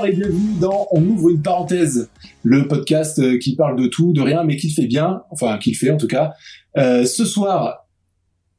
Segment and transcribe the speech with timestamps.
[0.00, 2.08] Bonsoir et bienvenue dans On ouvre une parenthèse,
[2.42, 5.58] le podcast euh, qui parle de tout, de rien, mais qui le fait bien, enfin
[5.58, 6.32] qui le fait en tout cas.
[6.78, 7.86] Euh, ce soir,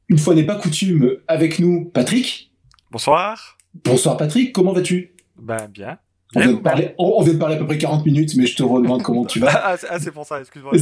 [0.08, 2.52] une fois n'est pas coutume, avec nous Patrick.
[2.92, 3.56] Bonsoir.
[3.84, 5.16] Bonsoir Patrick, comment vas-tu?
[5.36, 5.98] Ben bien.
[6.36, 8.46] On vient, de parler, on, on vient de parler à peu près 40 minutes, mais
[8.46, 9.50] je te redemande comment tu vas.
[9.64, 10.72] Ah, c'est- ah, c'est pour ça, excuse-moi.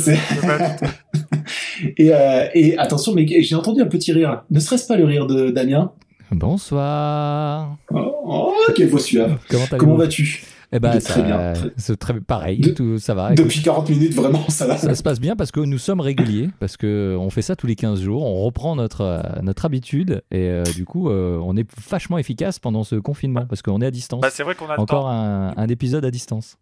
[1.97, 4.45] Et, euh, et attention, mais j'ai entendu un petit rire.
[4.51, 5.93] Ne serait-ce pas le rire de Damien?
[6.33, 7.77] Bonsoir.
[7.93, 9.39] Oh, oh, quelle voix suave.
[9.49, 10.45] Comment Comment vas-tu?
[10.73, 12.61] Eh ben, ça- très bien, C'est très pareil.
[12.61, 13.33] De- tout ça va.
[13.33, 14.77] écoute, Depuis 40 minutes, vraiment, ça va.
[14.77, 17.67] ça se passe bien parce que nous sommes réguliers, parce que on fait ça tous
[17.67, 21.57] les 15 jours, on reprend notre euh, notre habitude et euh, du coup euh, on
[21.57, 24.21] est vachement efficace pendant ce confinement parce qu'on est à distance.
[24.21, 26.57] Bah, c'est vrai qu'on a Encore un, un épisode à distance.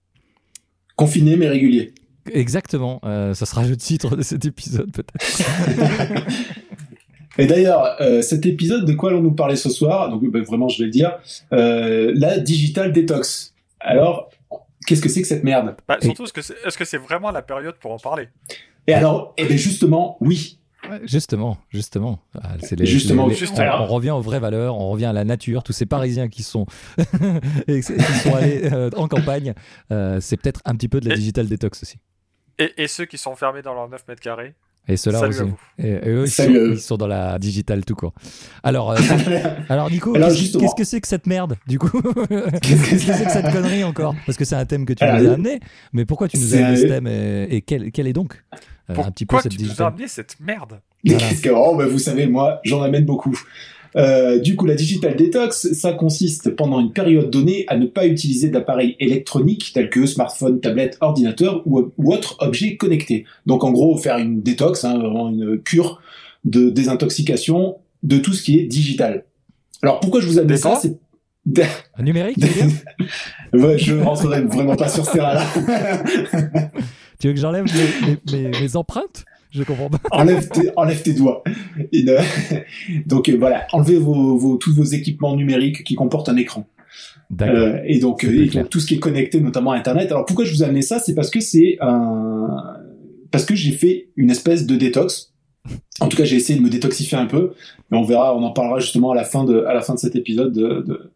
[0.97, 1.93] Confiné mais régulier.
[2.33, 3.01] Exactement.
[3.05, 6.27] euh, ça sera le titre de cet épisode peut-être.
[7.39, 10.11] Et d'ailleurs, euh, cet épisode, de quoi allons-nous parler ce soir?
[10.11, 11.19] Donc ben, vraiment, je vais le dire.
[11.53, 13.55] Euh, la digital detox.
[13.81, 14.29] Alors,
[14.87, 15.77] qu'est-ce que c'est que cette merde?
[15.87, 18.29] Bah, surtout, est-ce que c'est est-ce que c'est vraiment la période pour en parler?
[18.87, 20.59] Et alors, eh bien justement, oui.
[21.05, 22.21] Justement, justement.
[22.41, 23.79] Ah, c'est les- Justement, les- les- justement.
[23.81, 25.63] On, on revient aux vraies valeurs, on revient à la nature.
[25.63, 26.67] Tous ces Parisiens qui sont,
[27.69, 29.55] qui sont allés euh, en campagne,
[29.93, 31.99] euh, c'est peut-être un petit peu de la digital détox aussi.
[32.59, 34.55] et, et ceux qui sont enfermés dans leurs 9 mètres carrés?
[34.89, 35.43] Et ceux-là aussi.
[35.79, 36.71] Et, et eux, Salut eux.
[36.73, 38.15] ils sont dans la digital tout court.
[38.63, 38.97] Alors, euh,
[39.69, 42.01] alors Nico, qu'est-ce que c'est que cette merde, du coup?
[42.63, 44.15] Qu'est-ce que c'est que cette connerie encore?
[44.25, 45.61] Parce que c'est un thème que tu Alors, nous as amené.
[45.93, 48.43] Mais pourquoi tu nous as amené ce thème et, et quel, quel est donc
[48.91, 50.81] euh, un petit peu Pourquoi cette tu nous as amené cette merde?
[51.05, 51.27] Voilà.
[51.43, 53.39] que- oh, ben, vous savez, moi, j'en amène beaucoup.
[53.97, 58.07] Euh, du coup, la digital detox, ça consiste pendant une période donnée à ne pas
[58.07, 63.25] utiliser d'appareils électroniques tels que smartphone, tablette, ordinateur ou, ou autre objet connecté.
[63.47, 66.01] Donc, en gros, faire une détox, hein, vraiment une cure
[66.45, 69.25] de désintoxication de tout ce qui est digital.
[69.83, 70.99] Alors, pourquoi je vous amène ça C'est
[71.97, 72.39] Un numérique
[73.53, 75.45] Ouais, je rentrerai vraiment pas sur ce terrain-là.
[77.21, 77.67] Tu veux que j'enlève
[78.33, 79.25] mes empreintes
[79.59, 79.99] Je comprends pas.
[80.13, 81.43] enlève, tes, enlève tes doigts.
[83.07, 86.67] Donc euh, voilà, enlevez vos, vos, tous vos équipements numériques qui comportent un écran.
[87.31, 87.57] D'accord.
[87.59, 90.11] Euh, et donc, euh, et donc, tout ce qui est connecté, notamment à Internet.
[90.11, 90.99] Alors pourquoi je vous ai amené ça?
[90.99, 92.47] C'est parce que c'est un...
[93.31, 95.35] parce que j'ai fait une espèce de détox.
[96.01, 97.53] En tout cas, j'ai essayé de me détoxifier un peu,
[97.91, 99.99] mais on verra, on en parlera justement à la fin de, à la fin de
[99.99, 100.53] cet épisode.
[100.53, 101.11] De, de-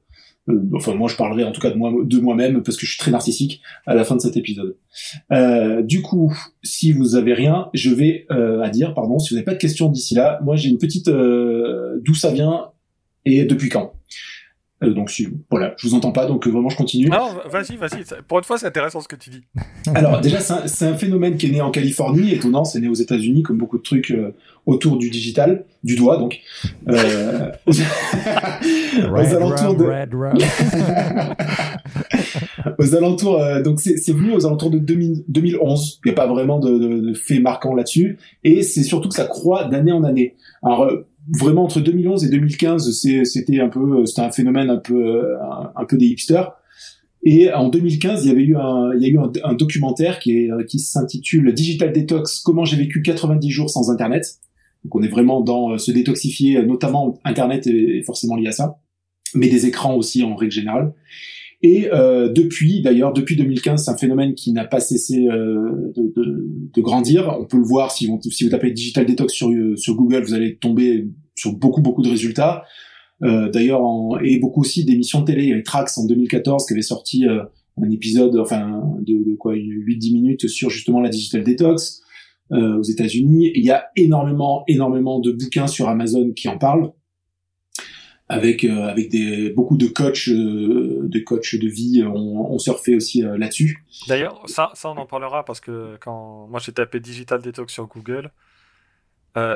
[0.74, 2.98] enfin, moi, je parlerai en tout cas de moi, de moi-même parce que je suis
[2.98, 4.76] très narcissique à la fin de cet épisode.
[5.32, 9.36] Euh, du coup, si vous avez rien, je vais euh, à dire, pardon, si vous
[9.36, 12.70] n'avez pas de questions d'ici là, moi j'ai une petite euh, d'où ça vient
[13.24, 13.92] et depuis quand.
[14.82, 17.08] Euh, donc si, voilà, je vous entends pas, donc euh, vraiment je continue.
[17.08, 18.04] Non, vas-y, vas-y.
[18.26, 19.42] Pour une fois, c'est intéressant ce que tu dis.
[19.94, 22.88] Alors déjà, c'est un, c'est un phénomène qui est né en Californie, étonnant, c'est né
[22.88, 24.34] aux États-Unis, comme beaucoup de trucs euh,
[24.66, 26.40] autour du digital, du doigt donc.
[26.88, 29.84] Euh, aux, alentours de,
[32.78, 36.00] aux alentours, euh, donc c'est c'est venu aux alentours de 2000 2011.
[36.04, 39.14] Il n'y a pas vraiment de, de, de fait marquant là-dessus, et c'est surtout que
[39.14, 40.36] ça croît d'année en année.
[40.62, 44.78] Alors euh, vraiment entre 2011 et 2015, c'est- c'était un peu, c'était un phénomène un
[44.78, 45.36] peu, euh,
[45.76, 46.52] un, peu des hipsters.
[47.24, 50.32] Et en 2015, il y avait eu un, il y a eu un, documentaire qui
[50.32, 54.40] est, qui s'intitule Digital Detox, comment j'ai vécu 90 jours sans Internet.
[54.84, 58.52] Donc on est vraiment dans euh, se détoxifier, euh, notamment Internet est forcément lié à
[58.52, 58.78] ça,
[59.34, 60.92] mais des écrans aussi en règle générale.
[61.62, 66.12] Et euh, depuis, d'ailleurs, depuis 2015, c'est un phénomène qui n'a pas cessé euh, de,
[66.16, 67.36] de, de grandir.
[67.40, 70.22] On peut le voir si vous, si vous tapez Digital Detox sur, euh, sur Google,
[70.22, 72.64] vous allez tomber sur beaucoup, beaucoup de résultats.
[73.22, 73.82] Euh, d'ailleurs,
[74.24, 75.44] et beaucoup aussi d'émissions de télé.
[75.44, 77.42] Il y avait Trax en 2014 qui avait sorti euh,
[77.80, 82.02] un épisode, enfin, de, de quoi, 8-10 minutes sur justement la Digital Detox
[82.52, 83.52] euh, aux États-Unis.
[83.54, 86.92] Il y a énormément, énormément de bouquins sur Amazon qui en parlent
[88.32, 92.96] avec euh, avec des beaucoup de coachs euh, de coachs de vie ont, ont surfé
[92.96, 93.84] aussi euh, là-dessus.
[94.08, 97.86] D'ailleurs, ça, ça, on en parlera parce que quand moi j'ai tapé Digital Detox sur
[97.86, 98.30] Google,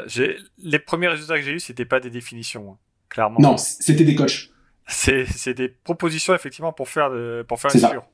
[0.07, 2.77] j'ai les premiers résultats que j'ai eu, c'était pas des définitions, hein,
[3.09, 3.41] clairement.
[3.41, 4.51] Non, c'était des coachs.
[4.87, 7.91] C'est c'est des propositions effectivement pour faire de, pour faire C'est une ça.
[7.91, 8.07] cure.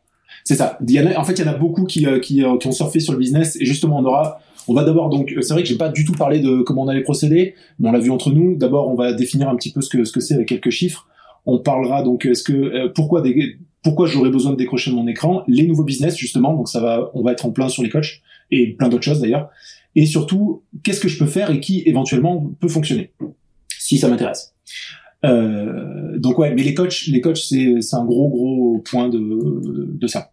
[0.44, 0.78] C'est ça.
[0.86, 2.72] Il y en a, en fait, il y en a beaucoup qui, qui, qui ont
[2.72, 3.56] surfé sur le business.
[3.56, 6.12] Et justement, on aura, on va d'abord donc, c'est vrai que j'ai pas du tout
[6.12, 8.56] parlé de comment on allait procéder, mais on l'a vu entre nous.
[8.56, 11.06] D'abord, on va définir un petit peu ce que ce que c'est avec quelques chiffres.
[11.46, 13.22] On parlera donc, est-ce que euh, pourquoi
[13.82, 16.54] pourquoi j'aurais besoin de décrocher mon écran, les nouveaux business justement.
[16.54, 18.20] Donc ça va, on va être en plein sur les coachs
[18.50, 19.50] et plein d'autres choses d'ailleurs.
[19.94, 23.12] Et surtout, qu'est-ce que je peux faire et qui éventuellement peut fonctionner
[23.78, 24.54] si ça m'intéresse.
[25.24, 30.06] Euh, donc ouais, mais les coachs, les coachs, c'est c'est un gros gros point de
[30.06, 30.32] ça.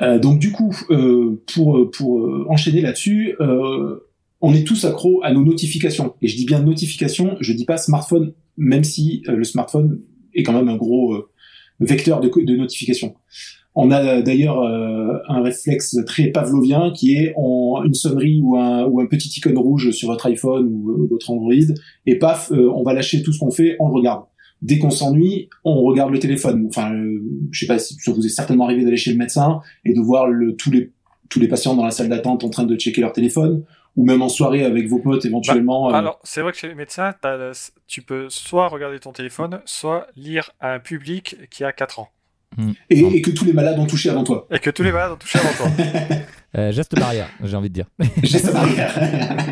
[0.00, 3.98] Euh, donc du coup, euh, pour pour euh, enchaîner là-dessus, euh,
[4.40, 6.14] on est tous accros à nos notifications.
[6.22, 10.00] Et je dis bien notifications, je dis pas smartphone, même si euh, le smartphone
[10.34, 11.28] est quand même un gros euh,
[11.80, 13.14] vecteur de, de notification.
[13.74, 19.00] On a d'ailleurs un réflexe très pavlovien qui est on, une sonnerie ou un, ou
[19.00, 21.54] un petit icône rouge sur votre iPhone ou, votre Android
[22.04, 24.24] et paf, on va lâcher tout ce qu'on fait, on le regarde
[24.62, 26.66] dès qu'on s'ennuie, on regarde le téléphone.
[26.68, 29.60] Enfin, euh, je sais pas si ça vous est certainement arrivé d'aller chez le médecin
[29.84, 30.92] et de voir le, tous les
[31.28, 33.64] tous les patients dans la salle d'attente en train de checker leur téléphone
[33.96, 35.88] ou même en soirée avec vos potes éventuellement.
[35.88, 35.98] Bah, euh.
[35.98, 37.14] Alors, c'est vrai que chez le médecin,
[37.86, 42.08] tu peux soit regarder ton téléphone, soit lire un public qui a 4 ans.
[42.90, 44.46] Et, que tous les malades ont touché avant toi.
[44.50, 45.66] Et que tous les malades ont touché avant toi.
[46.58, 47.86] euh, geste barrière, j'ai envie de dire.
[48.22, 48.94] geste barrière.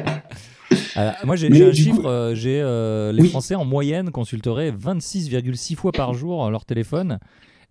[0.97, 2.07] Euh, moi, j'ai un chiffre.
[2.07, 7.19] Euh, j'ai euh, les Français en moyenne consulteraient 26,6 fois par jour leur téléphone.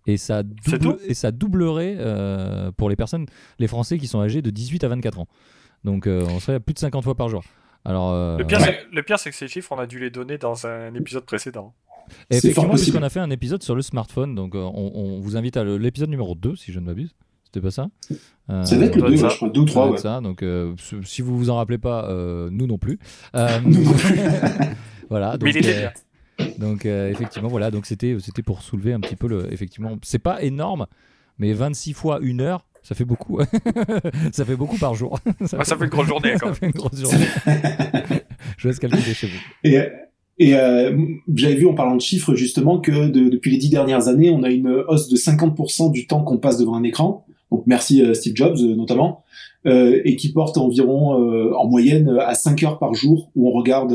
[0.06, 0.42] Et ça,
[1.06, 1.98] et ça doublerait
[2.76, 3.26] pour les personnes,
[3.58, 5.28] les Français qui sont âgés de 18 à 24 ans.
[5.84, 7.44] Donc on serait à plus de 50 fois par jour.
[7.84, 8.44] Alors, le
[9.02, 11.74] pire, c'est que ces chiffres, on a dû les donner dans un épisode précédent.
[12.30, 15.64] effectivement, puisqu'on a fait un épisode sur le smartphone, donc on, on vous invite à
[15.64, 17.14] l'épisode numéro 2, si je ne m'abuse.
[17.52, 17.88] C'était pas ça
[18.48, 19.90] euh, Ça va être le 2, je crois, 2 ou 3.
[19.90, 19.98] Ouais.
[19.98, 23.00] Ça, donc, euh, si vous vous en rappelez pas, euh, nous non plus.
[25.10, 25.32] voilà.
[25.36, 25.88] Donc, Mais il était
[26.58, 27.70] donc effectivement, voilà.
[27.70, 29.52] Donc c'était c'était pour soulever un petit peu le.
[29.52, 30.86] Effectivement, c'est pas énorme,
[31.38, 33.40] mais 26 fois une heure, ça fait beaucoup.
[34.32, 35.18] ça fait beaucoup par jour.
[35.44, 35.64] ça, ah, fait...
[35.64, 36.34] ça fait une grosse journée.
[36.40, 37.26] Quand ça fait une grosse journée.
[38.56, 39.38] je laisse calculer chez vous.
[39.64, 39.86] Et
[40.40, 40.96] et euh,
[41.34, 44.48] j'avais vu en parlant de chiffres justement que depuis les dix dernières années, on a
[44.48, 48.34] une hausse de 50% du temps qu'on passe devant un écran donc merci euh, Steve
[48.36, 49.24] Jobs euh, notamment,
[49.66, 51.12] euh, et qui porte environ
[51.54, 53.92] en moyenne à 5 heures par jour où on regarde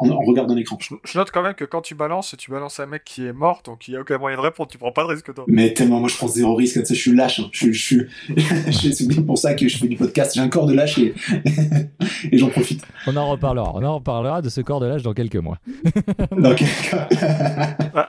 [0.00, 0.78] on, regarde un écran.
[0.80, 3.60] Je note quand même que quand tu balances, tu balances un mec qui est mort,
[3.64, 5.44] donc il y a aucun moyen de répondre, tu prends pas de risque toi.
[5.46, 7.48] Mais tellement, moi je prends zéro risque, je suis lâche, hein.
[7.52, 7.98] je, je,
[8.36, 10.98] je, c'est bien pour ça que je fais du podcast, j'ai un corps de lâche
[10.98, 11.14] et,
[12.32, 12.82] et j'en profite.
[13.06, 15.58] On en reparlera, on en reparlera de ce corps de lâche dans quelques mois.
[16.36, 16.94] dans quelques.
[16.94, 18.02] Euh,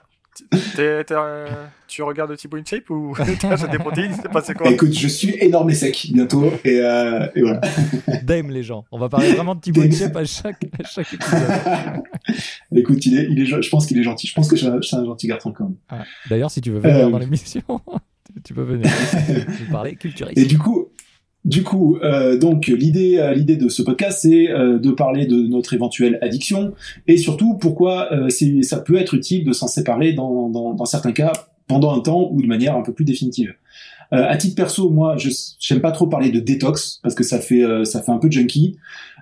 [1.88, 4.70] tu regardes Thibaut InShape ou t'as des protéines C'est passé quoi?
[4.72, 7.62] Écoute, je suis énorme et sec bientôt et, euh, et voilà.
[8.24, 8.86] Dame les gens.
[8.92, 12.04] On va parler vraiment de Thibaut InShape à chaque, à chaque épisode.
[12.76, 14.28] Écoute, il est, il est, je pense qu'il est gentil.
[14.28, 15.76] Je pense que je suis un, gentil garçon quand même.
[15.90, 17.10] Ah, d'ailleurs, si tu veux venir euh...
[17.10, 17.62] dans l'émission,
[18.44, 18.90] tu peux venir.
[19.58, 20.38] tu parler culturiste.
[20.38, 20.90] Et du coup,
[21.46, 25.36] du coup, euh, donc l'idée, euh, l'idée de ce podcast, c'est euh, de parler de
[25.48, 26.74] notre éventuelle addiction
[27.08, 31.14] et surtout pourquoi c'est, ça peut être utile de s'en séparer dans, dans, dans, certains
[31.14, 31.32] cas
[31.68, 33.54] pendant un temps ou de manière un peu plus définitive.
[34.12, 37.64] à titre perso, moi, je j'aime pas trop parler de détox parce que ça fait
[37.86, 38.78] ça fait un peu junkie.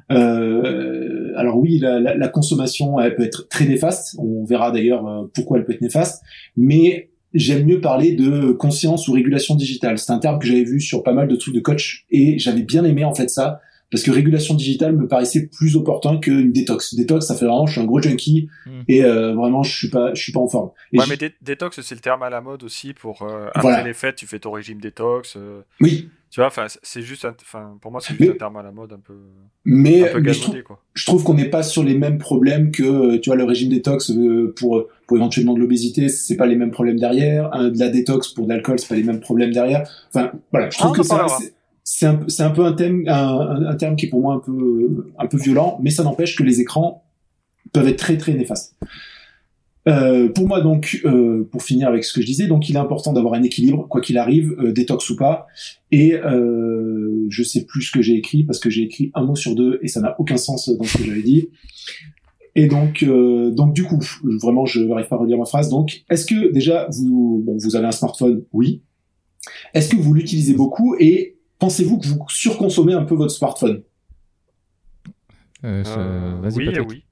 [0.09, 4.15] alors oui, la, la, la, consommation, elle peut être très néfaste.
[4.17, 6.23] On verra d'ailleurs pourquoi elle peut être néfaste,
[6.55, 9.97] mais j'aime mieux parler de conscience ou régulation digitale.
[9.97, 12.63] C'est un terme que j'avais vu sur pas mal de trucs de coach et j'avais
[12.63, 13.61] bien aimé en fait ça
[13.91, 16.95] parce que régulation digitale me paraissait plus opportun qu'une détox.
[16.95, 18.81] Détox, ça fait vraiment, je suis un gros junkie hmm.
[18.87, 20.71] et euh, vraiment, je suis pas, je suis pas en forme.
[20.93, 24.15] ouais, mais détox, c'est le terme à la mode aussi pour euh, après les fêtes,
[24.15, 25.35] tu fais ton régime détox.
[25.37, 26.09] Euh, oui.
[26.29, 28.91] Tu vois, enfin, c'est juste, enfin, pour moi, c'est juste un terme à la mode
[28.91, 29.15] un peu.
[29.63, 30.55] Mais, je, trouve,
[30.93, 34.11] je, trouve, qu'on n'est pas sur les mêmes problèmes que, tu vois, le régime détox
[34.55, 37.49] pour pour éventuellement de l'obésité, c'est pas les mêmes problèmes derrière.
[37.51, 39.89] de la détox pour de l'alcool, c'est pas les mêmes problèmes derrière.
[40.13, 41.27] Enfin, voilà, je trouve ah, que ça
[41.89, 44.39] c'est un, c'est un peu un thème, un, un, terme qui est pour moi un
[44.39, 47.05] peu, un peu violent, mais ça n'empêche que les écrans
[47.71, 48.75] peuvent être très très néfastes.
[49.87, 52.79] Euh, pour moi donc, euh, pour finir avec ce que je disais, donc il est
[52.79, 55.47] important d'avoir un équilibre, quoi qu'il arrive, euh, détox ou pas.
[55.91, 59.35] Et euh, je sais plus ce que j'ai écrit parce que j'ai écrit un mot
[59.35, 61.49] sur deux et ça n'a aucun sens dans ce que j'avais dit.
[62.55, 65.69] Et donc, euh, donc du coup, vraiment, je n'arrive pas à relire ma phrase.
[65.69, 68.43] Donc, est-ce que déjà vous, bon, vous avez un smartphone?
[68.51, 68.81] Oui.
[69.73, 70.95] Est-ce que vous l'utilisez beaucoup?
[70.99, 73.83] Et pensez-vous que vous surconsommez un peu votre smartphone?
[75.63, 76.89] Euh, euh, Vas-y, oui, Patrick.
[76.89, 77.03] oui.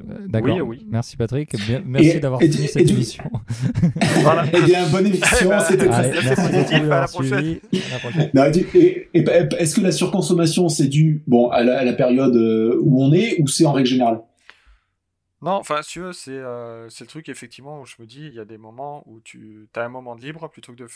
[0.00, 0.56] Euh, d'accord.
[0.56, 0.86] Oui, oui.
[0.88, 1.54] Merci Patrick.
[1.86, 3.24] merci d'avoir fini cette émission.
[4.22, 4.44] voilà.
[4.52, 5.50] Eh bien, bonne émission.
[5.68, 6.90] C'était très positif.
[6.90, 7.60] À la prochaine.
[9.14, 12.36] Est-ce que la surconsommation, c'est dû bon, à, la, à la période
[12.80, 14.22] où on est ou c'est en règle générale?
[15.42, 18.34] Non, enfin, si tu veux, c'est euh, le truc, effectivement, où je me dis, il
[18.34, 20.88] y a des moments où tu as un moment de libre, plutôt que de,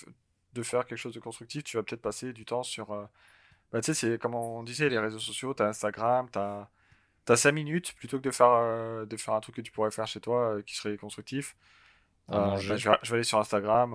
[0.55, 2.93] de faire quelque chose de constructif, tu vas peut-être passer du temps sur.
[2.93, 3.05] Euh,
[3.73, 6.71] bah, tu sais, c'est comme on disait, les réseaux sociaux, tu as Instagram, tu as,
[7.33, 9.91] as 5 minutes plutôt que de faire, euh, de faire un truc que tu pourrais
[9.91, 11.57] faire chez toi euh, qui serait constructif.
[12.29, 13.95] Bah, je, vais, aller sur Instagram.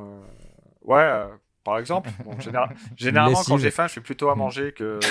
[0.83, 1.23] ouais,
[1.63, 2.09] par exemple.
[2.95, 4.99] généralement, quand j'ai faim, je fais plutôt à manger que.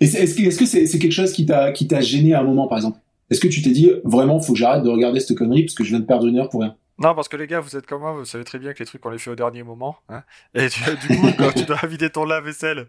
[0.00, 2.98] Est-ce que c'est -ce quelque chose qui t'a gêné à un moment, par exemple?
[3.30, 5.82] Est-ce que tu t'es dit, vraiment, faut que j'arrête de regarder cette connerie parce que
[5.82, 6.76] je viens de perdre une heure pour rien?
[6.98, 8.86] Non, parce que les gars, vous êtes comme moi, vous savez très bien que les
[8.86, 9.96] trucs, on les fait au dernier moment.
[10.08, 10.22] Hein
[10.54, 12.86] et du coup, quand tu dois vider ton lave-vaisselle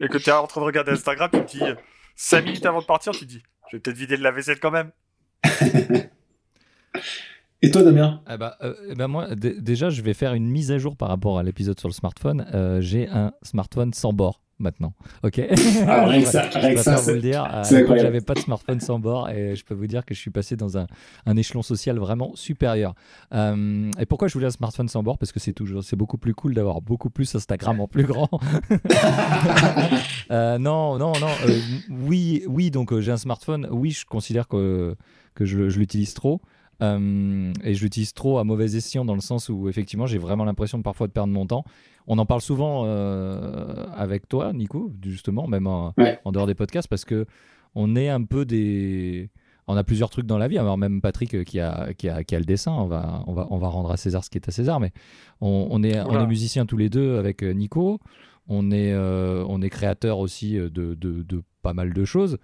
[0.00, 1.72] et que tu es en train de regarder Instagram, tu te dis,
[2.16, 4.70] 5 minutes avant de partir, tu te dis, je vais peut-être vider le lave-vaisselle quand
[4.70, 4.90] même.
[7.62, 8.22] Et toi, Damien?
[8.30, 11.08] Eh ben, euh, eh ben moi, déjà, je vais faire une mise à jour par
[11.08, 12.46] rapport à l'épisode sur le smartphone.
[12.52, 14.94] Euh, j'ai un smartphone sans bord maintenant.
[15.22, 15.40] Ok.
[15.86, 17.46] Ah, rien que ça, rien que ça, vous le dire.
[17.64, 20.56] J'avais pas de smartphone sans bord et je peux vous dire que je suis passé
[20.56, 20.86] dans un,
[21.26, 22.94] un échelon social vraiment supérieur.
[23.32, 25.18] Euh, et pourquoi je voulais un smartphone sans bord?
[25.18, 28.28] Parce que c'est toujours, c'est beaucoup plus cool d'avoir beaucoup plus Instagram en plus grand.
[30.30, 31.12] non, non, non.
[31.90, 32.70] oui, oui.
[32.70, 33.68] Donc j'ai un smartphone.
[33.70, 34.96] Oui, je considère que
[35.34, 36.40] que je, je l'utilise trop.
[36.82, 40.44] Euh, et je l'utilise trop à mauvais escient dans le sens où effectivement j'ai vraiment
[40.44, 41.64] l'impression parfois de perdre mon temps.
[42.06, 45.94] On en parle souvent euh, avec toi, Nico, justement, même en,
[46.32, 47.26] dehors des podcasts, parce que
[47.74, 49.30] on est un peu des.
[49.66, 50.58] On a plusieurs trucs dans la vie.
[50.58, 53.32] Alors même Patrick euh, qui a, qui a, qui a le dessin, on va, on,
[53.32, 54.92] va, on va rendre à César ce qui est à César, mais
[55.40, 58.00] on, on est, on est musiciens tous les deux avec Nico.
[58.46, 62.36] On est, on est créateur aussi de, de, de, pas mal de choses.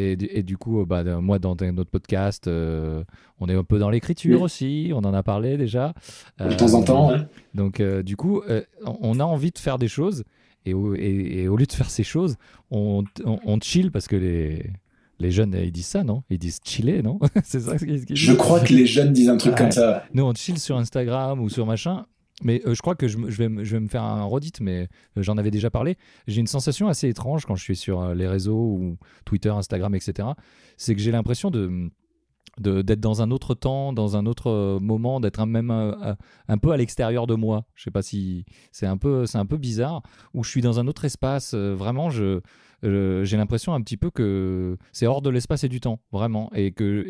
[0.00, 3.02] Et, du coup, bah, moi, dans notre podcast, euh,
[3.40, 5.92] on est un peu dans l'écriture aussi, on en a parlé déjà.
[6.38, 7.18] de temps en temps, ouais.
[7.54, 10.22] Donc, euh, du coup, euh, on a envie de faire des choses,
[10.64, 12.36] et au, et, au lieu de faire ces choses,
[12.70, 14.70] on, on, chill parce que les,
[15.18, 16.22] les jeunes, ils disent ça, non?
[16.30, 17.18] Ils disent chiller, non?
[17.42, 18.16] C'est ça ce qu'ils disent.
[18.16, 20.04] Je crois que les jeunes disent un truc comme ça.
[20.14, 22.06] Nous, on chill sur Instagram ou sur machin,
[22.42, 25.50] mais euh, je crois que je, vais, me faire un redit, mais euh, j'en avais
[25.50, 25.96] déjà parlé.
[26.26, 29.94] J'ai une sensation assez étrange quand je suis sur euh, les réseaux ou Twitter, Instagram,
[29.94, 30.28] etc.
[30.76, 35.70] C'est que j'ai l'impression d'être dans un autre temps, dans un autre moment, d'être même
[35.70, 37.64] un, peu à l'extérieur de moi.
[37.74, 40.02] Je sais pas si c'est un peu c'est un peu bizarre
[40.34, 41.54] où je suis dans un autre espace.
[41.54, 46.50] vraiment, j'ai l'impression un petit peu que c'est hors de l'espace et du temps, vraiment,
[46.54, 47.04] et que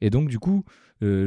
[0.00, 0.64] et donc du coup
[1.02, 1.26] euh,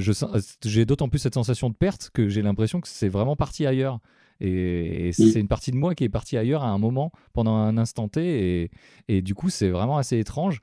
[0.63, 3.99] j'ai d'autant plus cette sensation de perte que j'ai l'impression que c'est vraiment parti ailleurs.
[4.39, 7.77] Et, c'est une partie de moi qui est partie ailleurs à un moment, pendant un
[7.77, 8.63] instant T.
[8.63, 8.71] Et,
[9.07, 10.61] et du coup, c'est vraiment assez étrange.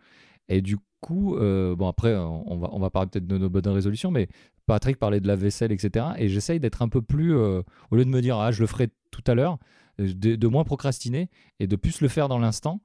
[0.49, 3.69] Et du coup, euh, bon, après, on va, on va parler peut-être de nos bonnes
[3.69, 4.29] résolutions, mais
[4.67, 6.07] Patrick parlait de la vaisselle, etc.
[6.19, 8.67] Et j'essaye d'être un peu plus, euh, au lieu de me dire, ah, je le
[8.67, 9.59] ferai tout à l'heure,
[9.99, 11.29] de, de, moins procrastiner
[11.61, 12.81] et de plus le faire dans l'instant.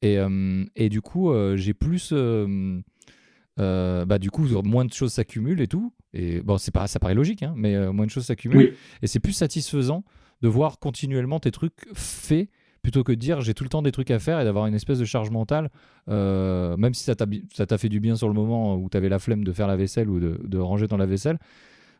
[0.00, 0.18] Et,
[0.76, 2.12] et, du coup, j'ai plus
[3.58, 5.92] euh, bah, du coup, moins de choses s'accumulent et tout.
[6.14, 8.74] Et bon, c'est pas, ça paraît logique, hein, mais euh, moins de choses s'accumulent.
[9.02, 10.04] Et c'est plus satisfaisant
[10.42, 12.48] de voir continuellement tes trucs faits
[12.82, 14.74] plutôt que de dire j'ai tout le temps des trucs à faire et d'avoir une
[14.74, 15.68] espèce de charge mentale,
[16.08, 19.18] euh, même si ça t'a fait du bien sur le moment où tu avais la
[19.18, 21.38] flemme de faire la vaisselle ou de, de ranger dans la vaisselle.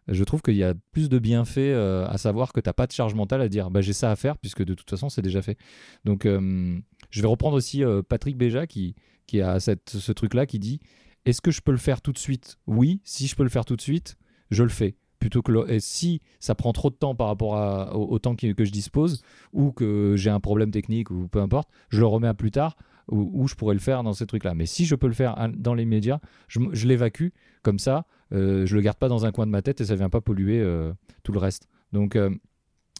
[0.06, 1.74] Je trouve qu'il y a plus de bienfaits
[2.08, 4.16] à savoir que tu n'as pas de charge mentale à dire bah, j'ai ça à
[4.16, 5.58] faire puisque de toute façon c'est déjà fait.
[6.04, 8.94] Donc je vais reprendre aussi Patrick Béja qui,
[9.26, 10.80] qui a cette, ce truc-là qui dit
[11.28, 12.58] est-ce que je peux le faire tout de suite?
[12.66, 13.00] Oui.
[13.04, 14.16] Si je peux le faire tout de suite,
[14.50, 14.96] je le fais.
[15.18, 17.52] Plutôt que et si ça prend trop de temps par rapport
[17.94, 21.98] au, temps que, je dispose, ou que j'ai un problème technique, ou peu importe, je
[22.00, 22.76] le remets à plus tard,
[23.08, 24.54] ou, je pourrais le faire dans ces trucs-là.
[24.54, 27.28] Mais si je peux le faire dans les médias, je, l'évacue
[27.62, 29.96] comme ça, euh, je le garde pas dans un coin de ma tête et ça
[29.96, 30.92] vient pas polluer euh,
[31.24, 31.68] tout le reste.
[31.92, 32.30] Donc euh,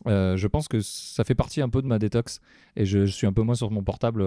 [0.07, 2.41] euh, je pense que ça fait partie un peu de ma détox
[2.75, 4.25] et je, suis un peu moins sur mon portable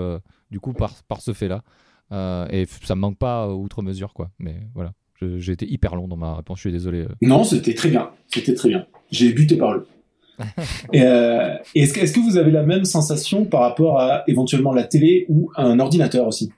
[0.50, 1.63] du coup par ce fait-là.
[2.11, 4.31] Euh, et ça me manque pas outre mesure, quoi.
[4.39, 4.93] Mais voilà,
[5.37, 7.01] j'ai été hyper long dans ma réponse, je suis désolé.
[7.01, 7.15] Euh.
[7.21, 8.85] Non, c'était très bien, c'était très bien.
[9.11, 9.87] J'ai buté par le.
[10.95, 14.83] euh, est-ce, que, est-ce que vous avez la même sensation par rapport à éventuellement la
[14.83, 16.51] télé ou un ordinateur aussi?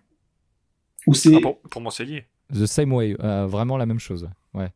[1.05, 1.35] Ou c'est...
[1.35, 2.25] Ah, pour, moi, c'est lié.
[2.53, 4.29] The same way, euh, vraiment la même chose.
[4.53, 4.69] Ouais.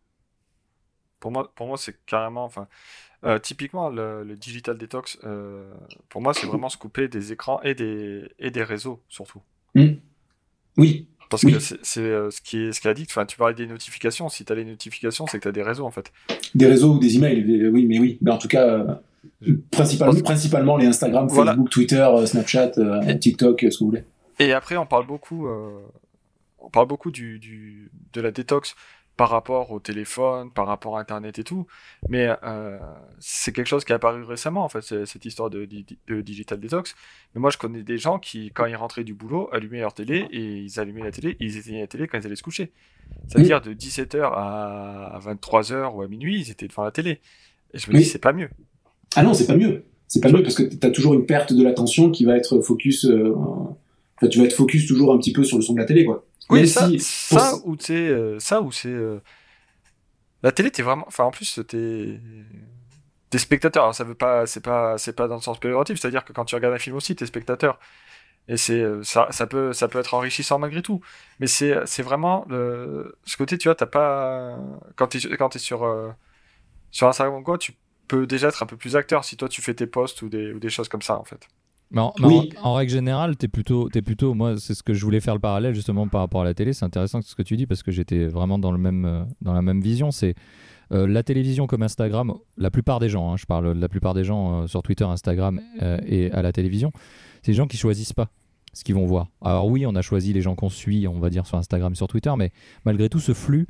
[1.19, 2.43] Pour moi, pour moi c'est carrément.
[2.43, 2.67] Enfin,
[3.41, 5.19] typiquement, le, digital detox,
[6.09, 9.41] pour moi, c'est vraiment se couper des écrans et des, et des réseaux, surtout.
[9.73, 9.93] Hmm.
[10.77, 11.07] Oui.
[11.29, 13.05] Parce que c'est euh, ce qui est ce qu'elle a dit.
[13.09, 14.29] Enfin, tu parlais des notifications.
[14.29, 16.11] Si tu as les notifications, c'est que tu as des réseaux en fait.
[16.55, 17.67] Des réseaux ou des emails.
[17.67, 18.17] Oui, mais oui.
[18.21, 22.71] Mais en tout cas, euh, principalement, principalement les Instagram, Facebook, Twitter, euh, Snapchat,
[23.19, 24.03] TikTok, ce que vous voulez.
[24.39, 25.47] Et après, on parle beaucoup,
[26.59, 28.75] on parle beaucoup du, du, de la détox
[29.17, 31.65] par rapport au téléphone, par rapport à Internet et tout.
[32.07, 32.77] Mais euh,
[33.19, 35.67] c'est quelque chose qui est apparu récemment, en fait, cette histoire de,
[36.21, 36.95] digital detox.
[37.33, 40.27] Mais moi, je connais des gens qui, quand ils rentraient du boulot, allumaient leur télé
[40.31, 42.71] et ils allumaient la télé et ils éteignaient la télé quand ils allaient se coucher.
[43.27, 47.19] C'est-à-dire de 17h à 23h ou à minuit, ils étaient devant la télé.
[47.73, 48.49] Et je me dis, c'est pas mieux.
[49.15, 49.85] Ah non, c'est pas mieux.
[50.07, 52.61] C'est pas mieux parce que tu as toujours une perte de l'attention qui va être
[52.61, 53.05] focus.
[53.05, 55.85] Euh, enfin, tu vas être focus toujours un petit peu sur le son de la
[55.85, 56.26] télé, quoi.
[56.49, 59.21] Oui, ça, ça, ou c'est euh, ça ou c'est euh,
[60.43, 62.19] la télé, t'es vraiment, enfin en plus t'es
[63.29, 63.83] t'es spectateur.
[63.83, 65.99] Alors, ça veut pas, c'est pas, c'est pas dans le sens péjoratif.
[65.99, 67.79] C'est-à-dire que quand tu regardes un film aussi, t'es spectateur.
[68.49, 71.01] Et c'est euh, ça, ça peut, ça peut être enrichissant malgré tout.
[71.39, 74.57] Mais c'est, c'est vraiment le, ce côté, tu vois, t'as pas
[74.97, 75.85] quand t'es quand es sur
[76.91, 77.73] sur Instagram ou quoi, tu
[78.07, 80.53] peux déjà être un peu plus acteur si toi tu fais tes posts ou des
[80.53, 81.47] ou des choses comme ça en fait.
[81.91, 85.33] Mais en, règle générale, t'es plutôt, es plutôt, moi, c'est ce que je voulais faire
[85.33, 86.73] le parallèle justement par rapport à la télé.
[86.73, 89.53] C'est intéressant ce que tu dis parce que j'étais vraiment dans le même, euh, dans
[89.53, 90.11] la même vision.
[90.11, 90.35] C'est
[90.89, 94.23] la télévision comme Instagram, la plupart des gens, hein, je parle de la plupart des
[94.23, 95.59] gens sur Twitter, Instagram
[96.05, 96.93] et à la télévision,
[97.41, 98.29] c'est des gens qui choisissent pas
[98.77, 99.27] ce qu'ils vont voir.
[99.41, 102.07] Alors oui, on a choisi les gens qu'on suit, on va dire sur Instagram, sur
[102.07, 102.51] Twitter, mais
[102.85, 103.67] malgré tout, ce flux,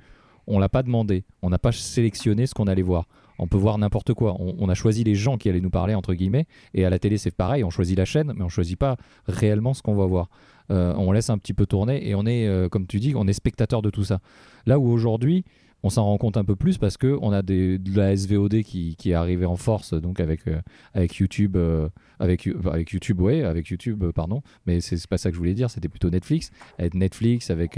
[0.48, 3.08] on l'a pas demandé, on n'a pas sélectionné ce qu'on allait voir.
[3.40, 4.36] On peut voir n'importe quoi.
[4.40, 7.18] On, a choisi les gens qui allaient nous parler entre guillemets, et à la télé
[7.18, 10.30] c'est pareil, on choisit la chaîne, mais on choisit pas réellement ce qu'on va voir.
[10.70, 13.28] Euh, on laisse un petit peu tourner et on est, euh, comme tu dis, on
[13.28, 14.20] est spectateur de tout ça.
[14.66, 15.46] Là où aujourd'hui,
[15.84, 18.96] on s'en rend compte un peu plus parce que on a de la SVOD qui,
[18.98, 21.56] qui est arrivée en force donc avec euh, YouTube
[22.20, 24.42] avec avec YouTube ouais avec YouTube euh, pardon.
[24.66, 26.52] Mais c'est pas ça que je voulais dire c'était plutôt Netflix.
[26.78, 27.78] Avec Netflix avec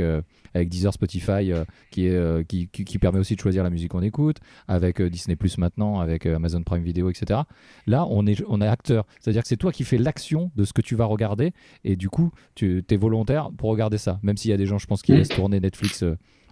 [0.53, 1.51] avec Deezer Spotify
[1.91, 4.37] qui est qui, qui, permet aussi de choisir la musique qu'on écoute.
[4.67, 7.41] Avec Disney Plus maintenant avec Amazon Prime Video etc
[7.87, 9.05] là on est on est acteur.
[9.19, 11.53] C'est à dire que c'est toi qui fais l'action de ce que tu vas regarder.
[11.83, 14.19] Et du coup tu es volontaire pour regarder ça.
[14.23, 16.03] Même s'il y a des gens je pense qui laissent tourner Netflix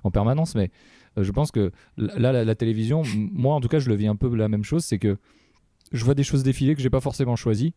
[0.04, 0.56] en permanence.
[0.56, 0.72] Mais
[1.18, 4.16] euh, je pense que là, la, télévision, moi en tout cas, je le vis un
[4.16, 5.18] peu la même chose, c'est que
[5.92, 7.74] je vois des choses défiler que j'ai pas forcément choisi.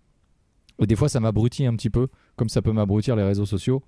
[0.80, 3.82] Et des fois, ça m'abrutit un petit peu, comme ça peut m'abrutir les réseaux sociaux,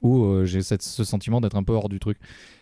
[0.00, 2.18] où euh, j'ai ce sentiment d'être un peu hors du truc.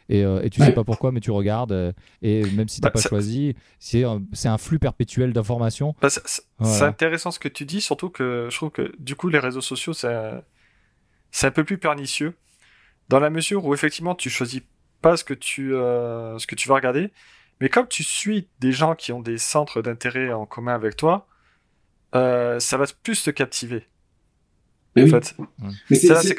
[0.09, 3.01] Et, euh, tu sais pas pourquoi, mais tu regardes, et même si tu n'as bah,
[3.03, 5.95] pas choisi, c'est un flux perpétuel d'informations.
[6.01, 9.39] Bah, c'est intéressant ce que tu dis, surtout que je trouve que du coup, les
[9.39, 12.35] réseaux sociaux, c'est un peu plus pernicieux,
[13.09, 14.63] dans la mesure où effectivement, tu choisis
[15.03, 17.13] pas ce que tu, euh, ce que tu vas regarder.
[17.63, 21.29] Mais comme tu suis des gens qui ont des centres d'intérêt en commun avec toi,
[22.17, 23.87] euh, ça va plus te captiver.
[24.97, 25.37] Mais en fait.
[25.89, 26.35] Mais c'est,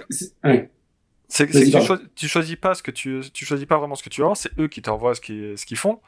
[1.47, 4.21] que tu, choisis, choisis pas ce que tu, tu choisis pas vraiment ce que tu
[4.21, 6.01] vas c'est eux qui t'envoient ce qu'ils, ce qu'ils font.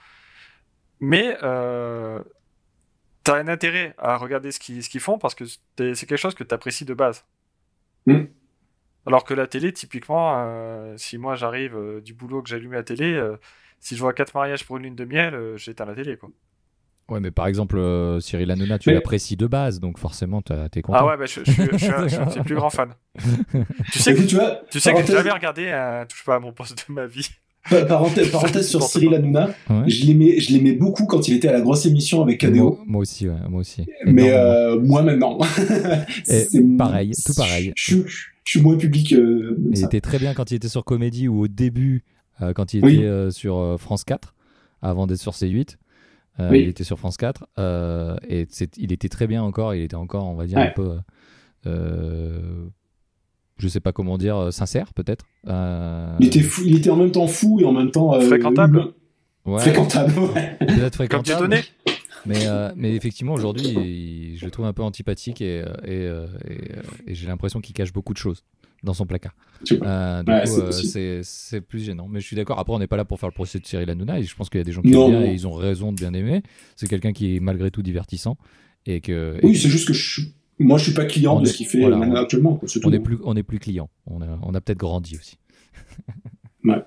[0.99, 2.21] Mais euh,
[3.23, 6.17] tu as un intérêt à regarder ce qu'ils, ce qu'ils font parce que c'est quelque
[6.17, 7.23] chose que tu apprécies de base.
[8.05, 8.25] Hmm.
[9.05, 12.83] Alors que la télé, typiquement, euh, si moi j'arrive euh, du boulot que j'allume la
[12.83, 13.17] télé,
[13.85, 16.29] si je vois quatre mariages pour une lune de miel, j'éteins la télé, quoi.
[17.07, 17.79] Ouais, mais par exemple,
[18.19, 20.97] Cyril Hanouna, tu l'apprécies de base, donc forcément, t'es content.
[20.99, 22.89] Ah ouais, bah, je, je, je, suis un, je, plus grand fan.
[23.91, 25.71] tu sais que, tu, vois, tu sais que j'ai jamais regardé
[26.09, 27.29] Touche pas à mon poste de ma vie.
[27.69, 29.49] Parenthèse, parenthèse sur Cyril Hanouna,
[29.87, 32.79] je l'aimais, je l'aimais beaucoup quand il était à la grosse émission avec KDO.
[32.85, 33.85] Moi, aussi, ouais, moi aussi.
[34.05, 35.39] Mais euh, moi maintenant.
[36.23, 37.73] c'est pareil, tout pareil.
[37.75, 39.13] Je, je suis moins public.
[39.13, 42.14] Euh, il était très bien quand il était sur Comédie ou au début, euh,
[42.55, 44.33] quand il était euh, sur France 4,
[44.81, 45.77] avant d'être sur C8.
[46.39, 47.47] Il était sur France 4
[48.27, 49.73] et il était très bien encore.
[49.73, 50.97] Il était encore, on va dire, un peu.
[53.57, 55.25] je sais pas comment dire, sincère peut-être.
[55.47, 58.19] Il, était fou, il était en même temps fou et en même temps.
[58.19, 58.93] fréquentable.
[59.45, 59.59] Ouais.
[59.59, 60.57] Fréquentable, ouais.
[60.59, 61.49] Peut-être fréquentable.
[61.49, 61.59] Comme
[62.25, 67.11] mais, euh, mais effectivement, aujourd'hui, je le trouve un peu antipathique et, euh, euh, et,
[67.11, 68.43] et, j'ai l'impression qu'il cache beaucoup de choses
[68.83, 69.35] dans son placard.
[69.63, 69.85] du coup,
[70.71, 72.07] c'est plus gênant.
[72.09, 72.59] Mais je suis d'accord.
[72.59, 74.19] Après, on n'est pas là pour faire le procès de Cyril Hanouna.
[74.19, 75.91] Et je pense qu'il y a des gens qui aiment bien et ils ont raison
[75.91, 76.43] de bien aimer.
[76.75, 78.37] C'est quelqu'un qui est malgré tout divertissant.
[78.85, 80.21] Et que, oui, c'est juste que je,
[80.59, 81.83] moi, je suis pas client de ce qu'il fait
[82.15, 82.59] actuellement.
[82.83, 83.89] on n'est plus, on est plus client.
[84.07, 85.37] On a, on a peut-être grandi aussi.
[86.63, 86.83] ouais.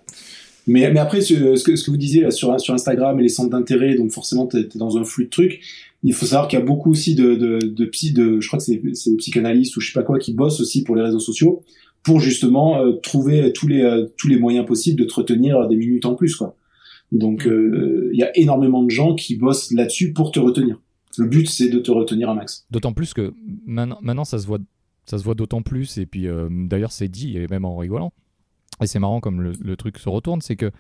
[0.67, 3.29] Mais, mais après, ce, que, ce que vous disiez là, sur, sur Instagram et les
[3.29, 5.61] centres d'intérêt, donc forcément, tu es, dans un flux de trucs.
[6.03, 8.59] Il faut savoir qu'il y a beaucoup aussi de, de, de psy, de, je crois
[8.59, 11.19] que c'est des psychanalystes ou je sais pas quoi qui bossent aussi pour les réseaux
[11.19, 11.65] sociaux
[12.03, 15.77] pour justement euh, trouver tous les euh, tous les moyens possibles de te retenir des
[15.77, 16.57] minutes en plus quoi.
[17.13, 17.51] Donc mm.
[17.51, 20.81] euh, il y a énormément de gens qui bossent là-dessus pour te retenir.
[21.17, 22.67] Le but c'est de te retenir un max.
[22.71, 23.35] D'autant plus que
[23.67, 24.59] maintenant, maintenant ça se voit
[25.05, 28.13] ça se voit d'autant plus et puis d'ailleurs c'est dit et même en rigolant
[28.83, 30.71] et c'est marrant comme le, truc se retourne, c'est que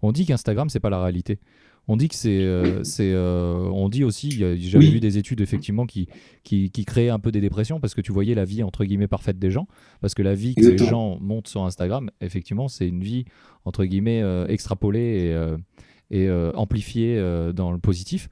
[0.00, 1.38] on dit qu'Instagram c'est pas la réalité.
[1.88, 5.84] On dit que c'est, euh, c'est, euh, on dit aussi, j'avais vu des études effectivement
[5.84, 6.08] qui,
[6.44, 9.08] qui, qui, créaient un peu des dépressions parce que tu voyais la vie entre guillemets
[9.08, 9.66] parfaite des gens,
[10.00, 13.24] parce que la vie que les gens montent sur Instagram, effectivement, c'est une vie
[13.64, 15.34] entre guillemets euh, extrapolée
[16.10, 17.20] et, et amplifiée
[17.54, 18.28] dans le positif,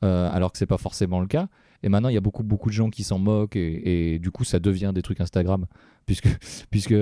[0.00, 1.48] alors que c'est pas forcément le cas.
[1.84, 4.44] Et maintenant, il y a beaucoup, beaucoup de gens qui s'en moquent et, du coup,
[4.44, 5.66] ça devient des trucs Instagram
[6.06, 6.28] puisque,
[6.70, 6.94] puisque,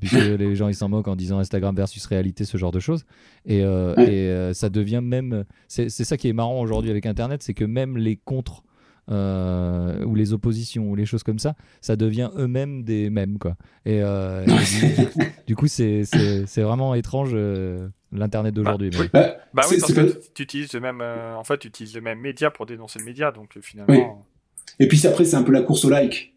[0.00, 3.04] puisque les gens ils s'en moquent en disant Instagram versus réalité, ce genre de choses.
[3.46, 5.44] Et, euh, et euh, ça devient même.
[5.68, 8.62] C'est ça qui est marrant aujourd'hui avec Internet, c'est que même les contre.
[9.10, 13.54] Euh, ou les oppositions ou les choses comme ça, ça devient eux-mêmes des mêmes quoi.
[13.84, 14.00] Et,
[15.46, 16.06] du, coup, c'est
[16.56, 17.36] vraiment étrange
[18.12, 18.88] l'internet d'aujourd'hui.
[19.12, 22.18] Bah, bah oui, parce que tu utilises le même, en fait, tu utilises le même
[22.18, 24.24] média pour dénoncer le média, donc finalement.
[24.78, 26.33] Et puis après, c'est un peu la course au like.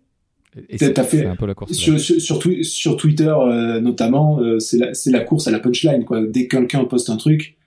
[0.78, 5.20] Fait un peu la course sur, sur, sur, Twitter euh, notamment, euh, c'est la, la,
[5.22, 6.22] course à la punchline quoi.
[6.26, 7.58] Dès que quelqu'un poste un truc,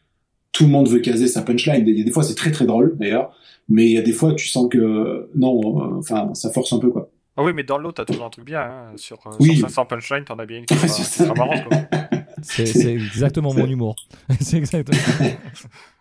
[0.53, 1.85] tout le monde veut caser sa punchline.
[1.85, 3.35] Des, des fois c'est très très drôle d'ailleurs,
[3.69, 6.79] mais il y a des fois tu sens que non, euh, enfin ça force un
[6.79, 7.11] peu quoi.
[7.37, 8.61] Ah oui, mais dans l'autre t'as toujours un truc bien.
[8.61, 8.93] Hein.
[8.97, 9.57] Sur, oui.
[9.57, 11.65] sur 500 punchlines, t'en as bien une qui sera, marrante
[12.43, 13.97] C'est exactement mon humour.
[14.41, 14.99] c'est exactement.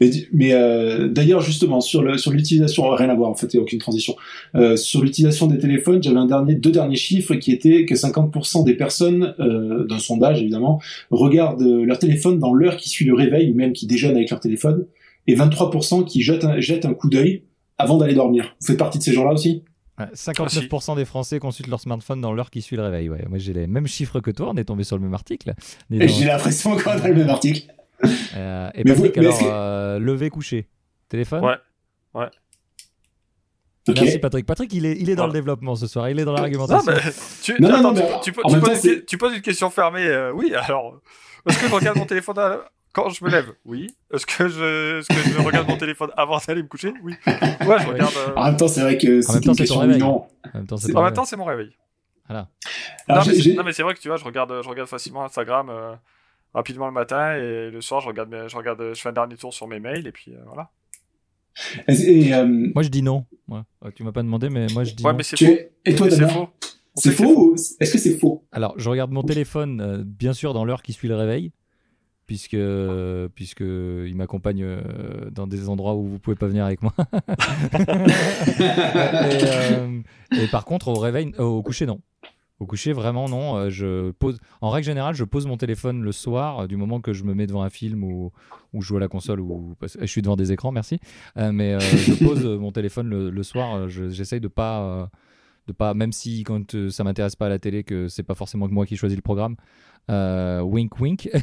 [0.00, 3.60] Mais, euh, d'ailleurs, justement, sur le sur l'utilisation, rien à voir en fait, il n'y
[3.60, 4.14] a aucune transition.
[4.54, 8.64] Euh, sur l'utilisation des téléphones, j'avais un dernier, deux derniers chiffres qui étaient que 50%
[8.64, 10.80] des personnes, euh, d'un sondage évidemment,
[11.10, 14.40] regardent leur téléphone dans l'heure qui suit le réveil ou même qui déjeunent avec leur
[14.40, 14.86] téléphone,
[15.26, 17.42] et 23% qui jettent un, jettent un coup d'œil
[17.78, 18.56] avant d'aller dormir.
[18.60, 19.62] Vous faites partie de ces gens-là aussi?
[19.98, 23.08] 59% des Français consultent leur smartphone dans l'heure qui suit le réveil.
[23.08, 23.24] Ouais.
[23.28, 24.50] Moi, j'ai les mêmes chiffres que toi.
[24.52, 25.54] On est tombé sur le même article.
[25.90, 27.66] J'ai l'impression qu'on a le même article.
[28.36, 30.68] Euh, et Patrick, alors, euh, lever, coucher.
[31.08, 31.56] Téléphone Ouais.
[32.14, 32.28] Ouais.
[33.88, 34.44] Merci Patrick.
[34.44, 36.08] Patrick, il est, il est dans le développement ce soir.
[36.10, 36.92] Il est dans l'argumentation.
[37.42, 37.54] tu,
[39.06, 40.06] tu, poses, une question fermée.
[40.06, 41.00] Euh, oui, alors.
[41.48, 42.36] Est-ce que je regarde mon téléphone
[42.92, 43.94] quand je me lève, oui.
[44.10, 46.94] Est-ce que je, est-ce que je regarde mon téléphone avant d'aller me coucher?
[47.02, 47.14] Oui.
[47.26, 48.14] Ouais, je regarde.
[48.34, 49.98] En même temps, c'est vrai que c'est une question En même
[50.66, 51.76] temps, c'est, en même temps, c'est mon réveil.
[52.26, 52.48] Voilà.
[53.08, 55.94] non, mais c'est vrai que tu vois, je regarde, je regarde facilement Instagram euh,
[56.54, 59.52] rapidement le matin et le soir, je regarde, je regarde, je fais un dernier tour
[59.52, 60.70] sur mes mails et puis euh, voilà.
[61.88, 63.24] Et, euh, Moi, je dis non.
[63.48, 63.60] Ouais.
[63.94, 65.16] Tu m'as pas demandé, mais moi, je dis ouais, non.
[65.16, 65.58] Mais c'est faux.
[65.84, 66.48] Et toi, c'est faux.
[66.94, 67.54] C'est faux.
[67.80, 68.44] Est-ce que c'est faux?
[68.52, 71.52] Alors, je regarde mon téléphone, bien sûr, dans l'heure qui suit le réveil
[72.26, 72.56] puisque
[73.34, 76.92] puisque il m'accompagne euh, dans des endroits où vous pouvez pas venir avec moi.
[78.58, 80.00] Euh,
[80.32, 82.00] et, par contre au réveil, euh, au coucher non.
[82.58, 83.68] Au coucher vraiment non.
[83.68, 84.38] je pose.
[84.60, 87.46] En règle générale, je pose mon téléphone le soir du moment que je me mets
[87.46, 88.32] devant un film ou,
[88.74, 90.98] je joue à la console ou je suis devant des écrans, merci.
[91.36, 93.88] mais je pose mon téléphone le, soir.
[93.88, 95.10] J'essaye de pas
[95.66, 98.68] de pas même si quand ça m'intéresse pas à la télé que c'est pas forcément
[98.68, 99.56] que moi qui choisis le programme
[100.10, 101.30] euh, wink wink.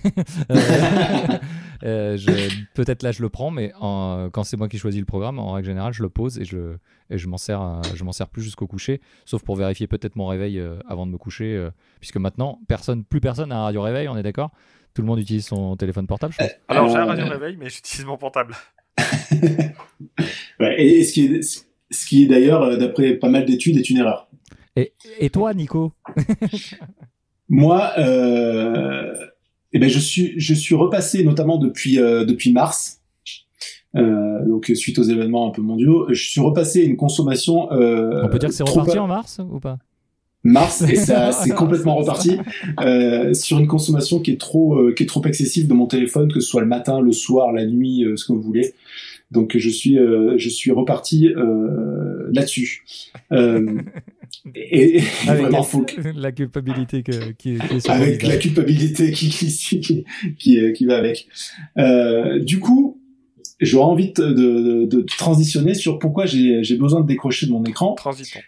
[1.85, 5.37] Euh, euh, peut-être là je le prends, mais quand c'est moi qui choisis le programme,
[5.37, 6.77] en règle générale, je le pose et je,
[7.09, 10.27] et je m'en sers, je m'en sers plus jusqu'au coucher, sauf pour vérifier peut-être mon
[10.27, 11.67] réveil avant de me coucher,
[11.99, 14.51] puisque maintenant personne, plus personne n'a un radio réveil, on est d'accord?
[14.93, 16.51] Tout le monde utilise son téléphone portable, je pense.
[16.69, 18.55] Alors j'ai un radio réveil, mais j'utilise mon portable.
[20.61, 24.27] et, ce qui est, ce qui est d'ailleurs, d'après pas mal d'études, est une erreur.
[24.75, 25.93] Et, et toi, Nico?
[27.49, 29.13] Moi, euh,
[29.73, 33.01] eh ben je suis je suis repassé notamment depuis euh, depuis mars.
[33.95, 37.71] Euh, donc suite aux événements un peu mondiaux, je suis repassé à une consommation.
[37.71, 39.77] Euh, On peut dire que c'est reparti en mars ou pas?
[40.43, 42.37] Mars et ça c'est complètement reparti
[42.81, 46.31] euh, sur une consommation qui est trop euh, qui est trop excessive de mon téléphone,
[46.31, 48.73] que ce soit le matin, le soir, la nuit, ce que vous voulez.
[49.33, 49.97] Donc je suis
[50.37, 51.29] je suis reparti
[52.31, 52.83] là-dessus.
[54.55, 60.05] Et, avec vraiment, faut la culpabilité que, qui, qui est avec la culpabilité qui qui,
[60.37, 61.27] qui, qui va avec.
[61.77, 63.01] Euh, du coup,
[63.61, 67.93] j'aurais envie de, de, de, transitionner sur pourquoi j'ai besoin de décrocher de mon écran.
[67.93, 68.39] Transitons.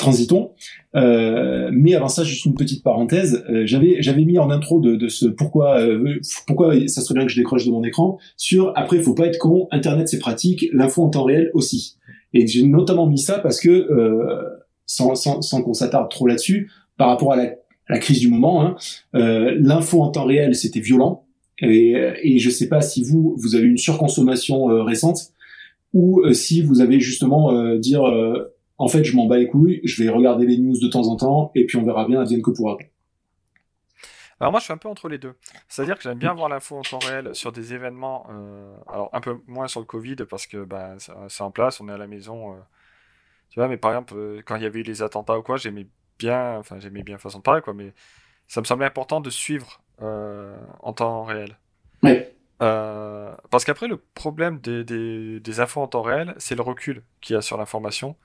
[0.00, 0.52] Transitons.
[0.96, 3.44] Euh, mais avant ça, juste une petite parenthèse.
[3.50, 7.26] Euh, j'avais j'avais mis en intro de, de ce pourquoi euh, pourquoi ça serait bien
[7.26, 8.18] que je décroche de mon écran.
[8.38, 9.68] Sur après, faut pas être con.
[9.70, 10.64] Internet c'est pratique.
[10.72, 11.96] L'info en temps réel aussi.
[12.32, 14.42] Et j'ai notamment mis ça parce que euh,
[14.86, 17.50] sans, sans, sans qu'on s'attarde trop là-dessus, par rapport à la,
[17.90, 18.76] la crise du moment, hein,
[19.14, 21.26] euh, l'info en temps réel, c'était violent.
[21.60, 25.18] Et, et je sais pas si vous, vous avez une surconsommation euh, récente,
[25.92, 28.02] ou si vous avez justement dire,
[28.80, 31.16] en fait, je m'en bats les couilles, je vais regarder les news de temps en
[31.16, 32.78] temps, et puis on verra bien, advienne que pourra.
[34.40, 35.34] Alors moi je suis un peu entre les deux.
[35.68, 39.20] C'est-à-dire que j'aime bien voir l'info en temps réel sur des événements, euh, alors un
[39.20, 40.94] peu moins sur le Covid parce que bah,
[41.28, 42.56] c'est en place, on est à la maison, euh,
[43.50, 45.58] tu vois, mais par exemple, euh, quand il y avait eu les attentats ou quoi,
[45.58, 45.86] j'aimais
[46.18, 47.92] bien, enfin j'aimais bien façon de parler, quoi, mais
[48.48, 51.58] ça me semblait important de suivre euh, en temps réel.
[52.62, 57.02] Euh, parce qu'après, le problème des, des, des, infos en temps réel, c'est le recul
[57.20, 58.16] qu'il y a sur l'information,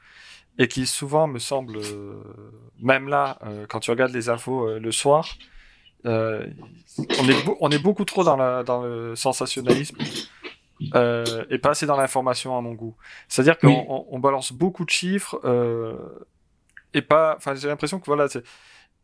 [0.57, 1.79] et qui souvent me semble,
[2.81, 3.39] même là,
[3.69, 5.35] quand tu regardes les infos le soir,
[6.05, 9.97] on, est on est beaucoup trop dans, la, dans le sensationnalisme
[10.93, 12.95] euh, et pas assez dans l'information à mon goût.
[13.27, 15.95] C'est-à-dire qu'on on, balance beaucoup de chiffres euh,
[16.93, 17.35] et pas.
[17.37, 18.27] Enfin, j'ai l'impression que voilà,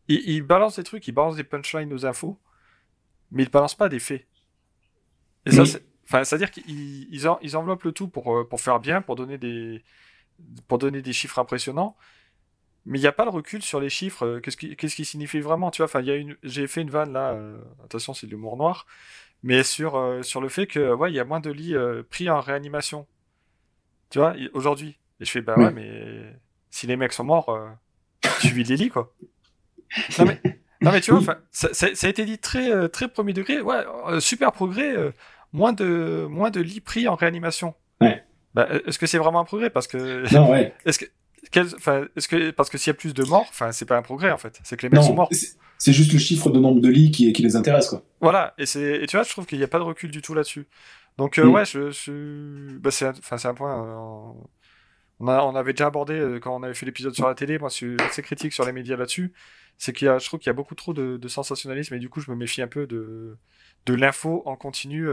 [0.08, 2.38] ils, balancent des trucs, ils balancent des punchlines aux infos,
[3.30, 4.26] mais ils balancent pas des faits.
[5.46, 5.82] Et ça, c'est.
[6.04, 9.38] Enfin, c'est-à-dire qu'ils ils, ils, enveloppent le tout pour, euh, pour faire bien, pour donner
[9.38, 9.82] des,
[10.68, 11.96] pour donner des chiffres impressionnants,
[12.84, 14.26] mais il n'y a pas le recul sur les chiffres.
[14.26, 16.66] Euh, qu'est-ce qui, qu'est-ce qui signifie vraiment Tu vois, enfin, il y a une, j'ai
[16.66, 17.32] fait une vanne là.
[17.32, 18.86] Euh, attention, c'est de l'humour noir
[19.42, 22.02] mais sur, euh, sur le fait que ouais, il y a moins de lits euh,
[22.08, 23.06] pris en réanimation.
[24.10, 24.98] Tu vois, aujourd'hui.
[25.20, 26.38] Et je fais bah ouais, mais
[26.70, 27.58] si les mecs sont morts,
[28.40, 29.14] tu vis les lits quoi.
[30.18, 30.40] Non mais,
[30.80, 33.60] non mais tu vois, ça, ça, a été dit très très premier degré.
[33.60, 33.84] Ouais,
[34.20, 34.94] super progrès,
[35.52, 37.74] moins de moins de lits pris en réanimation.
[38.00, 38.24] Ouais.
[38.54, 39.70] Bah, est-ce que c'est vraiment un progrès?
[39.70, 40.74] Parce que non ouais.
[40.84, 41.06] Est-ce que
[41.54, 44.30] est-ce que parce que s'il y a plus de morts, enfin c'est pas un progrès
[44.30, 45.30] en fait, c'est que les mecs sont morts.
[45.78, 48.04] C'est juste le chiffre de nombre de lits qui, qui les intéresse quoi.
[48.20, 50.22] Voilà, et c'est et tu vois, je trouve qu'il n'y a pas de recul du
[50.22, 50.68] tout là-dessus.
[51.18, 51.48] Donc mm.
[51.48, 52.78] ouais, je, je...
[52.78, 53.74] Bah, c'est un point.
[55.18, 57.58] On, a, on avait déjà abordé quand on avait fait l'épisode sur la télé.
[57.58, 59.32] Moi, je suis assez critique sur les médias là-dessus.
[59.78, 61.98] C'est qu'il y a, je trouve qu'il y a beaucoup trop de, de, sensationnalisme et
[61.98, 63.36] du coup, je me méfie un peu de
[63.86, 65.08] de l'info en continu.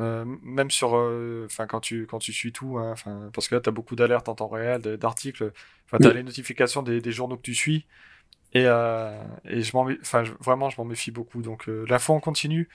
[0.00, 2.94] Euh, même sur, euh, enfin quand tu quand tu suis tout, hein,
[3.34, 5.52] parce que là tu as beaucoup d'alertes en temps réel, d'articles,
[5.84, 7.84] enfin tu as les notifications des, des, journaux que tu suis,
[8.54, 11.42] et, euh, et je m'en, enfin vraiment je m'en méfie beaucoup.
[11.42, 12.70] Donc l'info en continu,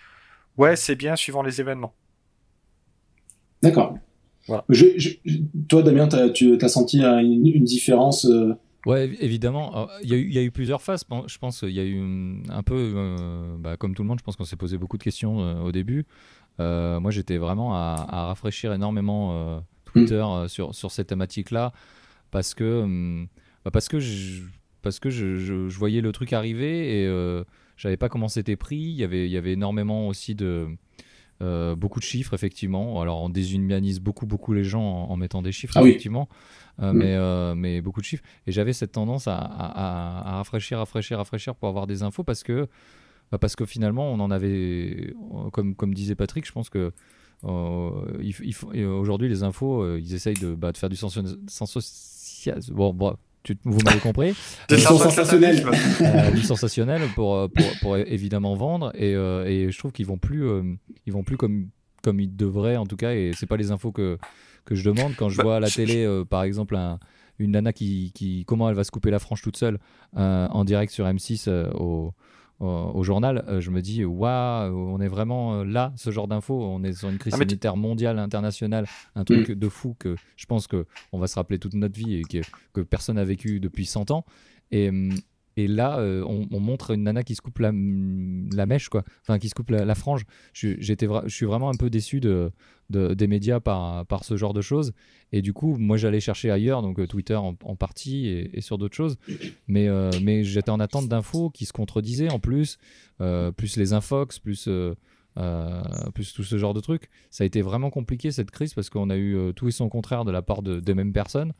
[0.57, 1.95] ouais c'est bien suivant les événements.
[3.63, 3.97] D'accord.
[5.67, 8.27] toi Damien, tu as senti une, différence
[8.85, 9.87] Ouais, évidemment.
[10.03, 11.05] Il y, y, a eu plusieurs phases.
[11.25, 11.99] Je pense qu'il y a eu
[12.49, 12.93] un peu,
[13.57, 16.05] bah, comme tout le monde, je pense qu'on s'est posé beaucoup de questions au début.
[16.59, 20.43] Euh, moi, j'étais vraiment à, rafraîchir énormément euh, Twitter mm.
[20.43, 21.73] euh, sur, sur ces thématiques-là
[22.31, 23.27] parce que, hum,
[23.63, 24.43] bah, parce que, je,
[24.81, 27.43] parce que je, je, voyais le truc arriver et euh,
[27.77, 28.77] j'avais pas comment c'était pris.
[28.77, 30.67] Il y avait, il y avait énormément aussi de.
[31.41, 33.01] beaucoup de chiffres, effectivement.
[33.01, 36.29] Alors, on déshumanise beaucoup, beaucoup les gens en, mettant des chiffres, ah effectivement.
[36.77, 36.91] Mm.
[36.91, 38.23] mais, mais beaucoup de chiffres.
[38.47, 42.43] Et j'avais cette tendance à, à, à, rafraîchir, rafraîchir, rafraîchir pour avoir des infos parce
[42.43, 42.67] que
[43.31, 45.13] bah, parce que finalement, on en avait,
[45.51, 46.91] comme, comme disait Patrick, je pense que
[47.43, 52.61] euh, aujourd'hui, les infos, euh, ils essayent de, bah, de faire du sensationnel.
[52.71, 53.15] Bon, bon,
[53.63, 54.33] vous m'avez compris.
[54.69, 55.65] du sensationnel.
[56.01, 58.91] Euh, du sensationnel pour, pour, pour, évidemment vendre.
[58.95, 60.45] Et, et je trouve qu'ils vont plus,
[61.05, 61.69] ils vont plus comme,
[62.03, 63.13] comme ils devraient, en tout cas.
[63.13, 64.17] Et c'est pas les infos que,
[64.65, 65.15] que je demande.
[65.15, 66.99] Quand je bah, vois à la télé, par exemple, un,
[67.39, 69.79] une nana qui, qui, comment elle va se couper la frange toute seule
[70.15, 72.13] en direct sur M6 au
[72.59, 76.63] au, journal, euh, je me dis, waouh, on est vraiment euh, là, ce genre d'infos.
[76.63, 79.55] On est sur une crise ah, sanitaire mondiale, internationale, un truc mm.
[79.55, 82.39] de fou que je pense qu'on va se rappeler toute notre vie et que,
[82.73, 84.25] que personne n'a vécu depuis 100 ans.
[84.71, 85.13] Et, hum,
[85.57, 89.03] et là, euh, on, montre une nana qui se coupe la, mèche, quoi.
[89.21, 90.25] Enfin, qui se coupe la, frange.
[90.53, 92.51] Je, j'étais je suis vraiment un peu déçu de,
[92.89, 94.91] des médias par, ce genre de choses.
[95.31, 98.95] Et du coup, moi, j'allais chercher ailleurs, donc euh, Twitter en, partie et, sur d'autres
[98.95, 99.17] choses.
[99.67, 102.77] Mais, euh, mais j'étais en attente d'infos qui se contredisaient en plus,
[103.55, 104.65] plus les infox, plus.
[105.35, 107.09] tout ce genre de trucs.
[107.29, 110.25] Ça a été vraiment compliqué cette crise parce qu'on a eu tout et son contraire
[110.25, 111.53] de la part de, des mêmes personnes.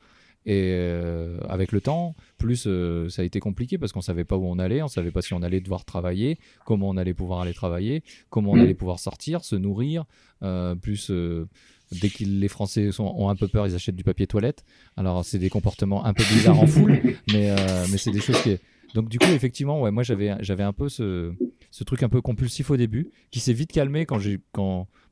[0.46, 4.38] Et euh, avec le temps, plus euh, ça a été compliqué parce qu'on savait pas
[4.38, 7.42] où on allait, on savait pas si on allait devoir travailler, comment on allait pouvoir
[7.42, 8.62] aller travailler, comment on mm.
[8.62, 10.06] allait pouvoir sortir, se nourrir.
[10.44, 11.10] Euh, plus
[11.92, 14.64] dès que les Français sont, ont un peu peur, ils achètent du papier toilette.
[14.98, 17.00] Alors c'est des comportements un peu bizarres en foule,
[17.34, 17.56] mais
[17.90, 18.58] mais c'est des choses qui
[18.94, 21.34] donc du coup effectivement ouais moi j'avais j'avais un peu ce,
[21.70, 24.20] ce truc un peu compulsif au début qui s'est vite calmé quand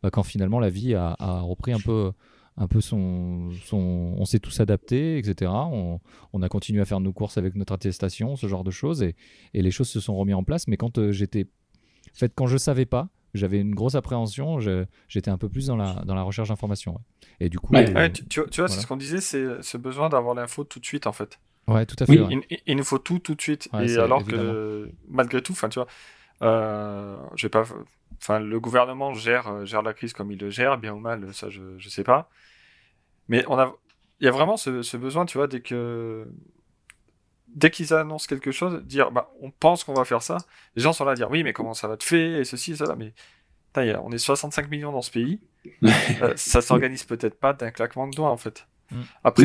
[0.02, 2.12] bah, quand finalement la vie a, a repris un peu
[2.58, 5.52] un peu son, son on s'est tous adaptés, etc.
[5.52, 6.00] On,
[6.34, 9.16] on, a continué à faire nos courses avec notre attestation, ce genre de choses, et,
[9.54, 10.68] et les choses se sont remises en place.
[10.68, 14.60] Mais quand euh, j'étais, en fait, quand je savais pas, j'avais une grosse appréhension,
[15.08, 17.00] j'étais un peu plus dans la, dans la recherche d'informations.
[17.40, 20.64] Et du coup, euh, tu, vois, c'est ce qu'on disait, c'est ce besoin d'avoir l'info
[20.64, 21.40] tout de suite, en fait.
[21.68, 22.20] Ouais, tout à fait.
[22.68, 23.70] il, nous faut tout tout de suite.
[23.82, 25.88] et alors que malgré tout, enfin, tu vois,
[26.44, 27.64] euh, je vais pas
[28.22, 31.34] enfin, le gouvernement gère, euh, gère la crise comme il le gère, bien ou mal,
[31.34, 32.30] ça je, je sais pas.
[33.28, 33.74] Mais on a,
[34.24, 36.26] il y a vraiment ce, besoin, tu vois, dès que,
[37.48, 40.38] dès qu'ils annoncent quelque chose, dire, bah, on pense qu'on va faire ça.
[40.76, 42.72] Les gens sont là à dire, oui, mais comment ça va te faire, et ceci,
[42.72, 43.14] et ça, mais,
[43.76, 45.42] on est 65 millions dans ce pays.
[45.84, 48.66] euh, ça s'organise peut-être pas d'un claquement de doigts, en fait.
[48.92, 49.02] Mm.
[49.26, 49.44] Après,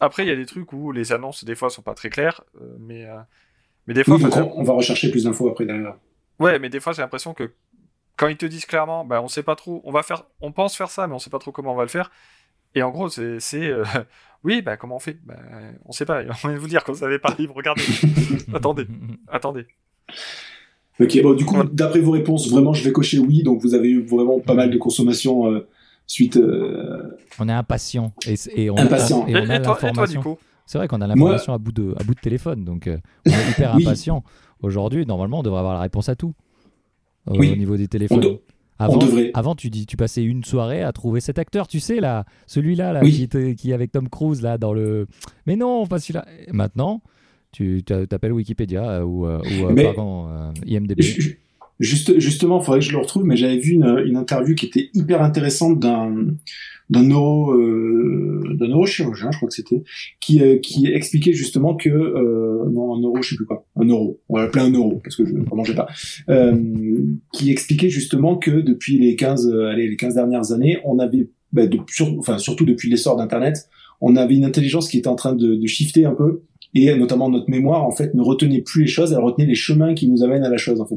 [0.00, 2.42] après, il y a des trucs où les annonces, des fois, sont pas très claires,
[2.60, 3.18] euh, mais, euh,
[3.86, 4.16] mais des fois.
[4.16, 5.96] on, va rechercher plus d'infos après derrière.
[6.40, 7.52] Ouais, mais des fois, j'ai l'impression que
[8.16, 10.76] quand ils te disent clairement, bah, on sait pas trop, on va faire, on pense
[10.76, 12.10] faire ça, mais on sait pas trop comment on va le faire.
[12.74, 13.84] Et en gros, c'est, euh,
[14.44, 15.18] oui, bah, comment on fait?
[15.24, 15.36] Bah,
[15.84, 16.22] On sait pas.
[16.44, 17.36] On va vous dire qu'on savait pas.
[17.54, 17.82] Regardez.
[18.54, 18.86] attendez,
[19.28, 19.66] attendez.
[21.00, 23.42] Ok, bon, du coup, d'après vos réponses, vraiment, je vais cocher oui.
[23.42, 25.68] Donc, vous avez eu vraiment pas mal de consommation euh,
[26.06, 26.36] suite.
[26.36, 28.12] Euh, on est impatient.
[28.26, 29.26] Et, et on, impatient.
[29.26, 30.38] et on a l'information.
[30.66, 33.50] C'est vrai qu'on a l'information à bout de à bout de téléphone, donc on est
[33.50, 34.24] hyper impatient.
[34.62, 36.32] Aujourd'hui, normalement, on devrait avoir la réponse à tout
[37.26, 38.38] au niveau des téléphones.
[38.78, 38.98] Avant,
[39.34, 42.92] avant, tu dis, tu passais une soirée à trouver cet acteur, tu sais là, celui-là
[42.92, 45.06] là, qui, qui, est avec Tom Cruise là dans le.
[45.46, 46.26] Mais non, pas celui-là.
[46.52, 47.00] Maintenant,
[47.52, 51.00] tu t'appelles Wikipédia euh, ou, euh, ou euh, pardon, IMDb.
[51.80, 54.66] Juste, justement, il faudrait que je le retrouve, mais j'avais vu une, une, interview qui
[54.66, 56.14] était hyper intéressante d'un
[56.90, 59.82] d'un neuro euh, d'un neurochirurgien, je crois que c'était,
[60.20, 63.84] qui euh, qui expliquait justement que euh, non un neuro, je sais plus quoi, un
[63.84, 65.88] neuro, on va l'appeler un neuro parce que je ne mangeais pas,
[66.28, 66.54] euh,
[67.32, 71.28] qui expliquait justement que depuis les 15 euh, allez les 15 dernières années, on avait
[71.52, 71.78] bah, de,
[72.18, 73.68] enfin surtout depuis l'essor d'internet,
[74.00, 76.42] on avait une intelligence qui était en train de, de shifter un peu
[76.74, 79.94] et notamment notre mémoire en fait ne retenait plus les choses, elle retenait les chemins
[79.94, 80.96] qui nous amènent à la chose en fait.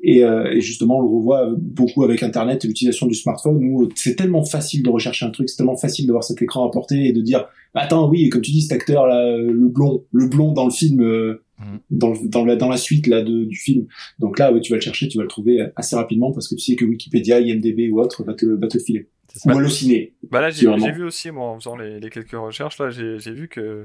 [0.00, 3.88] Et, euh, et, justement, on le revoit beaucoup avec Internet et l'utilisation du smartphone où
[3.96, 6.70] c'est tellement facile de rechercher un truc, c'est tellement facile de voir cet écran à
[6.70, 10.28] portée et de dire attends oui, comme tu dis, cet acteur là, le blond, le
[10.28, 11.76] blond dans le film, euh, mm.
[11.90, 13.86] dans, dans, la dans la suite là de, du film.
[14.20, 16.60] Donc là, tu vas le chercher, tu vas le trouver assez rapidement parce que tu
[16.60, 19.08] sais que Wikipédia, IMDb ou autre va te, va te le filer.
[19.46, 20.14] Ou Allociné.
[20.30, 23.48] Bah là, j'ai vu aussi moi en faisant les, les quelques recherches là, j'ai vu
[23.48, 23.84] que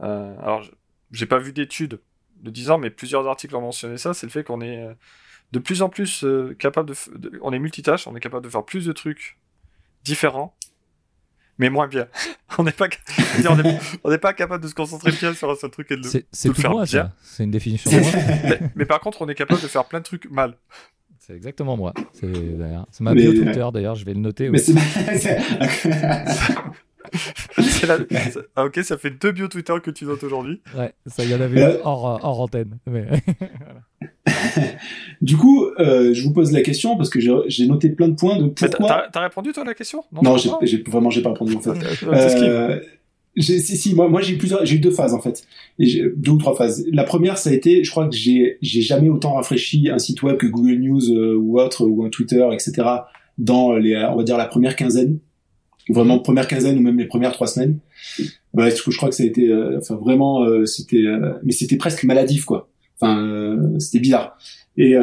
[0.00, 0.62] euh, alors
[1.10, 1.98] j'ai pas vu d'études
[2.42, 4.86] de 10 ans, mais plusieurs articles ont mentionné ça, c'est le fait qu'on est
[5.52, 8.64] de plus en plus euh, capable de, On est multitâche, on est capable de faire
[8.64, 9.38] plus de trucs
[10.04, 10.54] différents,
[11.58, 12.08] mais moins bien.
[12.58, 12.88] on n'est pas,
[14.04, 16.54] on n'est pas capable de se concentrer bien sur un seul truc et de, le
[16.54, 17.12] faire moi, bien.
[17.22, 17.90] C'est une définition.
[18.76, 20.56] mais, par contre, on est capable de faire plein de trucs mal.
[21.18, 21.92] C'est exactement moi.
[22.12, 24.50] C'est ma bio Twitter d'ailleurs, je vais le noter.
[24.50, 24.58] Mais
[28.56, 30.60] Ah, ok, ça fait deux bio Twitter que tu notes aujourd'hui.
[30.76, 31.78] Ouais, ça y en avait euh...
[31.84, 32.78] hors, hors, antenne.
[32.86, 33.06] Mais...
[35.20, 38.38] du coup, euh, je vous pose la question parce que j'ai noté plein de points
[38.38, 39.08] de pourquoi.
[39.12, 40.04] T'as répondu toi à la question?
[40.12, 42.04] Non, non j'ai vraiment j'ai pas répondu en fait.
[42.04, 42.80] euh,
[43.36, 45.44] si, si, moi, moi j'ai eu plusieurs, j'ai eu deux phases en fait,
[45.78, 46.84] deux ou trois phases.
[46.92, 50.22] La première, ça a été, je crois que j'ai, j'ai jamais autant rafraîchi un site
[50.22, 52.88] web que Google News euh, ou autre ou un Twitter, etc.
[53.38, 55.18] Dans les, on va dire la première quinzaine
[55.88, 57.78] vraiment première quinzaine ou même les premières trois semaines.
[58.54, 61.76] Ouais, je crois que ça a été, euh, enfin vraiment, euh, c'était, euh, mais c'était
[61.76, 62.68] presque maladif quoi.
[63.00, 64.36] Enfin, c'était bizarre.
[64.76, 64.94] Et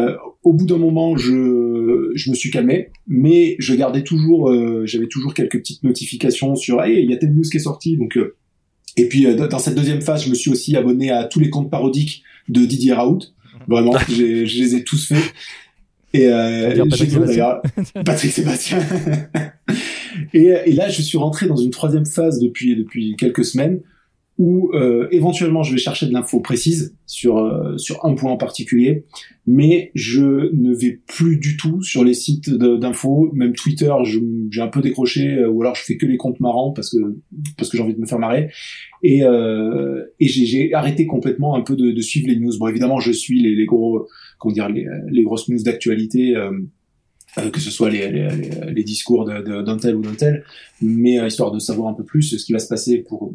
[0.43, 4.53] au bout d'un moment, je, je me suis calmé, mais je gardais toujours,
[4.85, 7.97] j'avais toujours quelques petites notifications sur, hey, il y a telle news qui est sortie,
[7.97, 8.19] donc.
[8.97, 11.71] et puis dans cette deuxième phase, je me suis aussi abonné à tous les comptes
[11.71, 13.21] parodiques de Didier Raoult.
[13.67, 15.33] Vraiment, je les ai tous faits.
[16.13, 17.61] Et euh, Patrick Sébastien.
[18.05, 18.79] Patrick Sébastien.
[20.33, 23.81] Et, et, là, je suis rentré dans une troisième phase depuis depuis quelques semaines
[24.37, 28.37] où euh, éventuellement je vais chercher de l'info précise sur euh, sur un point en
[28.37, 29.03] particulier,
[29.47, 34.67] mais je ne vais plus du tout sur les sites d'infos, même Twitter, j'ai un
[34.67, 36.97] peu décroché, euh, ou alors je fais que les comptes marrants parce que
[37.57, 38.51] parce que j'ai envie de me faire marrer,
[39.01, 42.53] et euh, et j'ai arrêté complètement un peu de, de, suivre les news.
[42.59, 46.35] Bon, évidemment, je suis les, les gros comment dire les, les grosses news d'actualité.
[47.39, 48.29] Euh, que ce soit les, les,
[48.73, 50.43] les discours d'un tel ou d'un tel,
[50.81, 53.31] mais histoire de savoir un peu plus ce qui va se passer pour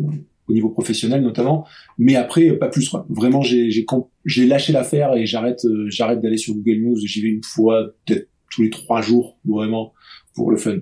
[0.49, 1.67] au niveau professionnel notamment,
[1.99, 3.07] mais après pas plus quoi.
[3.09, 3.87] Vraiment j'ai j'ai
[4.25, 7.95] j'ai lâché l'affaire et j'arrête euh, j'arrête d'aller sur Google News, j'y vais une fois
[8.07, 9.93] peut-être tous les trois jours vraiment
[10.35, 10.79] pour le fun.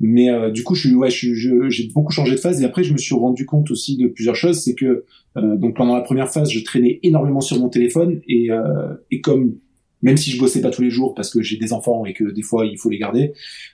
[0.00, 2.60] Mais euh, du coup je suis ouais je j'ai beaucoup changé de phase.
[2.60, 5.04] Et après je me suis rendu compte aussi de plusieurs choses, c'est que
[5.36, 8.20] euh, donc pendant la première phase je traînais énormément sur mon téléphone.
[8.28, 8.48] Et
[9.10, 9.56] et comme
[10.02, 12.24] même si je bossais pas tous les jours parce que j'ai des enfants et que
[12.24, 13.32] des fois il faut les garder.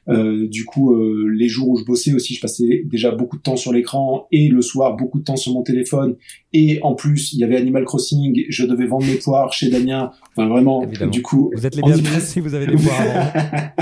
[0.09, 3.43] Euh, du coup, euh, les jours où je bossais aussi, je passais déjà beaucoup de
[3.43, 6.17] temps sur l'écran et le soir beaucoup de temps sur mon téléphone.
[6.53, 10.11] Et en plus, il y avait Animal Crossing, je devais vendre mes poires chez Damien.
[10.37, 13.73] Enfin vraiment, du coup, vous êtes les bienvenus si vous avez des poires.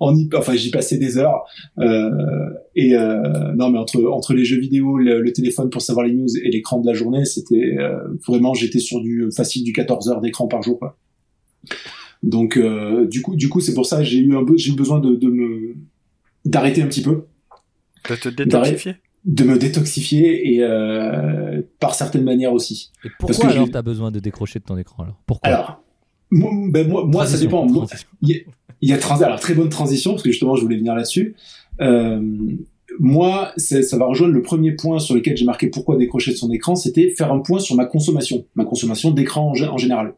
[0.00, 1.44] on y, enfin, j'y passais des heures.
[1.78, 2.10] Euh,
[2.76, 6.14] et euh, non, mais entre entre les jeux vidéo, le, le, téléphone pour savoir les
[6.14, 10.08] news et l'écran de la journée, c'était euh, vraiment, j'étais sur du facile du 14
[10.10, 10.78] heures d'écran par jour.
[10.78, 10.96] Quoi.
[12.22, 14.76] Donc euh, du coup, du coup, c'est pour ça j'ai eu un peu, j'ai eu
[14.76, 15.74] besoin de, de me
[16.44, 17.24] d'arrêter un petit peu.
[18.08, 18.96] De te détoxifier?
[19.24, 22.90] De me détoxifier et euh, par certaines manières aussi.
[23.04, 25.20] Et pourquoi alors t'as besoin de décrocher de ton écran alors?
[25.26, 25.48] Pourquoi?
[25.48, 25.82] Alors,
[26.30, 27.66] moi, ben, moi, moi ça dépend.
[28.22, 28.36] Il y a,
[28.80, 31.36] il y a trans alors très bonne transition parce que justement je voulais venir là-dessus.
[31.80, 32.20] Euh,
[32.98, 36.50] moi, ça va rejoindre le premier point sur lequel j'ai marqué pourquoi décrocher de son
[36.50, 40.14] écran, c'était faire un point sur ma consommation, ma consommation d'écran en, en, général.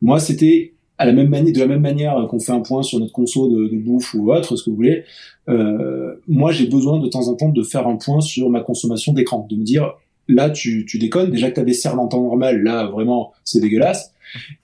[0.00, 3.00] Moi, c'était à la même manière, de la même manière qu'on fait un point sur
[3.00, 5.04] notre conso de, de, bouffe ou autre, ce que vous voulez.
[5.48, 9.12] Euh, moi, j'ai besoin de temps en temps de faire un point sur ma consommation
[9.12, 9.94] d'écran, de me dire
[10.28, 11.30] là, tu, tu déconnes.
[11.30, 14.12] Déjà que t'as des cernes en temps normal, là, vraiment, c'est dégueulasse.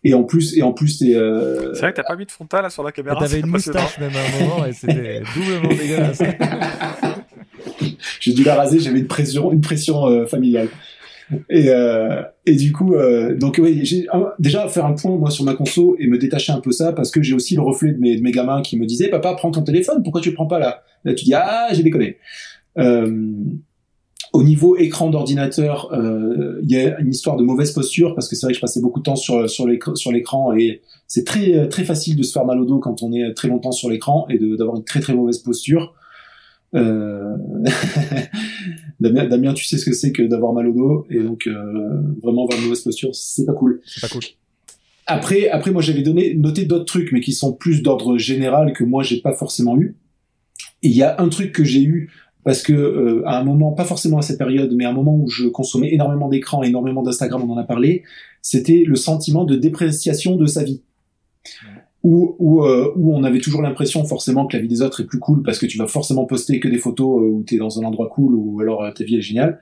[0.02, 1.14] Et en plus, et en plus, t'es.
[1.14, 1.74] Euh...
[1.74, 3.16] C'est vrai que t'as pas mis de frontal là, sur la caméra.
[3.20, 6.22] T'avais une moustache même à un moment et c'était doublement dégueulasse.
[8.20, 8.80] j'ai dû la raser.
[8.80, 10.68] J'avais une pression, une pression euh, familiale.
[11.48, 14.06] Et, euh, et du coup, euh, donc oui, j'ai
[14.38, 17.10] déjà faire un point moi sur ma conso et me détacher un peu ça parce
[17.10, 19.50] que j'ai aussi le reflet de mes, de mes gamins qui me disaient papa prends
[19.50, 20.82] ton téléphone, pourquoi tu le prends pas là?
[21.04, 22.16] Là tu dis ah j'ai déconné.
[22.78, 23.32] Euh,
[24.32, 28.36] au niveau écran d'ordinateur, euh, il y a une histoire de mauvaise posture parce que
[28.36, 31.24] c'est vrai que je passais beaucoup de temps sur sur l'écran sur l'écran et c'est
[31.24, 33.90] très très facile de se faire mal au dos quand on est très longtemps sur
[33.90, 35.94] l'écran et d'avoir une très très mauvaise posture.
[36.74, 37.36] Euh...
[39.00, 41.54] Damien, Damien, tu sais ce que c'est que d'avoir mal au dos et donc euh,
[42.22, 43.80] vraiment avoir une mauvaise posture, c'est pas cool.
[43.86, 44.22] C'est pas cool.
[45.06, 48.84] Après, après moi j'avais donné noté d'autres trucs, mais qui sont plus d'ordre général que
[48.84, 49.96] moi j'ai pas forcément eu.
[50.82, 52.10] Il y a un truc que j'ai eu
[52.44, 55.16] parce que euh, à un moment, pas forcément à cette période, mais à un moment
[55.16, 58.02] où je consommais énormément d'écran, énormément d'Instagram, on en a parlé,
[58.42, 60.82] c'était le sentiment de dépréciation de sa vie.
[62.02, 65.06] Où où, euh, où on avait toujours l'impression forcément que la vie des autres est
[65.06, 67.80] plus cool parce que tu vas forcément poster que des photos où tu es dans
[67.80, 69.60] un endroit cool ou alors ta vie est géniale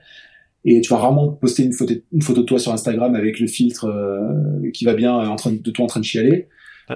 [0.65, 3.47] et tu vas rarement poster une photo une photo de toi sur Instagram avec le
[3.47, 3.91] filtre
[4.73, 6.47] qui va bien en train de toi en train de chialer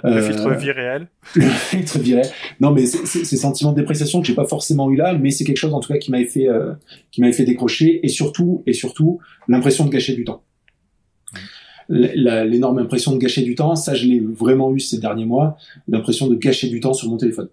[0.04, 1.08] le filtre vie réel.
[1.36, 2.28] Le filtre vie réel.
[2.60, 5.58] Non, mais ces sentiments de dépréciation que j'ai pas forcément eu là, mais c'est quelque
[5.58, 6.74] chose en tout cas qui m'avait fait, euh,
[7.12, 10.44] qui m'avait fait décrocher, et surtout, et surtout, l'impression de gâcher du temps.
[11.90, 15.58] L'énorme impression de gâcher du temps, ça je l'ai vraiment eu ces derniers mois,
[15.88, 17.50] l'impression de gâcher du temps sur mon téléphone.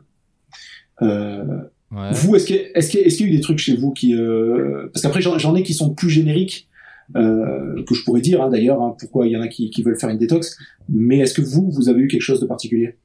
[1.03, 1.45] Euh,
[1.91, 2.11] ouais.
[2.13, 4.89] Vous, est-ce qu'il y, est qu'il y, a eu des trucs chez vous qui, euh...
[4.93, 6.69] parce qu'après j'en ai qui sont plus génériques,
[7.17, 9.83] euh, que je pourrais dire hein, d'ailleurs, hein, pourquoi il y en a qui, qui,
[9.83, 10.57] veulent faire une détox.
[10.89, 12.97] Mais est-ce que vous, vous avez eu quelque chose de particulier?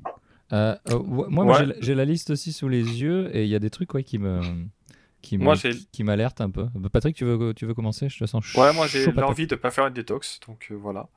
[0.54, 3.72] Euh, euh Moi, j'ai la liste aussi sous les yeux et il y a des
[3.72, 4.42] trucs ouais, qui me
[5.26, 5.40] qui
[5.92, 6.68] qui m'alerte un peu.
[6.92, 8.10] Patrick, tu veux tu veux commencer?
[8.10, 11.08] Je te sens Ouais, moi j'ai l'envie de pas faire une détox, donc euh, voilà.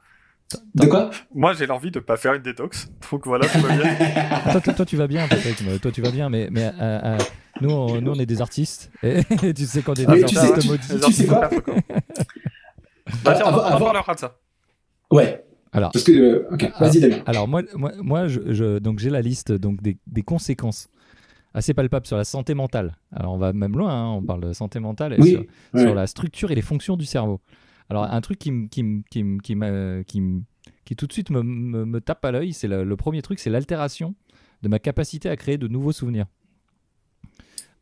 [0.74, 1.10] De quoi?
[1.34, 4.52] Moi j'ai l'envie de pas faire une détox, donc voilà, tout va bien.
[4.60, 5.80] toi, toi, tu vas bien, Patrick.
[5.80, 7.18] Toi tu vas bien, mais mais euh,
[7.60, 9.22] nous, on, nous on est des artistes et
[9.54, 11.00] tu sais qu'on est des artistes maudits.
[11.04, 11.50] Tu sais quoi?
[13.24, 13.86] Bah, tiens, on, avant...
[13.86, 14.38] parlera de ça.
[15.10, 15.44] Ouais.
[15.72, 17.22] Alors, Parce que, euh, ok, vas-y Damien.
[17.26, 20.88] Alors moi, moi, moi je, je, donc j'ai la liste donc des, des, conséquences
[21.54, 22.96] assez palpables sur la santé mentale.
[23.12, 25.44] Alors on va même loin, hein, on parle de santé mentale et sur,
[25.74, 27.40] sur, la structure et les fonctions du cerveau.
[27.88, 29.56] Alors un truc qui, qui, qui, qui,
[30.06, 30.22] qui,
[30.84, 33.38] qui tout de suite me, me, me tape à l'œil, c'est le, le, premier truc,
[33.38, 34.14] c'est l'altération
[34.62, 36.26] de ma capacité à créer de nouveaux souvenirs.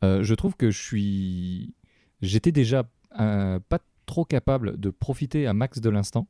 [0.05, 1.75] Euh, je trouve que je suis,
[2.21, 2.89] j'étais déjà
[3.19, 6.29] euh, pas trop capable de profiter un max de l'instant.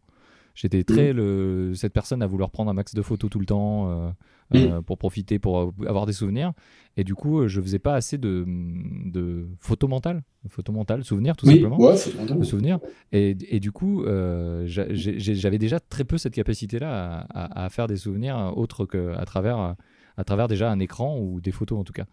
[0.56, 1.16] J'étais très mmh.
[1.16, 4.10] le, cette personne à vouloir prendre un max de photos tout le temps euh,
[4.54, 4.82] euh, mmh.
[4.84, 6.54] pour profiter, pour avoir des souvenirs.
[6.96, 11.44] Et du coup, je faisais pas assez de, de photos mentales, photos mentales, souvenirs tout
[11.44, 11.78] simplement.
[11.78, 11.94] Ouais,
[12.42, 12.80] souvenirs.
[13.12, 17.98] Et, et, du coup, euh, j'avais déjà très peu cette capacité-là à, à, faire des
[17.98, 19.76] souvenirs autres qu'à travers,
[20.16, 22.06] à travers déjà un écran ou des photos en tout cas.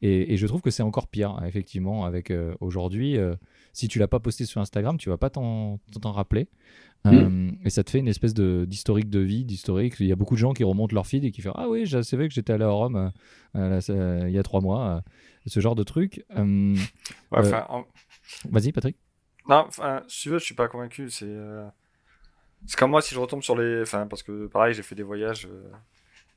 [0.00, 3.18] Et, et je trouve que c'est encore pire, effectivement, avec aujourd'hui
[3.72, 6.48] si tu l'as pas posté sur Instagram, tu vas pas t'en rappeler.
[7.04, 7.14] Hmm.
[7.14, 9.94] Euh, et ça te fait une espèce d'historique de, vie, d'historique.
[10.00, 11.88] Il y a beaucoup de gens qui remontent leur feed et qui font Ah oui,
[11.88, 13.12] c'est vrai que j'étais allé à Rome
[13.56, 15.02] euh, euh, il y a trois mois.
[15.46, 16.24] ce genre de truc.
[17.30, 18.96] Vas-y, Patrick.
[19.48, 19.66] Non,
[20.08, 21.08] si tu veux, je suis pas convaincu.
[21.10, 21.34] C'est
[22.66, 23.80] c'est comme moi si je retombe sur les.
[23.80, 25.48] Enfin, parce que pareil, j'ai fait des voyages.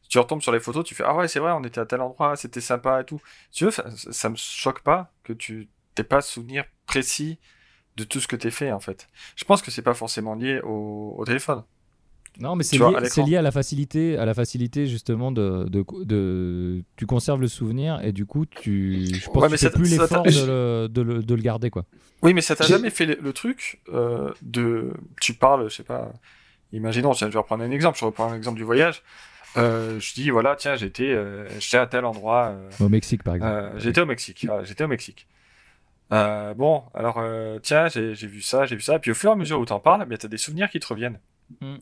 [0.01, 1.85] Si tu retombes sur les photos, tu fais Ah ouais, c'est vrai, on était à
[1.85, 3.21] tel endroit, c'était sympa et tout.
[3.51, 7.39] Si tu veux, ça, ça me choque pas que tu t'es pas souvenir précis
[7.97, 9.07] de tout ce que t'es fait en fait.
[9.35, 11.63] Je pense que c'est pas forcément lié au, téléphone.
[12.39, 16.83] Non, mais c'est lié, lié, à la facilité, à la facilité justement de, de, de,
[16.95, 20.23] tu conserves le souvenir et du coup tu, je pense que tu fais plus l'effort
[20.23, 21.85] de, de, le garder quoi.
[22.23, 26.11] Oui, mais ça t'a jamais fait le, truc euh, de, tu parles, je sais pas,
[26.71, 29.03] imaginons, je vais reprendre un exemple, je reprends un exemple du voyage.
[29.55, 32.55] Euh, je dis voilà, tiens, j'étais, euh, j'étais à tel endroit.
[32.79, 33.73] au Mexique par exemple.
[33.77, 34.47] j'étais au Mexique.
[34.63, 35.27] j'étais au Mexique.
[36.13, 38.95] Euh, bon, alors euh, tiens, j'ai vu ça, j'ai vu ça.
[38.95, 40.79] Et puis au fur et à mesure où t'en parles, tu as des souvenirs qui
[40.79, 41.19] te reviennent.
[41.59, 41.77] Mm.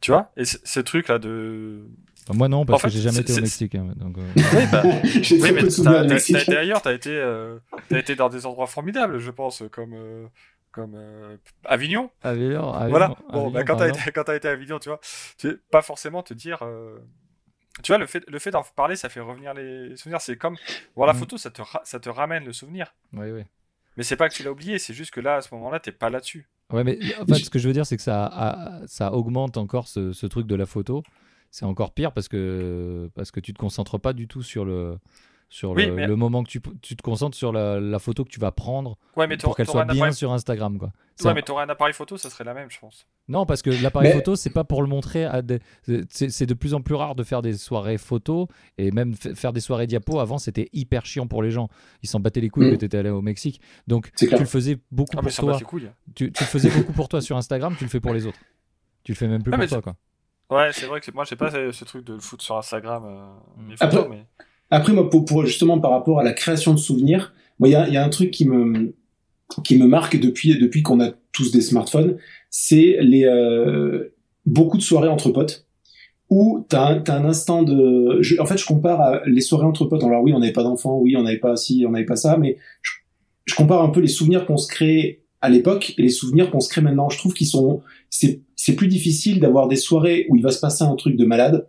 [0.00, 0.30] Tu vois?
[0.36, 1.84] Et ce truc là de.
[2.28, 3.74] Bah, moi non, parce que j'ai jamais été au Mexique.
[3.74, 4.22] Hein, donc, euh.
[4.36, 9.18] Oui, bah, oui, mais t'as été ailleurs, t'as été, as été dans des endroits formidables,
[9.18, 9.96] je pense, comme
[10.70, 10.96] comme
[11.64, 12.10] Avignon.
[12.22, 12.90] Avignon, Avignon.
[12.90, 13.16] Voilà.
[13.32, 15.00] Bon, bah, quand t'as été, quand as été à Avignon, tu vois,
[15.38, 16.64] tu pas forcément te dire
[17.82, 20.20] tu vois, le fait, le fait d'en parler, ça fait revenir les souvenirs.
[20.20, 20.56] C'est comme
[20.94, 21.16] voir la mm.
[21.16, 22.94] photo, ça te, ça te ramène le souvenir.
[23.12, 23.42] Oui, oui.
[23.96, 25.92] Mais c'est pas que tu l'as oublié, c'est juste que là, à ce moment-là, t'es
[25.92, 26.48] pas là-dessus.
[26.72, 29.86] Ouais, mais en fait, ce que je veux dire, c'est que ça, ça augmente encore
[29.86, 31.02] ce, ce, truc de la photo.
[31.50, 34.98] C'est encore pire parce que, parce que tu te concentres pas du tout sur le,
[35.48, 38.50] sur le, moment que tu, tu, te concentres sur la, la, photo que tu vas
[38.50, 38.98] prendre
[39.40, 40.78] pour qu'elle soit bien sur Instagram.
[40.78, 40.90] Quoi.
[41.22, 43.06] Ouais, mais tu aurais un appareil photo, ça serait la même, je pense.
[43.26, 45.60] Non, parce que l'appareil photo, c'est pas pour le montrer à des...
[46.10, 49.60] C'est de plus en plus rare de faire des soirées photos et même faire des
[49.60, 50.20] soirées diapo.
[50.20, 51.68] Avant, c'était hyper chiant pour les gens.
[52.02, 52.72] Ils s'en battaient les couilles mm.
[52.72, 53.60] que tu étais allé au Mexique.
[53.86, 55.58] Donc, tu le faisais beaucoup ah, pour toi.
[56.14, 58.38] Tu, tu, le faisais beaucoup pour toi sur Instagram, tu le fais pour les autres.
[59.04, 59.96] Tu le fais même plus ah, pour toi, quoi.
[60.50, 63.04] Ouais, c'est vrai que moi, j'ai pas ce truc de le foutre sur Instagram.
[63.06, 64.26] Euh, photos, mais...
[64.70, 67.88] Après, moi, pour, justement par rapport à la création de souvenirs, moi, il y a,
[67.88, 68.94] y a, un truc qui me
[69.62, 72.16] qui me marque depuis depuis qu'on a tous des smartphones,
[72.56, 74.14] c'est les euh,
[74.46, 75.66] beaucoup de soirées entre potes
[76.30, 78.18] où t'as un, un instant de.
[78.20, 80.04] Je, en fait, je compare à les soirées entre potes.
[80.04, 82.36] Alors oui, on n'avait pas d'enfants, oui, on n'avait pas si, on n'avait pas ça,
[82.36, 82.92] mais je,
[83.46, 86.60] je, compare un peu les souvenirs qu'on se crée à l'époque et les souvenirs qu'on
[86.60, 87.08] se crée maintenant.
[87.08, 90.84] Je trouve qu'ils sont, c'est plus difficile d'avoir des soirées où il va se passer
[90.84, 91.66] un truc de malade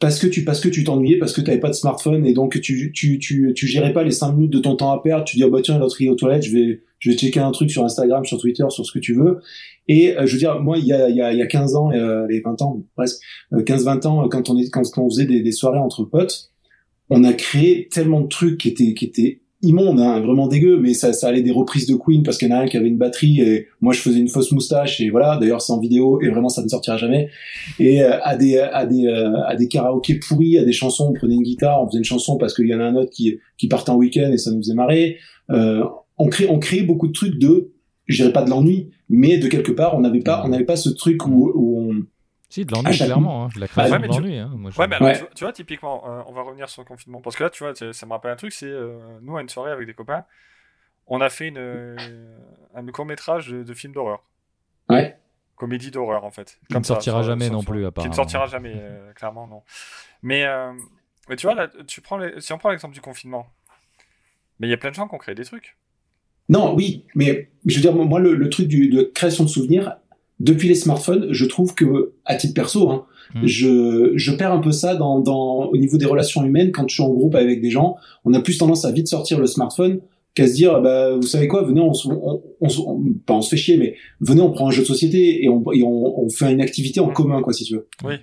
[0.00, 2.32] parce que tu parce que tu t'ennuyais parce que tu avais pas de smartphone et
[2.32, 5.24] donc tu tu tu tu gérais pas les 5 minutes de ton temps à perdre.
[5.24, 7.40] Tu dis oh bah tiens l'autre il est aux toilettes je vais je vais checker
[7.40, 9.40] un truc sur Instagram sur Twitter sur ce que tu veux.
[9.88, 11.46] Et euh, je veux dire moi il y a il y a, il y a
[11.46, 13.20] 15 ans euh, les 20 ans presque
[13.64, 16.52] 15 20 ans quand on est quand, on faisait des, des soirées entre potes
[17.10, 20.94] on a créé tellement de trucs qui étaient qui étaient immonde, hein, vraiment dégueu, mais
[20.94, 22.88] ça, ça allait des reprises de Queen parce qu'il y en a un qui avait
[22.88, 25.36] une batterie et moi je faisais une fausse moustache et voilà.
[25.36, 27.28] D'ailleurs c'est en vidéo et vraiment ça ne sortira jamais.
[27.80, 31.12] Et euh, à des à des euh, à des karaokés pourris, à des chansons, on
[31.12, 33.38] prenait une guitare, on faisait une chanson parce qu'il y en a un autre qui
[33.56, 35.16] qui partait en week-end et ça nous faisait marrer.
[35.50, 35.82] Euh,
[36.18, 37.72] on crée on crée beaucoup de trucs de,
[38.06, 40.76] je dirais pas de l'ennui, mais de quelque part on n'avait pas on n'avait pas
[40.76, 41.87] ce truc où, où on
[42.48, 43.44] si, de l'ennui, clairement.
[43.44, 43.48] Hein.
[43.56, 44.38] La création ouais, de l'ennui.
[44.38, 44.50] Hein.
[44.78, 47.20] ouais, mais alors, tu, vois, typiquement, euh, on va revenir sur le confinement.
[47.20, 49.50] Parce que là, tu vois, ça me rappelle un truc, c'est euh, nous, à une
[49.50, 50.24] soirée avec des copains,
[51.06, 52.38] on a fait une, euh,
[52.74, 54.22] un court-métrage de, film d'horreur.
[54.88, 55.18] Ouais.
[55.56, 56.58] Comédie d'horreur, en fait.
[56.70, 58.10] Qui ne sortira jamais non plus, apparemment.
[58.10, 58.82] Qui ne sortira jamais,
[59.14, 59.62] clairement, non.
[60.22, 60.46] Mais,
[61.28, 63.46] mais tu vois, là, tu prends si on prend l'exemple du confinement,
[64.58, 65.76] mais il y a plein de gens qui ont créé des trucs.
[66.48, 69.98] Non, oui, mais je veux dire, moi, le, le truc du, de création de souvenirs,
[70.40, 73.46] depuis les smartphones, je trouve que, à titre perso, hein, hmm.
[73.46, 76.72] je, je perds un peu ça dans, dans, au niveau des relations humaines.
[76.72, 79.40] Quand je suis en groupe avec des gens, on a plus tendance à vite sortir
[79.40, 80.00] le smartphone
[80.34, 83.56] qu'à se dire, bah, vous savez quoi, venez, on, on, on, pas on se fait
[83.56, 86.52] chier, mais venez, on prend un jeu de société et on, et on, on fait
[86.52, 87.88] une activité en commun, quoi, si tu veux.
[88.04, 88.14] Oui.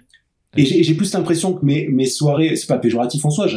[0.58, 3.48] Et j'ai plus l'impression que mes, mes soirées, c'est pas péjoratif en soi,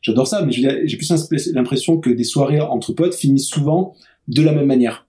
[0.00, 1.10] j'adore ça, mais j'ai plus
[1.52, 3.94] l'impression que des soirées entre potes finissent souvent
[4.28, 5.05] de la même manière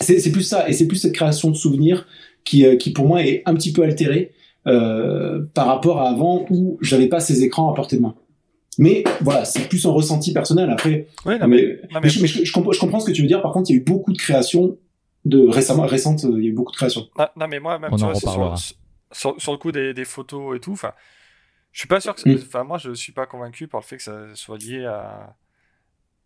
[0.00, 2.06] c'est plus ça, et c'est plus cette création de souvenirs
[2.44, 4.32] qui, euh, qui pour moi est un petit peu altérée
[4.66, 8.14] euh, par rapport à avant où j'avais pas ces écrans à portée de main.
[8.78, 10.70] Mais voilà, c'est plus un ressenti personnel.
[10.70, 13.42] Après, mais, mais, je, comprends, je, comprends, ce que tu veux dire.
[13.42, 14.78] Par contre, il y a eu beaucoup de créations
[15.24, 16.22] de récemment, récentes.
[16.22, 17.08] Il y a eu beaucoup de créations.
[17.18, 20.60] Ah, non, mais moi, même tu vois, sur, sur, le coup des, des photos et
[20.60, 20.72] tout.
[20.72, 20.92] Enfin,
[21.72, 22.28] je suis pas sûr que.
[22.28, 22.38] Mm.
[22.46, 25.36] Enfin, moi, je suis pas convaincu par le fait que ça soit lié à,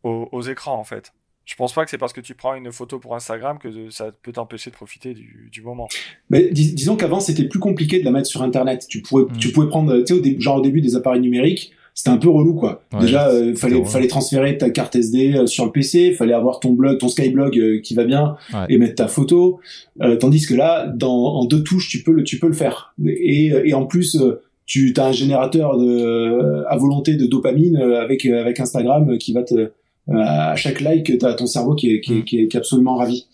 [0.03, 1.13] aux, aux écrans en fait.
[1.45, 4.11] Je pense pas que c'est parce que tu prends une photo pour Instagram que ça
[4.23, 5.89] peut t'empêcher de profiter du, du moment.
[6.31, 8.87] Mais disons qu'avant c'était plus compliqué de la mettre sur Internet.
[8.89, 9.37] Tu pouvais, mm.
[9.39, 12.31] tu pouvais prendre, tu sais, au genre au début des appareils numériques, c'était un peu
[12.31, 12.85] relou quoi.
[13.01, 16.73] Déjà, euh, fallait, fallait transférer ta carte SD euh, sur le PC, fallait avoir ton
[16.73, 18.37] blog, ton Skyblog euh, qui va bien
[18.69, 19.61] et mettre ta photo.
[20.01, 22.95] Euh, tandis que là, dans, en deux touches, tu peux le, tu peux le faire.
[23.05, 24.17] Et, et en plus,
[24.65, 29.55] tu as un générateur de, à volonté de dopamine avec, avec Instagram qui va te
[29.55, 29.69] euh,
[30.11, 32.25] à chaque like, tu as ton cerveau qui est, qui, est, mm.
[32.25, 33.27] qui, est, absolument ravi.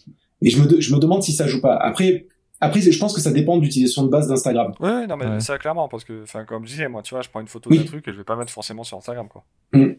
[0.42, 1.76] Et je me, je me demande si ça joue pas.
[1.76, 2.26] Après,
[2.60, 4.72] après, je pense que ça dépend de l'utilisation de base d'Instagram.
[4.80, 7.28] Ouais, non, mais ça clairement, parce que, enfin, comme je disais, moi, tu vois, je
[7.28, 9.44] prends une photo d'un truc et je vais pas mettre forcément sur Instagram, quoi.
[9.72, 9.92] Mm.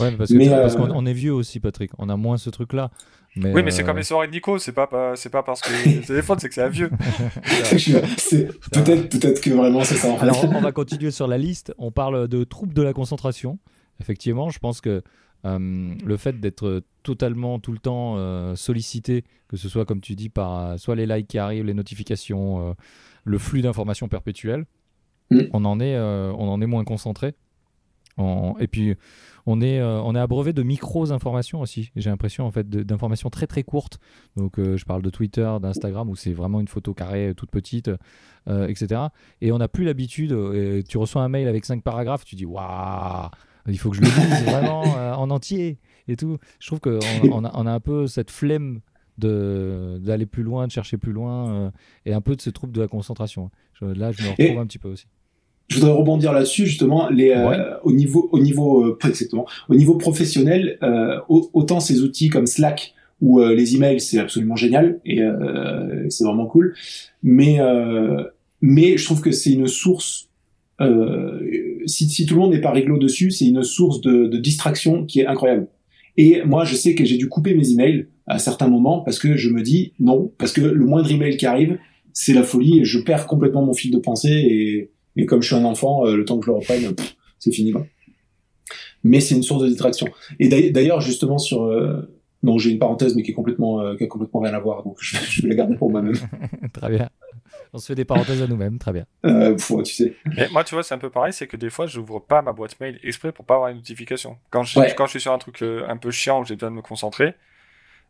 [0.00, 0.32] Ouais, parce
[0.74, 1.92] qu'on euh, est vieux aussi, Patrick.
[1.98, 2.90] On a moins ce truc-là.
[3.36, 4.58] Mais oui, mais c'est euh, comme les soirées de Nico.
[4.58, 6.88] C'est pas, pas c'est pas parce que le téléphone, c'est que c'est un vieux.
[8.72, 10.16] peut-être, peut-être que vraiment c'est ça.
[10.20, 11.72] Alors, on va continuer sur la liste.
[11.78, 13.58] On parle de troubles de la concentration.
[14.00, 15.02] Effectivement, je pense que
[15.44, 20.14] euh, le fait d'être totalement tout le temps euh, sollicité, que ce soit comme tu
[20.14, 22.74] dis par euh, soit les likes qui arrivent, les notifications,
[23.24, 24.64] le flux d'informations perpétuel,
[25.30, 25.40] mm.
[25.52, 27.34] on en est on en est moins concentré.
[28.60, 28.94] Et puis
[29.44, 31.90] on est on est abreuvé de micros informations aussi.
[31.96, 33.98] J'ai l'impression en fait d'informations très très courtes.
[34.36, 37.90] Donc je parle de Twitter, d'Instagram où c'est vraiment une photo carrée toute petite,
[38.48, 39.02] etc.
[39.40, 40.34] Et on n'a plus l'habitude.
[40.88, 43.30] tu reçois un mail avec cinq paragraphes, tu dis waouh
[43.68, 46.38] il faut que je le dise vraiment euh, en entier et tout.
[46.60, 46.98] Je trouve qu'on
[47.32, 48.80] on a, on a un peu cette flemme
[49.16, 51.70] d'aller plus loin, de chercher plus loin euh,
[52.04, 53.50] et un peu de ce trouble de la concentration.
[53.80, 55.06] là, je me retrouve un petit peu aussi.
[55.68, 60.78] Je voudrais rebondir là-dessus justement les euh, au niveau au niveau exactement au niveau professionnel
[61.28, 62.92] autant ces outils comme Slack
[63.22, 65.22] ou les emails c'est absolument génial et
[66.10, 66.74] c'est vraiment cool
[67.22, 67.60] mais
[68.60, 70.28] mais je trouve que c'est une source
[70.80, 71.38] euh,
[71.86, 75.26] si, tout le monde n'est pas réglo dessus, c'est une source de, distraction qui est
[75.26, 75.68] incroyable.
[76.16, 79.36] Et moi, je sais que j'ai dû couper mes emails à certains moments parce que
[79.36, 81.78] je me dis non, parce que le moindre email qui arrive,
[82.12, 85.48] c'est la folie et je perds complètement mon fil de pensée et, et comme je
[85.48, 86.94] suis un enfant, euh, le temps que je le reprenne,
[87.38, 87.72] c'est fini.
[89.02, 90.06] Mais c'est une source de distraction.
[90.38, 92.02] Et d'ailleurs, justement sur euh,
[92.44, 94.82] non, j'ai une parenthèse mais qui est complètement euh, qui a complètement rien à voir,
[94.82, 96.14] donc je, je vais la garder pour moi-même.
[96.72, 97.08] Très bien.
[97.72, 99.04] On se fait des parenthèses à nous-mêmes, très bien.
[99.24, 100.14] Euh, tu sais.
[100.36, 102.40] Mais moi, tu vois, c'est un peu pareil, c'est que des fois, je n'ouvre pas
[102.40, 104.38] ma boîte mail exprès pour pas avoir une notification.
[104.50, 106.70] Quand je, quand je suis sur un truc euh, un peu chiant où j'ai besoin
[106.70, 107.34] de me concentrer,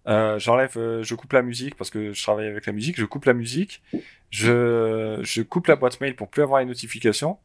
[0.06, 3.06] euh, j'enlève, euh, je coupe la musique parce que je travaille avec la musique, je
[3.06, 3.82] coupe la musique,
[4.30, 7.38] je, je coupe la boîte mail pour plus avoir une notification.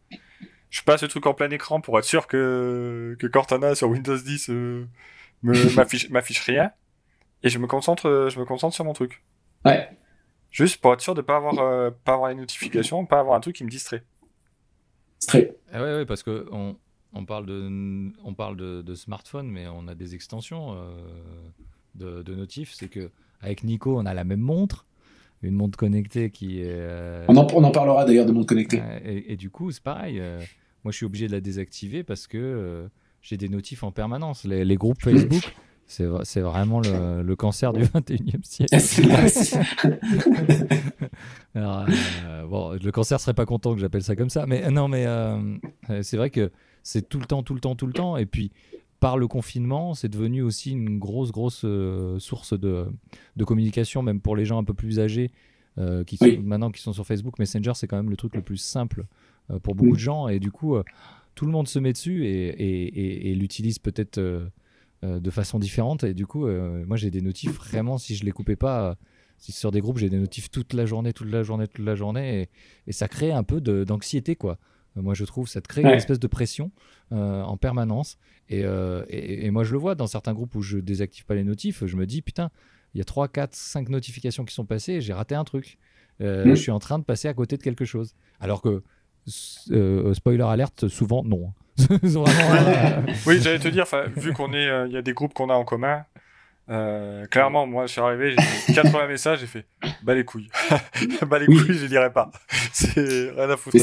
[0.70, 4.18] Je passe le truc en plein écran pour être sûr que, que Cortana sur Windows
[4.18, 4.86] 10 euh,
[5.44, 6.72] m'affiche, m'affiche rien.
[7.44, 9.24] Et je me concentre, je me concentre sur mon truc.
[9.66, 9.90] Ouais.
[10.52, 13.40] Juste pour être sûr de pas avoir, euh, pas avoir les notifications, pas avoir un
[13.40, 14.04] truc qui me distrait.
[15.28, 15.56] très.
[15.72, 16.76] Ah ouais, ouais, parce que on,
[17.14, 20.76] on parle de on parle de, de, smartphone, mais on a des extensions
[21.96, 22.74] de, de notifs.
[22.74, 23.12] C'est que
[23.42, 24.88] avec Nico, on a la même montre,
[25.44, 27.26] une montre connectée qui est.
[27.28, 28.82] On, en, on, en, parlera d'ailleurs de montre connectée.
[29.06, 30.20] Et, et, du coup, c'est pareil.
[30.84, 32.90] moi, je suis obligé de la désactiver parce que
[33.22, 34.46] j'ai des notifs en permanence.
[34.46, 35.54] Les, les groupes Facebook.
[35.90, 38.76] C'est vraiment le, le, cancer du 21e siècle.
[41.56, 41.88] Alors,
[42.26, 45.08] euh, bon, le cancer serait pas content que j'appelle ça comme ça, mais non, mais
[45.08, 45.58] euh,
[46.04, 46.52] c'est vrai que
[46.84, 48.18] c'est tout le temps, tout le temps, tout le temps.
[48.18, 48.52] Et puis,
[49.00, 52.86] par le confinement, c'est devenu aussi une grosse, grosse euh, source de,
[53.36, 55.32] de, communication, même pour les gens un peu plus âgés
[56.06, 57.40] qui sont, maintenant qui sont sur Facebook.
[57.40, 59.06] Messenger, c'est quand même le truc le plus simple
[59.64, 60.28] pour beaucoup de gens.
[60.28, 60.76] Et du coup,
[61.36, 64.20] tout le monde se met dessus et, et, et l'utilise peut-être
[65.06, 66.04] euh, de façon différente.
[66.04, 68.98] Et du coup, euh, moi, j'ai des notifs vraiment, si je les coupais pas,
[69.38, 71.96] si sur des groupes, j'ai des notifs toute la journée, toute la journée, toute la
[71.96, 72.50] journée.
[72.86, 74.58] Et, ça crée un peu d'anxiété, quoi.
[74.98, 76.72] Euh, moi, je trouve, ça te crée une espèce de pression
[77.12, 78.18] en permanence.
[78.50, 78.66] Et,
[79.10, 81.96] et, moi, je le vois dans certains groupes où je désactive pas les notifs, je
[81.96, 82.52] me dis, putain,
[82.94, 85.78] il y a 3, 4, 5 notifications qui sont passées j'ai raté un truc.
[86.20, 86.44] Mmh.
[86.44, 88.16] Je suis en train de passer à côté de quelque chose.
[88.42, 88.84] Alors que,
[90.14, 91.54] spoiler alerte, souvent, non.
[92.20, 95.50] Euh, oui, j'allais te dire, vu qu'on est, euh, il y a des groupes qu'on
[95.50, 96.04] a en commun.
[96.70, 98.36] Euh, clairement, moi, je suis arrivé,
[98.68, 99.66] j'ai 80 messages, j'ai fait
[100.04, 100.50] bah les couilles,
[101.28, 102.32] bah les couilles, je lirai pas.
[102.72, 103.78] C'est rien à foutre.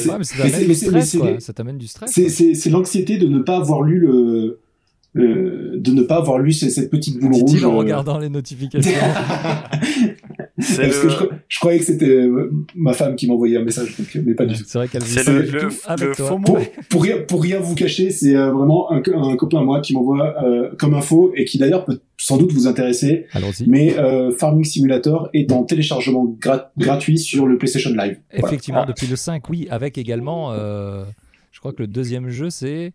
[1.41, 2.13] ça t'amène du stress.
[2.13, 4.61] C'est l'anxiété de ne pas avoir lu le,
[5.15, 8.93] de ne pas avoir lu cette petite boule rouge en regardant les notifications.
[10.57, 11.09] Parce que
[11.49, 13.95] je, croyais que c'était euh, ma femme qui m'envoyait un message,
[14.25, 14.65] mais pas du tout.
[14.67, 18.35] C'est vrai qu'elle C'est le, le, faux pour, pour, rien, pour rien vous cacher, c'est
[18.35, 21.85] euh, vraiment un, un, copain à moi qui m'envoie euh, comme info et qui d'ailleurs
[21.85, 23.27] peut sans doute vous intéresser.
[23.67, 23.95] Mais
[24.39, 26.37] Farming Simulator est en téléchargement
[26.79, 28.19] gratuit sur le PlayStation Live.
[28.33, 28.87] Effectivement, ah.
[28.87, 32.93] depuis le 5, oui, avec également, je crois que le deuxième jeu c'est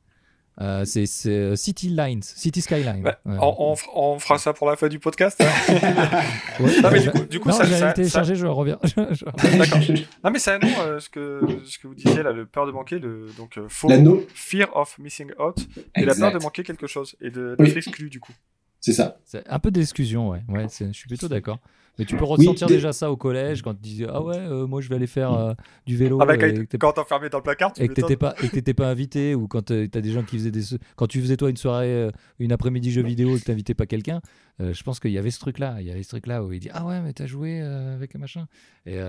[0.60, 3.04] euh, c'est euh, City Lines, City Skyline.
[3.04, 5.42] Bah, on, on, fera ça pour la fin du podcast.
[5.42, 5.46] Hein.
[6.60, 8.78] non, mais du coup, ça, ça, téléchargé, je reviens.
[8.96, 9.80] D'accord.
[10.24, 12.68] Non, mais c'est un nom, euh, ce, que, ce que vous disiez là, le peur
[12.68, 13.90] de manquer, le, donc faux,
[14.34, 15.58] fear of missing out,
[15.96, 18.34] et la peur de manquer quelque chose, et d'être exclu du coup.
[18.80, 19.20] C'est ça.
[19.24, 20.42] C'est un peu d'exclusion, ouais.
[20.50, 21.60] ouais je suis plutôt d'accord.
[22.02, 24.82] Mais tu peux ressentir déjà ça au collège quand tu disais ah ouais euh, moi
[24.82, 25.54] je vais aller faire euh,
[25.86, 28.34] du vélo ah bah, quand t'es enfermé dans le placard tu et que t'étais pas
[28.42, 30.64] et pas invité ou quand euh, t'as des gens qui faisaient des
[30.96, 34.22] quand tu faisais toi une soirée une après-midi jeu vidéo et que t'invitais pas quelqu'un
[34.60, 36.52] je pense qu'il y avait ce truc là il y avait ce truc là où
[36.52, 38.48] il dit ah ouais mais t'as joué avec un machin.
[38.88, 39.00] Et,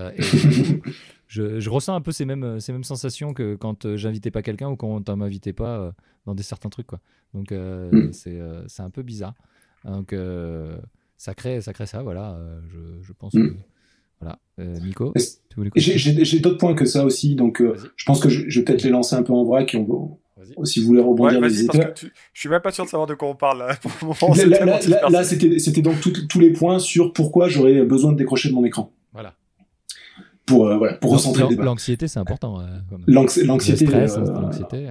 [1.27, 4.69] je, je, ressens un peu ces mêmes ces mêmes sensations que quand j'invitais pas quelqu'un
[4.69, 5.93] ou quand on m'invitait pas
[6.25, 6.99] dans des certains trucs quoi.
[7.33, 8.13] Donc mm.
[8.13, 9.33] c'est c'est un peu bizarre.
[9.85, 10.13] Donc
[11.23, 12.31] ça crée, ça crée ça, voilà.
[12.33, 13.47] Euh, je, je, pense mm.
[13.47, 13.55] que.
[14.19, 14.39] Voilà.
[14.59, 15.13] Euh, Nico
[15.77, 18.83] J'ai d'autres points que ça aussi, donc euh, je pense que je, je vais peut-être
[18.83, 21.65] les lancer un peu en vrac et on va, si vous voulez rebondir ouais, les
[21.65, 23.75] parce que Je suis même pas sûr de savoir de quoi on parle là.
[23.99, 28.53] Pour là, là, c'était donc tous les points sur pourquoi j'aurais besoin de décrocher de
[28.53, 28.91] mon écran.
[29.13, 29.33] Voilà.
[30.45, 31.63] Pour, voilà, pour recentrer le débat.
[31.63, 32.61] L'anxiété, c'est important.
[33.07, 33.87] L'anxiété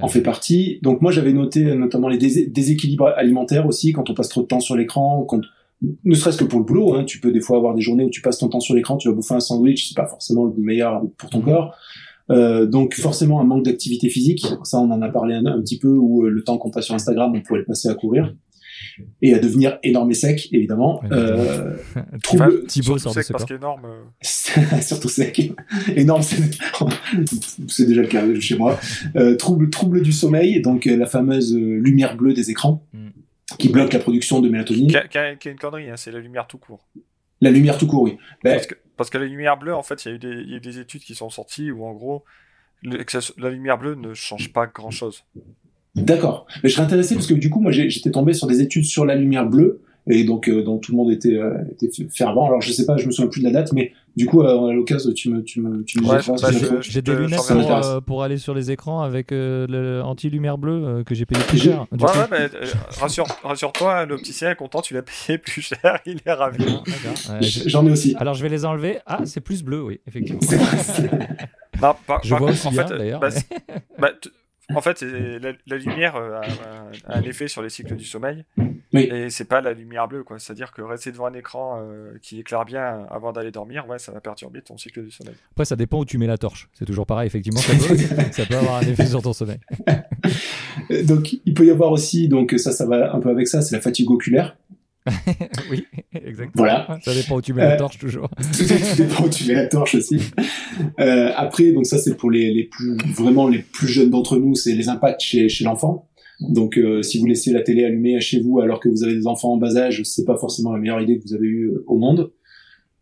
[0.01, 0.79] en fait partie.
[0.81, 4.61] Donc moi, j'avais noté notamment les déséquilibres alimentaires aussi, quand on passe trop de temps
[4.61, 5.43] sur l'écran, quand
[6.05, 8.11] ne serait-ce que pour le boulot, hein, tu peux des fois avoir des journées où
[8.11, 10.55] tu passes ton temps sur l'écran, tu vas bouffer un sandwich, c'est pas forcément le
[10.63, 11.75] meilleur pour ton corps.
[12.31, 15.89] Euh, donc forcément un manque d'activité physique, ça on en a parlé un, petit peu,
[15.89, 18.33] où euh, le temps qu'on passe sur Instagram, on pourrait le passer à courir
[19.21, 21.01] et à devenir énorme et sec, évidemment.
[21.11, 21.77] Euh,
[22.23, 22.65] trouble...
[22.67, 23.87] Thibaut surtout sec parce qu'énorme.
[23.87, 24.81] Euh.
[24.83, 25.53] surtout sec.
[25.97, 26.23] énorme,
[27.69, 28.79] c'est déjà le cas chez moi.
[29.17, 32.85] Euh, trouble, trouble du sommeil, donc la fameuse lumière bleue des écrans.
[32.93, 33.09] Mm
[33.59, 34.89] qui bloque la production de mélatonine.
[34.89, 36.87] Qui, est une connerie, hein, c'est la lumière tout court.
[37.41, 38.17] La lumière tout court, oui.
[38.45, 38.61] Ben,
[38.97, 41.31] parce, que, la lumière bleue, en fait, il y, a eu des études qui sont
[41.31, 42.25] sorties où, en gros,
[42.83, 45.25] la lumière bleue ne change pas grand-chose.
[45.95, 46.47] D'accord.
[46.63, 49.05] Mais je serais intéressé parce que du coup, moi, j'étais tombé sur des études sur
[49.05, 52.47] la lumière bleue et donc euh, dont tout le monde était, euh, était fervent.
[52.47, 54.69] Alors je sais pas, je me souviens plus de la date, mais du coup euh,
[54.69, 58.23] à l'occasion tu me tu me tu me ouais, bah, j'ai des lunettes pour, pour,
[58.23, 61.87] aller sur les écrans avec le anti lumière bleue que j'ai payé plus cher.
[61.93, 62.51] Ouais, ouais mais
[63.01, 66.65] rassure rassure-toi, l'opticien est content, tu l'as payé plus cher, il est ravi.
[67.41, 68.15] J'en ai aussi.
[68.19, 68.99] Alors je vais les enlever.
[69.07, 70.41] Ah, c'est plus bleu, oui, effectivement.
[71.81, 73.21] non, par, je vois aussi en fait, d'ailleurs.
[73.21, 73.29] Bah,
[73.99, 74.11] bah,
[74.75, 76.41] en fait, la, lumière euh,
[77.07, 78.45] a, un effet sur les cycles du sommeil.
[78.95, 79.09] Oui.
[79.11, 80.39] Et c'est pas la lumière bleue, quoi.
[80.39, 84.13] C'est-à-dire que rester devant un écran euh, qui éclaire bien avant d'aller dormir, ouais, ça
[84.13, 85.35] va perturber ton cycle du sommeil.
[85.53, 86.69] Après, ça dépend où tu mets la torche.
[86.75, 87.61] C'est toujours pareil, effectivement.
[87.61, 89.59] Ça peut, avoir un effet sur ton sommeil.
[91.05, 93.75] donc, il peut y avoir aussi, donc ça, ça va un peu avec ça, c'est
[93.75, 94.57] la fatigue oculaire.
[95.71, 95.85] oui,
[96.15, 96.65] exactement.
[96.65, 96.99] Voilà.
[97.03, 98.29] Ça dépend où tu mets la torche toujours.
[98.57, 98.65] Tout
[98.97, 100.19] dépend où tu mets la torche aussi.
[100.99, 104.75] après, donc ça c'est pour les, les plus vraiment les plus jeunes d'entre nous, c'est
[104.75, 106.09] les impacts chez, chez l'enfant.
[106.41, 109.53] Donc, si vous laissez la télé allumée chez vous alors que vous avez des enfants
[109.53, 112.33] en bas âge, c'est pas forcément la meilleure idée que vous avez eue au monde.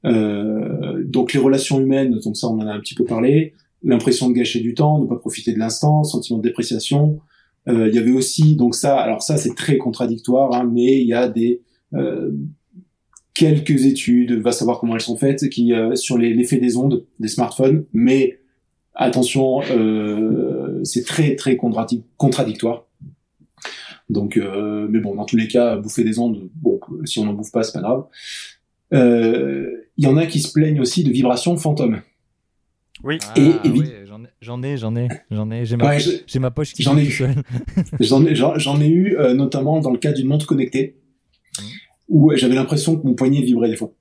[0.05, 3.55] Euh, donc, les relations humaines, donc ça, on en a un petit peu parlé.
[3.83, 7.21] L'impression de gâcher du temps, ne pas profiter de l'instant, sentiment de dépréciation.
[7.69, 11.07] Euh, il y avait aussi, donc ça, alors ça, c'est très contradictoire, hein, mais il
[11.07, 11.65] y a des euh,
[13.35, 17.85] quelques études, va savoir comment elles sont faites, qui sur l'effet des ondes des smartphones,
[17.93, 18.39] mais
[18.95, 19.61] attention,
[20.85, 22.87] c'est très très contradictoire.
[24.11, 27.33] Donc, euh, mais bon, dans tous les cas, bouffer des ondes, bon, si on n'en
[27.33, 28.05] bouffe pas, c'est pas grave.
[28.93, 32.03] Euh, il y en a qui se plaignent aussi de vibrations fantômes.
[33.05, 33.19] Oui.
[33.37, 33.69] et, ah,
[34.05, 35.65] j'en ai, j'en ai, j'en ai.
[35.65, 35.97] J'ai ma,
[36.41, 37.25] ma, poche qui j'en ai, eu.
[38.01, 41.00] j'en ai, j'en ai eu euh, notamment dans le cas d'une montre connectée.
[42.11, 43.93] Où j'avais l'impression que mon poignet vibrait des fois.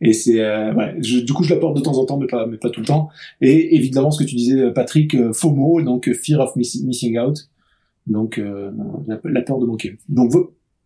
[0.00, 2.56] Et c'est, ouais, du coup, je la porte de temps en temps, mais pas, mais
[2.56, 3.08] pas tout le temps.
[3.40, 7.48] Et évidemment, ce que tu disais, Patrick, FOMO, donc Fear of Missing Out,
[8.06, 8.70] donc euh,
[9.06, 9.96] la, peur de manquer.
[10.08, 10.32] Donc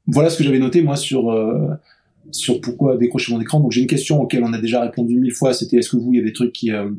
[0.06, 1.74] voilà ce que j'avais noté moi sur euh,
[2.30, 3.60] sur pourquoi décrocher mon écran.
[3.60, 5.52] Donc j'ai une question auquel on a déjà répondu mille fois.
[5.52, 6.90] C'était est-ce que vous il y a des trucs qui euh,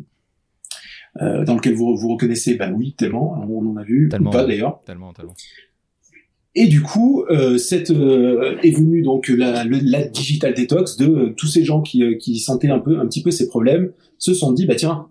[1.15, 2.55] dans lesquels vous vous reconnaissez?
[2.55, 3.41] Ben oui, tellement.
[3.49, 4.09] On en a vu.
[4.09, 4.82] Tellement, pas d'ailleurs.
[4.86, 5.34] Tellement, tellement.
[6.56, 11.64] Et du coup, euh, cette est venue donc la, la, digital detox de tous ces
[11.64, 14.76] gens qui, qui sentaient un peu un petit peu ces problèmes se sont dit bah
[14.76, 15.08] tiens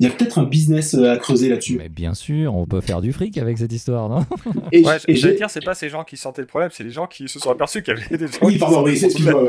[0.00, 1.76] il y a peut-être un business euh, à creuser là-dessus.
[1.76, 4.24] Mais bien sûr, on peut faire du fric avec cette histoire, non
[4.72, 6.90] Et, ouais, et j'allais dire, c'est pas ces gens qui sentaient le problème, c'est les
[6.90, 8.38] gens qui se sont aperçus qu'il y avait des gens.
[8.42, 9.48] Oui, pardon, oui, excuse-moi.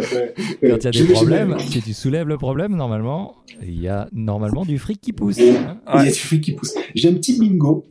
[0.61, 4.07] Quand il y a des problèmes, si tu soulèves le problème, normalement, il y a
[4.11, 5.39] normalement du fric qui pousse.
[5.39, 5.79] Hein.
[5.93, 6.73] Il y a du fric qui pousse.
[6.95, 7.85] J'ai un petit bingo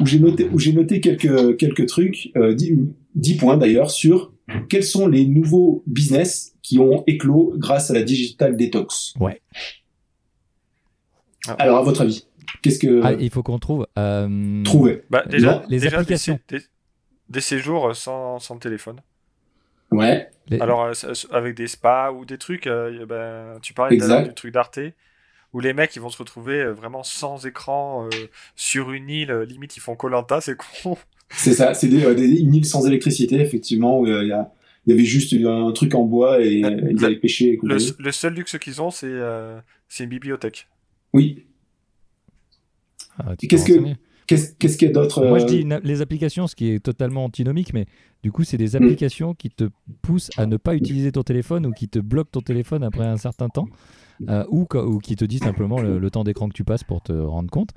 [0.00, 4.32] où j'ai noté, où j'ai noté quelques quelques trucs, euh, 10, points d'ailleurs sur
[4.68, 9.14] quels sont les nouveaux business qui ont éclos grâce à la digital detox.
[9.18, 9.40] Ouais.
[11.48, 11.56] Ah.
[11.58, 12.26] Alors, à votre avis,
[12.62, 13.00] qu'est-ce que.
[13.02, 13.86] Ah, il faut qu'on trouve.
[13.98, 14.62] Euh...
[14.64, 15.04] Trouver.
[15.10, 16.38] Bah, déjà, les applications.
[17.28, 19.00] Des, séjours euh, sans, sans téléphone.
[19.90, 20.28] Ouais.
[20.60, 20.92] Alors, euh,
[21.30, 24.78] avec des spas ou des trucs, euh, ben, tu parlais du truc d'Arte,
[25.52, 28.08] où les mecs ils vont se retrouver vraiment sans écran
[28.56, 30.96] sur une île, limite ils font Colanta, c'est con.
[31.30, 34.52] C'est ça, c'est des, une île sans électricité, effectivement, où il y a
[34.86, 37.58] il y avait juste un truc en bois et ils allaient pêcher.
[37.62, 39.18] Le, le, seul luxe qu'ils ont, c'est
[39.88, 40.68] c'est une bibliothèque.
[41.14, 41.46] Oui.
[43.18, 43.94] Ah, qu'est-ce que
[44.26, 47.24] qu'est-ce qu'il y a d'autre Moi, je dis euh, les applications, ce qui est totalement
[47.24, 47.86] antinomique, mais
[48.24, 48.82] du coup, c'est des hmm.
[48.82, 49.68] applications qui te
[50.02, 53.16] poussent à ne pas utiliser ton téléphone ou qui te bloquent ton téléphone après un
[53.16, 53.68] certain temps,
[54.28, 57.12] euh, ou, ou, qui te disent simplement le, temps d'écran que tu passes pour te
[57.12, 57.70] rendre compte.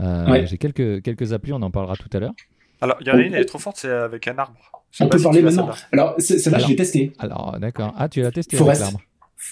[0.00, 2.34] Euh, j'ai quelques, quelques applis, on en parlera tout à l'heure.
[2.80, 4.84] Alors, il y en a une, elle est trop forte, c'est avec un arbre.
[5.00, 5.70] On peut parler maintenant.
[5.90, 7.12] Alors, celle-là, je l'ai testée.
[7.18, 7.92] Alors, d'accord.
[7.96, 9.00] Ah, tu l'as testé avec l'arbre.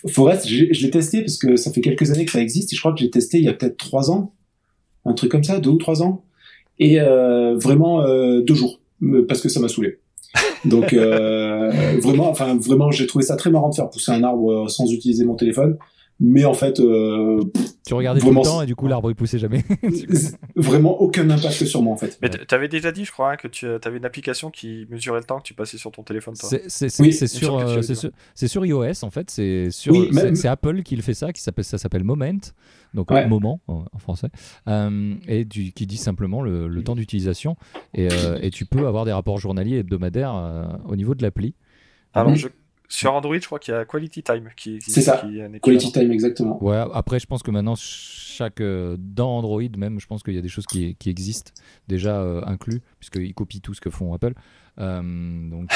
[0.08, 2.76] Forest, je, je l'ai testé parce que ça fait quelques années que ça existe et
[2.76, 4.34] je crois que j'ai testé il y a peut-être trois ans,
[5.04, 6.24] un truc comme ça, deux ou trois ans,
[6.78, 8.80] et euh, vraiment euh, deux jours
[9.28, 9.98] parce que ça m'a saoulé.
[10.64, 11.70] Donc euh,
[12.00, 15.24] vraiment, enfin vraiment, j'ai trouvé ça très marrant de faire pousser un arbre sans utiliser
[15.24, 15.76] mon téléphone
[16.22, 17.42] mais en fait euh,
[17.84, 19.64] tu regardais tout le temps et du coup l'arbre il poussait jamais.
[20.56, 22.16] Vraiment aucun impact sur moi en fait.
[22.22, 25.18] Mais tu avais déjà dit je crois hein, que tu avais une application qui mesurait
[25.18, 27.82] le temps que tu passais sur ton téléphone c'est oui, sur, euh,
[28.34, 29.30] c'est sur, iOS en fait.
[29.30, 29.94] C'est sur
[30.34, 32.38] c'est Apple qui le fait ça qui s'appelle ça s'appelle Moment.
[32.94, 34.28] Donc moment en, français.
[34.68, 37.56] Euh, et qui dit simplement le, temps d'utilisation.
[37.94, 38.08] Et,
[38.40, 41.54] et, tu peux avoir des rapports journaliers hebdomadaires au niveau de l'appli.
[42.14, 42.48] Alors je
[42.92, 45.22] sur Android, je crois qu'il y a Quality Time qui C'est ça.
[45.62, 46.62] Quality Time, exactement.
[46.62, 50.38] Ouais, après, je pense que maintenant, chaque, euh, dans Android, même, je pense qu'il y
[50.38, 51.52] a des choses qui, qui existent
[51.88, 54.34] déjà euh, inclus, puisqu'ils copient tout ce que font Apple.
[54.78, 55.00] Euh,
[55.48, 55.70] donc,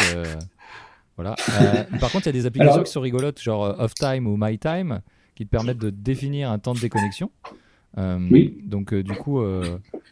[1.17, 1.37] voilà.
[2.01, 4.59] par contre, il y a des applications qui sont rigolotes, genre Off Time ou My
[4.59, 5.01] Time,
[5.35, 7.31] qui te permettent de définir un temps de déconnexion.
[7.97, 8.59] oui.
[8.63, 9.43] Donc, du coup,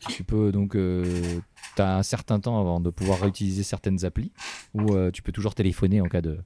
[0.08, 0.72] tu peux donc.
[0.72, 4.32] tu as un certain temps avant de pouvoir réutiliser certaines applis,
[4.72, 6.38] ou tu peux toujours téléphoner en cas de,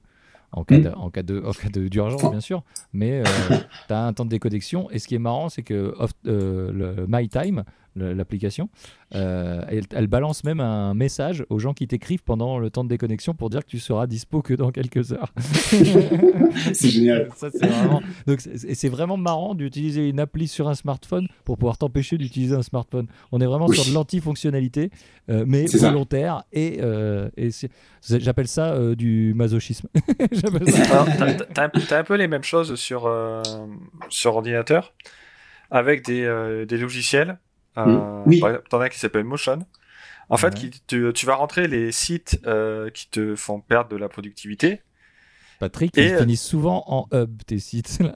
[0.51, 3.23] en cas, de, en cas de, en cas d'urgence, bien sûr, mais euh,
[3.87, 4.89] tu as un temps de déconnexion.
[4.91, 5.93] Et ce qui est marrant, c'est que
[6.27, 7.63] euh, le MyTime,
[7.99, 8.69] l'application,
[9.15, 13.33] euh, elle, balance même un message aux gens qui t'écrivent pendant le temps de déconnexion
[13.33, 15.33] pour dire que tu seras dispo que dans quelques heures.
[16.73, 17.29] c'est génial.
[17.35, 18.01] Ça, c'est vraiment...
[18.27, 22.61] Donc, c'est vraiment marrant d'utiliser une appli sur un smartphone pour pouvoir t'empêcher d'utiliser un
[22.61, 23.07] smartphone.
[23.31, 24.91] On est vraiment sur de l'anti-fonctionnalité,
[25.29, 26.43] euh, mais volontaire.
[26.53, 27.49] Et, euh, et
[28.07, 29.87] j'appelle ça du masochisme.
[31.53, 33.11] T'as un, peu les mêmes choses sur,
[34.09, 34.93] sur ordinateur
[35.71, 37.39] avec des, des logiciels
[37.77, 38.41] euh, oui.
[38.69, 39.65] T'en as qui s'appelle Motion.
[40.29, 44.09] En fait, qui tu vas rentrer les sites euh, qui te font perdre de la
[44.09, 44.81] productivité.
[45.59, 47.99] Patrick, ils finissent souvent en hub tes sites.
[47.99, 48.13] Là.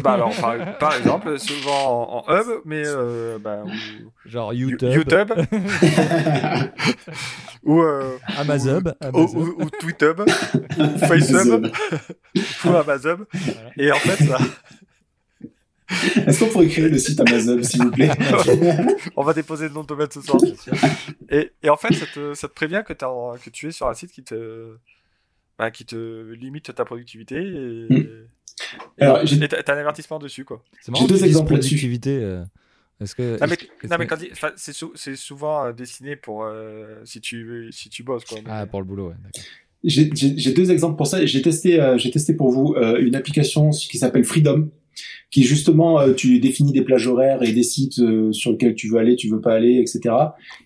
[0.00, 0.32] bah alors,
[0.78, 2.84] par, exemple, souvent en, hub, mais
[3.40, 3.64] bah,
[4.26, 5.32] genre YouTube, YouTube.
[7.64, 7.82] ou
[8.38, 11.66] Amazon, ou, ou, Tweetub, ou FaceHub,
[12.64, 13.18] ou Amazon.
[13.76, 14.38] Et en fait, ça.
[16.26, 18.10] Est-ce qu'on pourrait créer le site Amazon, s'il vous plaît
[19.16, 20.40] On va déposer le nom de domaine ce soir.
[21.30, 23.94] Et, et, en fait, ça te, ça te prévient que, que, tu es sur un
[23.94, 24.76] site qui te,
[25.58, 28.06] bah, qui te limite ta productivité et, hmm.
[29.00, 30.44] Alors, t'as un avertissement dessus.
[30.44, 30.62] quoi.
[30.86, 32.00] J'ai deux exemples là-dessus.
[32.06, 32.44] Euh,
[33.00, 34.16] est-ce que, non, mais, non, mais quand
[34.56, 38.24] c'est, souvent euh, dessiné pour euh, si, tu, si tu bosses.
[38.24, 39.42] Quoi, Ah, pour le boulot, ouais.
[39.84, 41.24] J'ai deux exemples pour ça.
[41.26, 44.70] J'ai testé, j'ai testé pour vous une application qui s'appelle Freedom
[45.30, 48.88] qui justement euh, tu définis des plages horaires et des sites euh, sur lesquels tu
[48.88, 50.14] veux aller, tu veux pas aller, etc.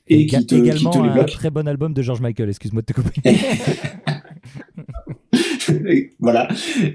[0.08, 1.30] Et, qui te, également qui te les bloque.
[1.30, 2.48] un très bon album de George Michael.
[2.48, 3.22] Excuse-moi de te couper.
[6.18, 6.48] voilà.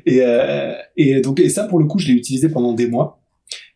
[0.05, 3.19] Et, euh, et donc et ça pour le coup je l'ai utilisé pendant des mois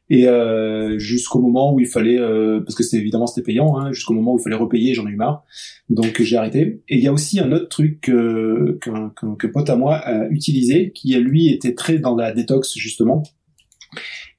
[0.10, 3.91] et euh, jusqu'au moment où il fallait euh, parce que c'est évidemment c'était payant hein,
[3.91, 5.43] jusqu'au moment où il fallait repayer j'en ai eu marre
[5.89, 9.70] donc j'ai arrêté et il y a aussi un autre truc que que, que, pote
[9.70, 13.24] à moi a utilisé qui lui était très dans la détox justement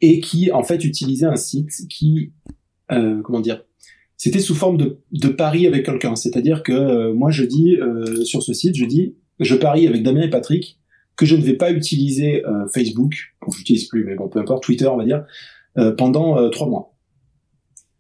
[0.01, 2.33] et qui en fait utilisait un site qui
[2.93, 3.63] euh, comment dire
[4.17, 8.25] c'était sous forme de, de pari avec quelqu'un c'est-à-dire que euh, moi je dis euh,
[8.25, 10.79] sur ce site je dis je parie avec Damien et Patrick
[11.17, 12.43] que je ne vais pas utiliser
[12.75, 15.25] Facebook, bon, j'utilise plus, mais bon, peu importe, Twitter, on va dire,
[15.79, 16.96] euh, pendant euh, trois mois.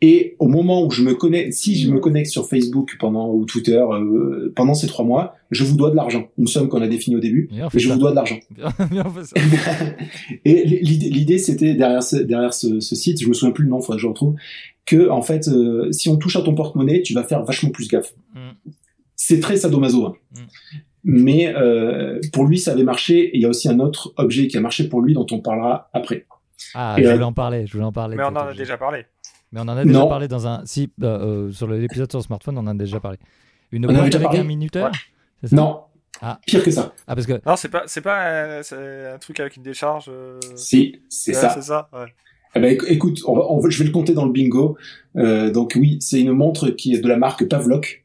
[0.03, 3.47] Et au moment où je me connecte, si je me connecte sur Facebook pendant ou
[3.47, 6.29] Twitter euh, pendant ces trois mois, je vous dois de l'argent.
[6.37, 8.39] Une somme qu'on a définie au début, et je vous dois de l'argent.
[10.45, 13.81] et l'idée, c'était derrière ce, derrière ce, ce, site, je me souviens plus le nom,
[13.81, 14.35] faudrait que je retrouve,
[14.85, 15.49] que en fait,
[15.93, 18.15] si on touche à ton porte-monnaie, tu vas faire vachement plus gaffe.
[18.35, 18.71] Mm.
[19.15, 20.05] C'est très sadomaso.
[20.05, 20.13] Hein.
[20.33, 20.41] Mm.
[21.09, 21.55] Mais
[22.33, 23.29] pour lui, ça avait marché.
[23.29, 25.41] Et il y a aussi un autre objet qui a marché pour lui, dont on
[25.41, 26.27] parlera après.
[26.75, 28.17] Ah, je voulais en parler, je voulais en parler.
[28.17, 29.05] Mais on en a déjà parlé.
[29.53, 30.63] Mais on en a déjà parlé dans un.
[30.65, 33.19] Si, euh, euh, sur l'épisode sur le smartphone, on en a déjà parlé.
[33.73, 34.91] Une boîte avec un minuteur
[35.53, 35.81] Non.
[36.23, 36.41] Ah.
[36.47, 36.95] Pire que ça.
[37.07, 37.41] Ah, parce que.
[37.45, 40.07] Non, c'est pas, c'est pas un truc avec une décharge.
[40.09, 41.51] Euh, si, c'est ça.
[41.51, 42.07] C'est ça, ouais.
[42.55, 44.79] Eh ben, écoute, on je vais le compter dans le bingo.
[45.15, 48.05] donc oui, c'est une montre qui est de la marque Pavlok,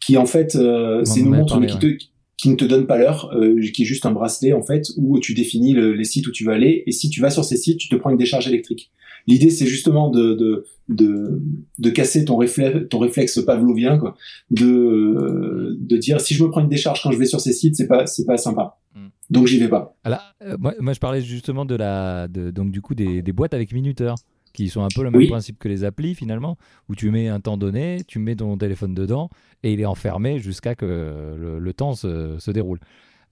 [0.00, 1.96] qui en fait, c'est une montre qui, te,
[2.36, 5.18] qui ne te donne pas l'heure, euh, qui est juste un bracelet en fait, où
[5.18, 7.78] tu définis les sites où tu vas aller, et si tu vas sur ces sites,
[7.78, 8.90] tu te prends une décharge électrique.
[9.26, 11.42] L'idée, c'est justement de, de, de,
[11.78, 14.16] de, casser ton réflexe, ton réflexe pavlovien, quoi,
[14.50, 17.76] de, de dire si je me prends une décharge quand je vais sur ces sites,
[17.76, 18.78] c'est pas, c'est pas sympa.
[18.94, 19.06] Mm.
[19.30, 19.96] Donc j'y vais pas.
[20.04, 23.32] Alors, euh, moi, moi, je parlais justement de la, de, donc du coup des, des
[23.32, 24.16] boîtes avec minuteur
[24.56, 26.56] qui sont un peu le même principe que les applis finalement,
[26.88, 29.28] où tu mets un temps donné, tu mets ton téléphone dedans
[29.62, 32.80] et il est enfermé jusqu'à que le, temps se, se déroule.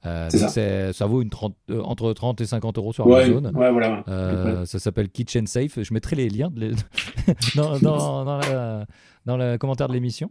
[0.06, 0.92] Euh, ça.
[0.92, 1.06] ça.
[1.06, 3.44] vaut une 30, euh, entre 30 et 50 euros sur Amazon.
[3.54, 4.04] Ouais, voilà.
[4.08, 5.82] Euh, ça s'appelle Kitchen Safe.
[5.82, 6.50] Je mettrai les liens
[7.56, 8.84] dans, dans, dans,
[9.24, 10.30] dans, le commentaire de l'émission.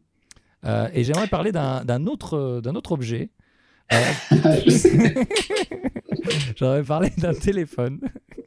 [0.65, 3.29] et j'aimerais parler d'un autre, autre objet.
[6.55, 7.99] J'aimerais parler d'un téléphone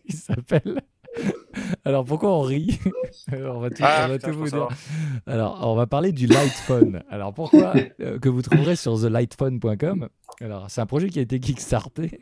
[0.09, 0.81] qui s'appelle
[1.85, 2.79] alors pourquoi on rit
[3.33, 4.69] On va tout, ah, vous dire.
[5.27, 7.03] Alors on va parler du Lightphone.
[7.11, 10.09] Alors pourquoi euh, que vous trouverez sur thelightphone.com.
[10.41, 12.21] Alors c'est un projet qui a été kickstarté.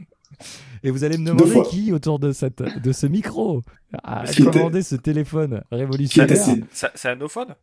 [0.83, 3.63] Et vous allez me demander qui autour de cette de ce micro
[4.03, 6.37] a commandé ce téléphone révolutionnaire.
[6.73, 7.55] C'est un no-phone?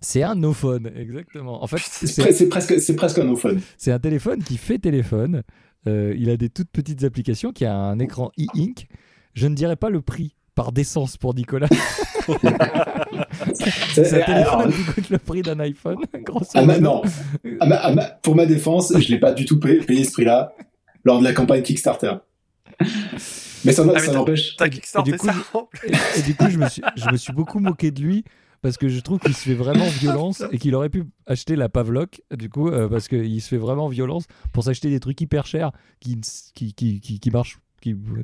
[0.00, 1.62] C'est un no-phone, exactement.
[1.62, 3.60] En fait, c'est presque, c'est presque un no-phone.
[3.78, 5.42] C'est un téléphone qui fait téléphone.
[5.86, 8.86] Euh, il a des toutes petites applications, qui a un écran e-ink.
[9.34, 11.68] Je ne dirais pas le prix par décence pour Nicolas.
[13.54, 15.98] c'est un téléphone qui coûte le prix d'un iPhone,
[16.54, 17.02] ah, non,
[18.22, 20.52] pour ma défense, je l'ai pas du tout payé, ce prix-là
[21.04, 22.12] lors de la campagne Kickstarter.
[23.64, 24.56] Mais ça, ah, n'empêche.
[24.64, 24.68] Et,
[25.02, 25.28] du coup,
[26.16, 28.24] et, du coup je, me suis, je me suis beaucoup moqué de lui
[28.62, 31.68] parce que je trouve qu'il se fait vraiment violence et qu'il aurait pu acheter la
[31.68, 35.46] Pavlok, du coup, euh, parce qu'il se fait vraiment violence pour s'acheter des trucs hyper
[35.46, 36.18] chers qui,
[36.54, 37.58] qui, qui, qui, qui marchent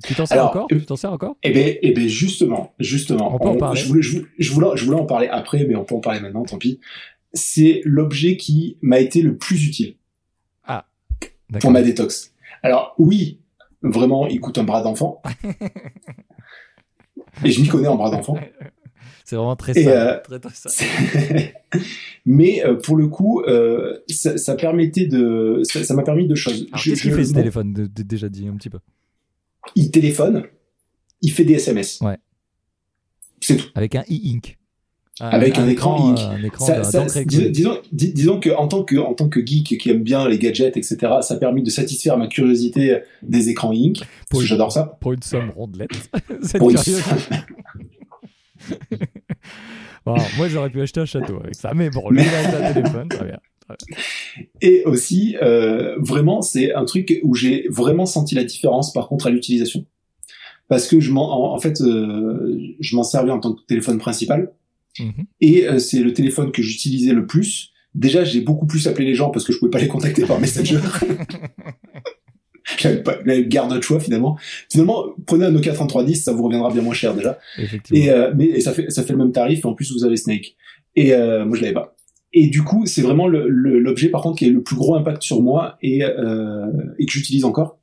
[0.05, 3.35] tu t'en sers encore Tu t'en sers encore Eh ben, eh ben justement, justement.
[3.35, 3.81] On peut en parler.
[3.81, 6.81] Je voulais, je, voulais, en parler après, mais on peut en parler maintenant, tant pis.
[7.33, 9.97] C'est l'objet qui m'a été le plus utile.
[10.65, 10.87] Ah.
[11.61, 12.33] Pour ma détox.
[12.63, 13.41] Alors oui,
[13.83, 15.23] vraiment, il coûte un bras d'enfant.
[17.45, 18.37] Et je m'y connais en bras d'enfant.
[19.31, 19.91] C'est vraiment très ça.
[19.91, 20.19] Euh,
[22.27, 26.67] mais euh, pour le coup, euh, ça, permettait de, ça m'a permis de choses.
[26.83, 28.81] Qu'est-ce qu'il fait ce téléphone Déjà dit un petit peu
[29.75, 30.45] il téléphone,
[31.23, 32.01] il fait des SMS.
[32.01, 32.19] Ouais.
[33.41, 33.69] C'est tout.
[33.75, 34.59] Avec un e-ink.
[35.19, 36.67] avec un, écran, un écran
[37.27, 40.79] disons, disons, que en tant que en tant que geek qui aime bien les gadgets
[40.79, 43.99] etc ça a permis de satisfaire ma curiosité des écrans Ink
[44.31, 45.91] parce que j'adore ça pour une somme rondelette
[50.07, 53.41] moi j'aurais pu acheter un château avec ça mais bon lui un téléphone très bien
[54.61, 59.27] et aussi, euh, vraiment, c'est un truc où j'ai vraiment senti la différence, par contre,
[59.27, 59.85] à l'utilisation.
[60.69, 64.53] Parce que je m'en, en, fait, euh, je m'en servais en tant que téléphone principal.
[64.99, 65.27] Mhm.
[65.41, 67.73] Et euh, c'est le téléphone que j'utilisais le plus.
[67.95, 70.39] Déjà, j'ai beaucoup plus appelé les gens parce que je pouvais pas les contacter par
[70.39, 70.79] Messenger.
[72.79, 74.39] j'avais pas garde de choix finalement.
[74.71, 77.39] Finalement, prenez un Nokia 3310, ça vous reviendra bien moins cher déjà.
[77.93, 80.05] Et euh, mais et ça fait ça fait le même tarif et en plus vous
[80.05, 80.57] avez Snake.
[80.97, 81.97] Et euh, moi je l'avais pas.
[82.33, 85.43] Et du coup, c'est vraiment l'objet par contre qui a le plus gros impact sur
[85.43, 86.67] moi et, euh,
[86.99, 87.79] et que j'utilise encore.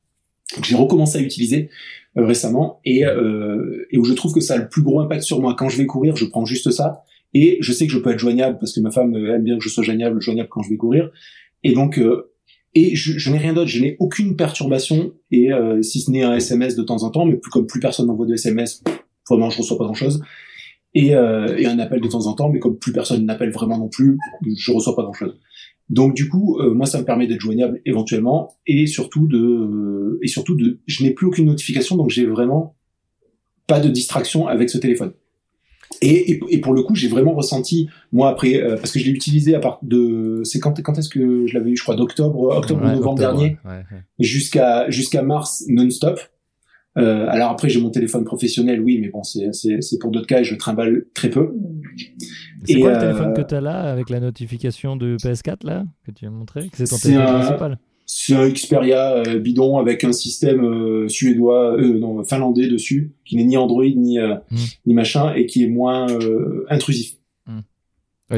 [0.63, 1.69] J'ai recommencé à utiliser
[2.17, 5.23] euh, récemment et, euh, et où je trouve que ça a le plus gros impact
[5.23, 5.53] sur moi.
[5.57, 8.19] Quand je vais courir, je prends juste ça et je sais que je peux être
[8.19, 10.77] joignable parce que ma femme aime bien que je sois joignable, joignable quand je vais
[10.77, 11.11] courir.
[11.63, 12.31] Et donc euh,
[12.73, 16.23] et je, je n'ai rien d'autre, je n'ai aucune perturbation et euh, si ce n'est
[16.23, 18.83] un SMS de temps en temps, mais plus comme plus personne n'envoie de SMS,
[19.29, 20.21] vraiment je reçois pas grand chose
[20.97, 23.77] et, euh, et, un appel de temps en temps, mais comme plus personne n'appelle vraiment
[23.77, 24.17] non plus,
[24.57, 25.37] je reçois pas grand-chose.
[25.89, 30.19] Donc du coup, euh, moi ça me permet d'être joignable éventuellement et surtout de euh,
[30.23, 32.75] et surtout de je n'ai plus aucune notification donc j'ai vraiment
[33.67, 35.13] pas de distraction avec ce téléphone.
[36.01, 39.11] Et, et, pour le coup, j'ai vraiment ressenti moi après euh, parce que je l'ai
[39.11, 41.77] utilisé à part de c'est quand quand est-ce que je l'avais eu?
[41.77, 43.57] Je crois d'octobre octobre ou novembre dernier
[44.19, 46.19] jusqu'à jusqu'à mars non-stop
[46.97, 50.43] euh, alors après, j'ai mon téléphone professionnel, oui, mais bon, c'est pour d'autres cas, et
[50.43, 51.53] je trimballe très peu.
[52.65, 56.11] C'est quoi le téléphone que tu as là avec la notification de PS4 là que
[56.11, 57.79] tu as montré C'est ton téléphone principal?
[58.09, 63.43] C'est un Xperia euh, bidon avec un système euh, suédois, non finlandais dessus, qui n'est
[63.43, 64.39] ni Android ni hmm.
[64.85, 66.07] ni machin et qui est moins
[66.69, 67.17] intrusif.
[67.45, 67.59] Hmm.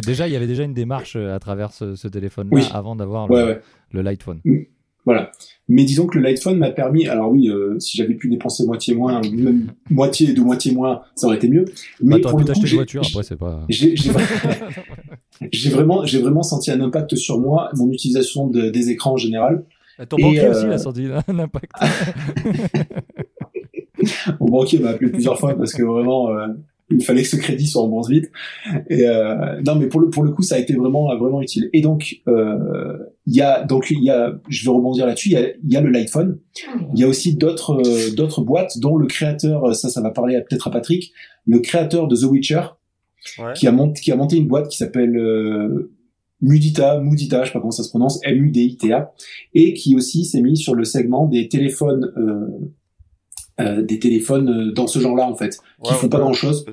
[0.03, 4.01] déjà, il y avait déjà une démarche à travers ce, téléphone-là avant d'avoir le, le
[4.01, 4.41] Lightphone.
[4.43, 4.63] Hmm.
[5.05, 5.31] Voilà.
[5.67, 8.95] Mais disons que le Lightphone m'a permis, alors oui, euh, si j'avais pu dépenser moitié
[8.95, 11.65] moins, même moitié de moitié moins, ça aurait été mieux.
[12.01, 13.65] Mais bah, pour pu t'acheter une voiture, après c'est pas.
[15.51, 19.17] J'ai vraiment, j'ai vraiment senti un impact sur moi, mon utilisation de, des écrans en
[19.17, 19.63] général.
[20.09, 21.71] Ton banquier aussi euh, a senti un impact.
[24.39, 26.47] mon banquier m'a appelé plusieurs fois parce que vraiment, euh,
[26.91, 28.31] il fallait que ce crédit soit remboursé vite.
[28.89, 31.69] Et euh, non, mais pour le pour le coup, ça a été vraiment vraiment utile.
[31.73, 35.29] Et donc euh, il y a donc il y a, je vais rebondir là-dessus.
[35.29, 36.39] Il y a, il y a le Lightphone.
[36.93, 40.39] Il y a aussi d'autres euh, d'autres boîtes dont le créateur, ça ça va parler
[40.47, 41.11] peut-être à Patrick,
[41.45, 42.61] le créateur de The Witcher,
[43.55, 45.91] qui a monté qui a monté une boîte qui s'appelle euh,
[46.41, 49.11] Mudita, Mudita, je sais pas comment ça se prononce, M-U-D-I-T-A,
[49.53, 52.13] et qui aussi s'est mis sur le segment des téléphones
[53.59, 56.65] euh, euh, des téléphones euh, dans ce genre-là en fait, qui font pas grand-chose.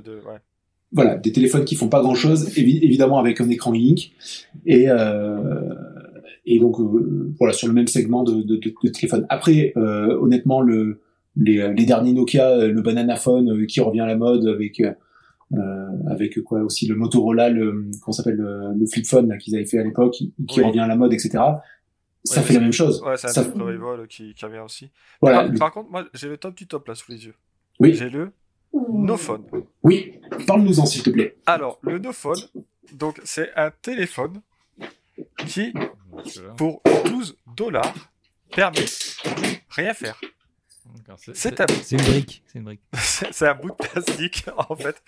[0.93, 4.13] Voilà, des téléphones qui font pas grand-chose, évidemment avec un écran Link
[4.67, 5.75] et euh,
[6.47, 6.77] et donc
[7.39, 9.27] voilà sur le même segment de, de, de, téléphone.
[9.29, 11.01] Après, honnêtement, le
[11.37, 14.81] les, les, derniers Nokia, le Banana Phone qui revient à la mode avec
[16.09, 19.85] avec quoi aussi le Motorola, le qu'on s'appelle le, flip phone qu'ils avaient fait à
[19.85, 21.41] l'époque, qui, revient à la mode, etc
[22.27, 23.03] ça fait la même chose.
[23.03, 23.43] Ouais, c'est un ça...
[23.43, 24.91] revival qui, qui revient aussi.
[25.21, 25.49] Voilà.
[25.59, 27.35] Par, contre, moi, j'ai le top du top là sous les yeux.
[27.81, 27.95] Oui.
[27.95, 28.33] J'ai le
[28.73, 29.45] Nophone.
[29.83, 30.21] Oui.
[30.47, 31.37] Parle-nous-en, s'il te plaît.
[31.47, 32.39] Alors, le Nophone,
[32.93, 34.41] donc, c'est un téléphone
[35.47, 35.73] qui,
[36.57, 37.95] pour 12 dollars,
[38.55, 38.85] permet
[39.71, 40.21] rien faire.
[41.35, 41.67] C'est un...
[41.91, 42.43] une brique.
[42.47, 42.81] C'est une brique.
[42.95, 45.03] c'est un bout de plastique, en fait,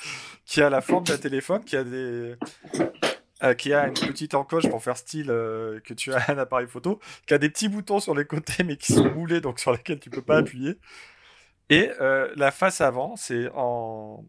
[0.44, 2.34] qui a la forme d'un téléphone, qui a des,
[3.42, 6.66] euh, qui a une petite encoche pour faire style euh, que tu as un appareil
[6.66, 9.72] photo, qui a des petits boutons sur les côtés mais qui sont moulés donc sur
[9.72, 10.78] lesquels tu peux pas appuyer.
[11.70, 14.24] Et euh, la face avant, c'est en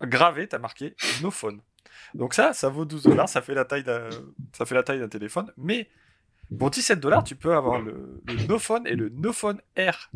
[0.00, 1.60] gravé, tu as marqué No Phone.
[2.14, 4.08] Donc ça, ça vaut 12 dollars, ça fait la taille d'un,
[4.52, 5.52] ça fait la taille d'un téléphone.
[5.56, 5.88] Mais
[6.58, 10.10] pour 17 dollars, tu peux avoir le, le et le No Phone R.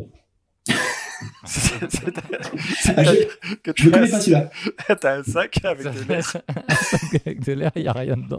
[3.62, 4.50] que je connais pas celui-là.
[5.00, 6.36] T'as un sac avec de l'air.
[7.26, 8.36] avec de l'air, il n'y a rien dedans.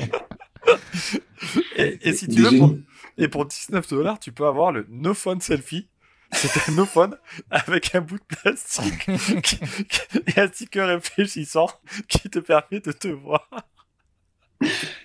[1.78, 2.76] Et, si tu veux, pour,
[3.18, 5.88] et pour 19 dollars, tu peux avoir le No Phone Selfie.
[6.32, 7.16] C'est un no phone
[7.50, 11.70] avec un bout de plastique et un sticker réfléchissant
[12.08, 13.48] qui te permet de te voir.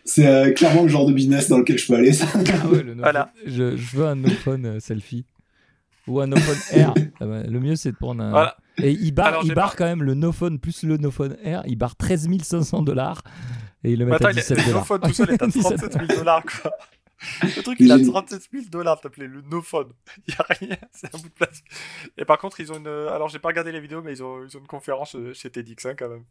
[0.04, 2.12] C'est euh, clairement le genre de business dans lequel je peux aller.
[2.12, 2.26] Ça.
[2.34, 3.32] Ah ouais, le voilà.
[3.44, 5.24] Je, je, veux un no phone euh, selfie
[6.06, 6.94] ou un nophone R.
[7.20, 8.52] Ah bah, le mieux, c'est de prendre un.
[8.82, 11.62] Et il barre, il barre quand même le nophone plus le nophone R.
[11.66, 13.22] Il barre 13 500 dollars.
[13.84, 14.68] Et il le met à 17 dollars.
[14.68, 16.72] Le nophone tout seul est à 37 000 dollars, quoi.
[17.42, 19.88] Le truc, il a 37 000 dollars, t'appelais le nophone.
[20.26, 21.66] Il y a rien, c'est un bout de plastique.
[22.16, 22.86] Et par contre, ils ont une.
[22.86, 25.84] Alors, j'ai pas regardé les vidéos, mais ils ont, ils ont une conférence chez TEDx,
[25.84, 26.24] hein, quand même.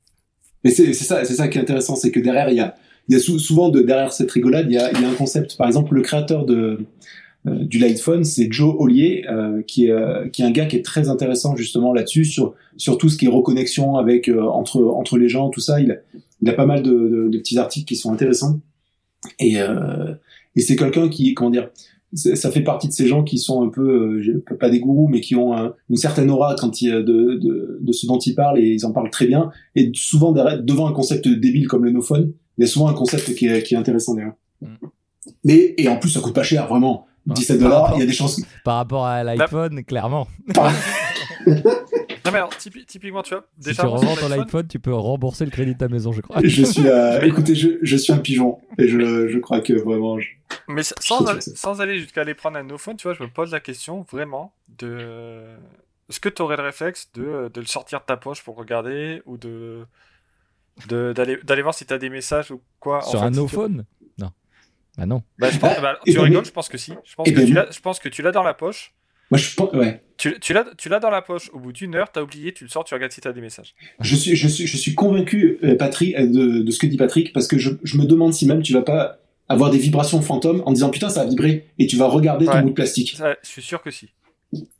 [0.63, 2.76] Mais c'est ça, ça qui est intéressant, c'est que derrière il y a,
[3.07, 5.13] il y a souvent de, derrière cette rigolade, il y a, il y a un
[5.13, 5.57] concept.
[5.57, 6.88] Par exemple, le créateur de euh,
[7.45, 10.83] du Lightphone, c'est Joe Ollier, euh, qui est euh, qui est un gars qui est
[10.83, 15.29] très intéressant justement là-dessus sur sur tout ce qui est reconnexion avec entre entre les
[15.29, 15.79] gens, tout ça.
[15.79, 15.95] Il a,
[16.41, 18.59] il a pas mal de, de, de petits articles qui sont intéressants
[19.39, 19.55] et
[20.55, 21.69] et c'est quelqu'un qui comment dire
[22.13, 24.21] ça fait partie de ces gens qui sont un peu
[24.59, 25.53] pas des gourous mais qui ont
[25.89, 28.91] une certaine aura quand il, de, de, de ce dont ils parlent et ils en
[28.91, 32.67] parlent très bien et souvent devant un concept débile comme le no-phone il y a
[32.67, 34.87] souvent un concept qui est, qui est intéressant d'ailleurs mm.
[35.43, 38.13] mais et en plus ça coûte pas cher vraiment 17 dollars, il y a des
[38.13, 38.41] chances.
[38.63, 40.27] Par rapport à l'iPhone, clairement.
[41.47, 45.51] non mais alors, typiquement, tu vois, si tu revends ton iPhone, tu peux rembourser le
[45.51, 46.41] crédit de ta maison, je crois.
[46.43, 50.17] Je suis, euh, écoutez, je, je, suis un pigeon et je, je crois que vraiment.
[50.67, 53.51] Mais sans, aller, sans aller jusqu'à aller prendre un iPhone, tu vois, je me pose
[53.51, 55.45] la question vraiment de.
[56.09, 59.21] Est-ce que tu aurais le réflexe de, de le sortir de ta poche pour regarder
[59.25, 59.86] ou de
[60.88, 63.86] d'aller voir si tu as des messages ou quoi Sur un iPhone
[64.99, 65.23] bah non.
[65.37, 66.93] Bah, je pense, bah, tu ben, rigoles, je pense que si.
[67.03, 68.93] Je pense, que, ben, tu je pense que tu l'as dans la poche.
[69.31, 70.03] Moi, je pense, ouais.
[70.17, 71.49] Tu, tu l'as dans la poche.
[71.53, 73.75] Au bout d'une heure, t'as oublié, tu le sors, tu regardes si t'as des messages.
[74.01, 76.97] Je suis, je suis, je suis convaincu, euh, Patrick, euh, de, de, ce que dit
[76.97, 80.21] Patrick, parce que je, je me demande si même tu vas pas avoir des vibrations
[80.21, 83.17] fantômes en disant putain, ça a vibré, et tu vas regarder ton bout de plastique.
[83.17, 84.09] je suis sûr que si.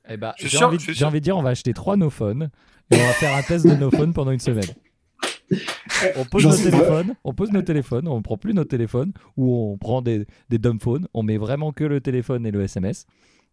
[0.10, 2.50] Eh bah, j'ai envie, envie, de dire, on va acheter trois no phones
[2.92, 4.66] et on va faire un test de no phone pendant une semaine
[6.18, 9.78] on pose nos téléphones, on pose nos téléphones, on prend plus nos téléphones ou on
[9.78, 13.06] prend des, des dumb phones, on met vraiment que le téléphone et le SMS.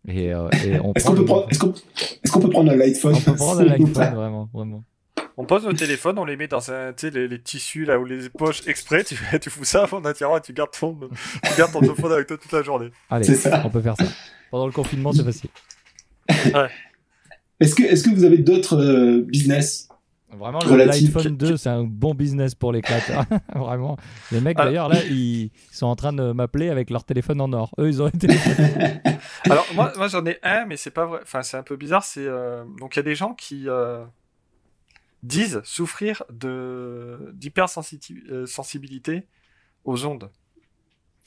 [0.08, 0.48] Et, euh,
[0.82, 3.64] on est-ce, qu'on peut prendre, est-ce, qu'on, peut prendre un lightphone On peut prendre un
[3.76, 4.84] lightphone, vraiment, vraiment.
[5.38, 8.66] On pose nos téléphones, on les met dans un, les, tissus là ou les poches
[8.66, 9.04] exprès.
[9.04, 10.96] Tu, tu fous ça en attirant et tu gardes ton,
[11.42, 12.90] tu gardes ton téléphone avec toi toute la journée.
[13.10, 13.26] Allez,
[13.64, 14.06] on peut faire ça.
[14.50, 15.50] Pendant le confinement, c'est facile.
[16.28, 16.68] Ouais.
[17.60, 19.88] Est-ce que, est-ce que vous avez d'autres euh, business?
[20.32, 23.24] Vraiment, l'iPhone 2, c'est un bon business pour les créateurs.
[23.54, 23.96] Vraiment.
[24.32, 27.72] Les mecs, d'ailleurs, là, ils sont en train de m'appeler avec leur téléphone en or.
[27.78, 28.26] Eux, ils ont été.
[29.44, 31.20] Alors, moi, moi j'en ai un, mais c'est pas vrai.
[31.22, 32.02] Enfin, c'est un peu bizarre.
[32.02, 34.04] C'est euh, Donc, il y a des gens qui euh,
[35.22, 37.32] disent souffrir de...
[37.34, 39.20] d'hypersensibilité euh,
[39.84, 40.28] aux ondes.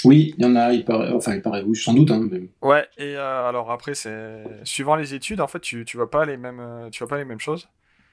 [0.04, 2.12] Oui, il y en a, il paraît, enfin, il paraît, oui, sans doute.
[2.12, 2.30] Hein,
[2.62, 6.38] Ouais, et alors après, c'est suivant les études, en fait, tu, tu vois pas les
[6.38, 7.68] mêmes, tu vois pas les mêmes choses.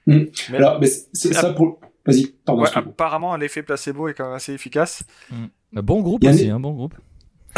[0.07, 0.25] Hmm.
[0.55, 1.81] Alors, mais c'est ça pour.
[2.07, 2.63] Vas-y, pardon.
[2.63, 5.03] apparemment, l'effet placebo est quand même assez efficace.
[5.31, 5.47] Hmm.
[5.73, 6.95] Bon groupe aussi, un hein, bon groupe.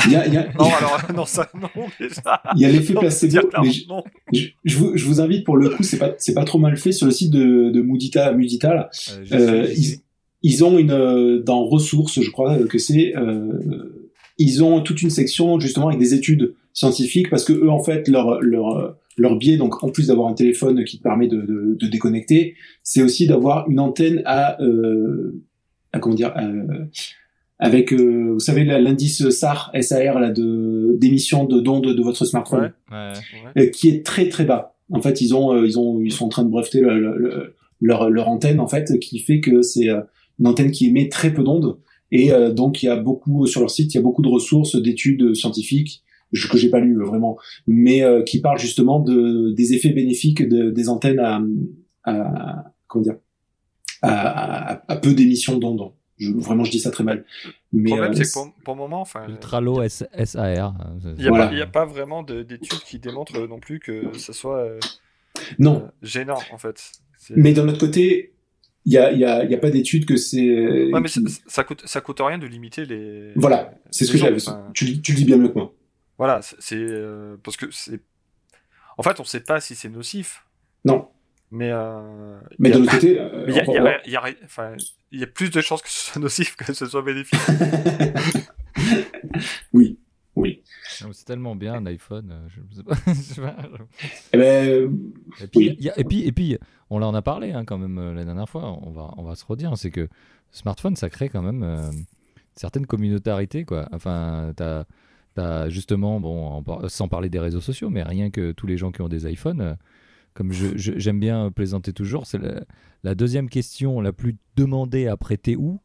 [0.06, 0.44] Il y a, il y a...
[0.58, 1.68] non, alors, non, ça, non,
[1.98, 2.42] déjà.
[2.54, 3.82] Il y a l'effet placebo, mais je,
[4.32, 6.76] je, je, vous, je, vous, invite, pour le coup, c'est pas, c'est pas trop mal
[6.76, 8.90] fait, sur le site de, de Moudita, Mudita, là,
[9.32, 10.00] euh, euh, ils,
[10.42, 15.10] ils, ont une, euh, dans ressources, je crois que c'est, euh, ils ont toute une
[15.10, 19.56] section, justement, avec des études scientifiques, parce que eux, en fait, leur, leur, leur biais,
[19.56, 22.54] donc en plus d'avoir un téléphone qui te permet de, de, de déconnecter,
[22.84, 25.42] c'est aussi d'avoir une antenne à, euh,
[25.92, 26.84] à comment dire, euh,
[27.58, 32.72] avec, euh, vous savez, l'indice SAR, SAR là, de d'émission de d'ondes de votre smartphone,
[32.92, 33.12] ouais,
[33.56, 33.70] ouais.
[33.72, 34.76] qui est très très bas.
[34.92, 36.80] En fait, ils ont, ils ont, ils sont en train de breveter
[37.80, 39.88] leur, leur antenne en fait, qui fait que c'est
[40.38, 41.76] une antenne qui émet très peu d'ondes.
[42.12, 44.80] Et donc il y a beaucoup sur leur site, il y a beaucoup de ressources,
[44.80, 49.74] d'études scientifiques que j'ai pas lu euh, vraiment, mais euh, qui parle justement de des
[49.74, 51.40] effets bénéfiques de, des antennes à,
[52.04, 53.16] à comment dire
[54.02, 55.92] à, à, peu d'émissions d'ondes.
[56.18, 57.24] Je, vraiment, je dis ça très mal.
[57.72, 60.74] Mais, le problème, euh, c'est que pour, pour, le moment, enfin, Ultralo SAR.
[61.18, 64.80] Il n'y a, a, pas vraiment d'études qui démontrent non plus que ce soit euh,
[65.58, 65.88] non.
[66.02, 66.92] gênant, en fait.
[67.30, 68.34] Mais d'un autre côté,
[68.84, 70.90] il y a, y, a, y a pas d'études que c'est.
[70.92, 71.08] Ouais, mais
[71.46, 73.32] ça coûte, ça coûte rien de limiter les.
[73.36, 74.38] Voilà, c'est ce que j'avais.
[74.74, 75.72] Tu, tu le dis bien mieux que moi.
[76.18, 78.00] Voilà, c'est euh, parce que c'est.
[78.96, 80.44] En fait, on sait pas si c'est nocif.
[80.84, 81.08] Non.
[81.50, 81.70] Mais.
[81.72, 83.20] Euh, mais de l'autre côté.
[83.46, 83.64] il y, a,
[84.06, 84.74] y, a, enfin,
[85.12, 87.40] y a plus de chances que ce soit nocif que ce soit bénéfique.
[89.72, 89.98] oui.
[90.34, 90.62] Oui.
[90.84, 92.30] C'est tellement bien un iPhone.
[92.30, 93.56] Euh, je sais pas.
[94.32, 94.96] Ben,
[95.40, 96.56] et, puis, y a, et, puis, et puis,
[96.90, 98.78] on en a parlé hein, quand même la dernière fois.
[98.82, 99.76] On va, on va se redire.
[99.76, 100.08] C'est que
[100.52, 101.90] smartphone, ça crée quand même euh,
[102.54, 103.64] certaines communautarités.
[103.64, 103.88] Quoi.
[103.92, 104.84] Enfin, t'as
[105.68, 109.08] justement, bon, sans parler des réseaux sociaux, mais rien que tous les gens qui ont
[109.08, 109.74] des iPhones, euh,
[110.34, 112.38] comme j'aime bien plaisanter toujours, c'est
[113.02, 115.80] la, deuxième question la plus demandée après t'es où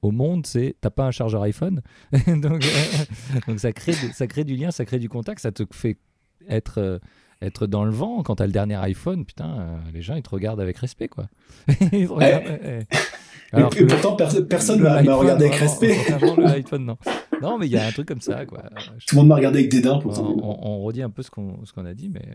[0.00, 1.82] au monde, c'est t'as pas un chargeur iPhone?
[2.26, 5.64] Donc, euh, donc, ça, crée, ça crée du lien, ça crée du contact, ça te
[5.72, 5.98] fait
[6.48, 6.98] être, euh,
[7.42, 9.24] être dans le vent quand t'as le dernier iPhone.
[9.24, 11.28] Putain, les gens ils te regardent avec respect quoi.
[11.92, 12.86] ils te regardent, eh.
[13.52, 15.96] Alors et, pourtant, personne m'a regardé avec respect.
[16.72, 16.78] non.
[16.78, 16.98] non,
[17.58, 18.46] mais il y a un truc comme ça.
[18.46, 18.62] Quoi.
[19.06, 19.98] Tout le monde m'a regardé avec dédain.
[19.98, 22.26] Pour on, on, redit un peu ce qu'on a dit, mais.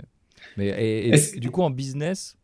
[0.57, 2.37] mais et, du coup, en business,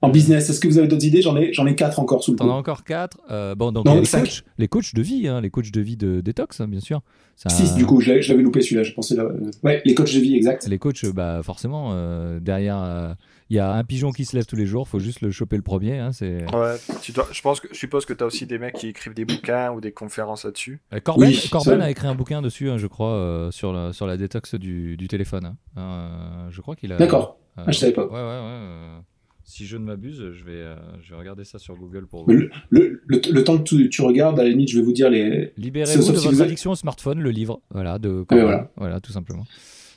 [0.00, 1.22] En business, est-ce que vous avez d'autres idées?
[1.22, 3.18] J'en ai, j'en ai quatre encore sous le T'en as encore quatre.
[3.30, 6.20] Euh, bon, donc les, coachs, les coachs de vie, hein, les coachs de vie de
[6.20, 7.00] détox, hein, bien sûr.
[7.36, 7.48] Ça...
[7.48, 8.82] Six, du coup, je l'avais loupé celui-là.
[8.82, 9.28] Je pensais là.
[9.62, 10.66] Ouais, les coachs de vie, exact.
[10.66, 13.14] Les coachs, bah forcément, euh, derrière, euh,
[13.54, 14.88] il y a un pigeon qui se lève tous les jours.
[14.88, 15.98] Faut juste le choper le premier.
[15.98, 16.44] Hein, c'est.
[16.54, 16.74] Ouais.
[17.02, 19.14] Tu dois, je pense que, je suppose que tu as aussi des mecs qui écrivent
[19.14, 20.80] des bouquins ou des conférences là-dessus.
[21.04, 24.16] Corben, oui, Corben a écrit un bouquin dessus, hein, je crois, sur la sur la
[24.16, 25.56] détox du, du téléphone.
[25.76, 26.48] Hein.
[26.50, 26.96] je crois qu'il a.
[26.96, 27.38] D'accord.
[27.56, 28.06] Ah, je savais pas.
[28.06, 29.00] Ouais, ouais, ouais.
[29.46, 32.50] Si je ne m'abuse, je vais, euh, je vais regarder ça sur Google pour Le,
[32.70, 35.52] le, le, temps que tu, tu, regardes, à la limite, je vais vous dire les.
[35.58, 37.60] Libérez-vous de votre addiction au smartphone, le livre.
[37.70, 38.24] Voilà, de.
[38.30, 38.70] voilà.
[38.76, 39.44] voilà, tout simplement.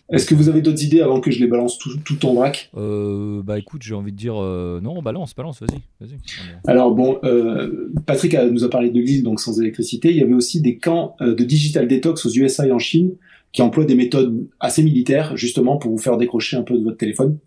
[0.09, 2.69] Est-ce que vous avez d'autres idées avant que je les balance tout, tout en vrac?
[2.77, 6.17] Euh, Bah écoute, j'ai envie de dire euh, non, balance, balance, vas-y, vas-y.
[6.65, 10.11] Alors bon, euh, Patrick nous a parlé de l'île donc sans électricité.
[10.11, 13.15] Il y avait aussi des camps euh, de digital detox aux USA et en Chine
[13.51, 16.97] qui emploient des méthodes assez militaires justement pour vous faire décrocher un peu de votre
[16.97, 17.37] téléphone.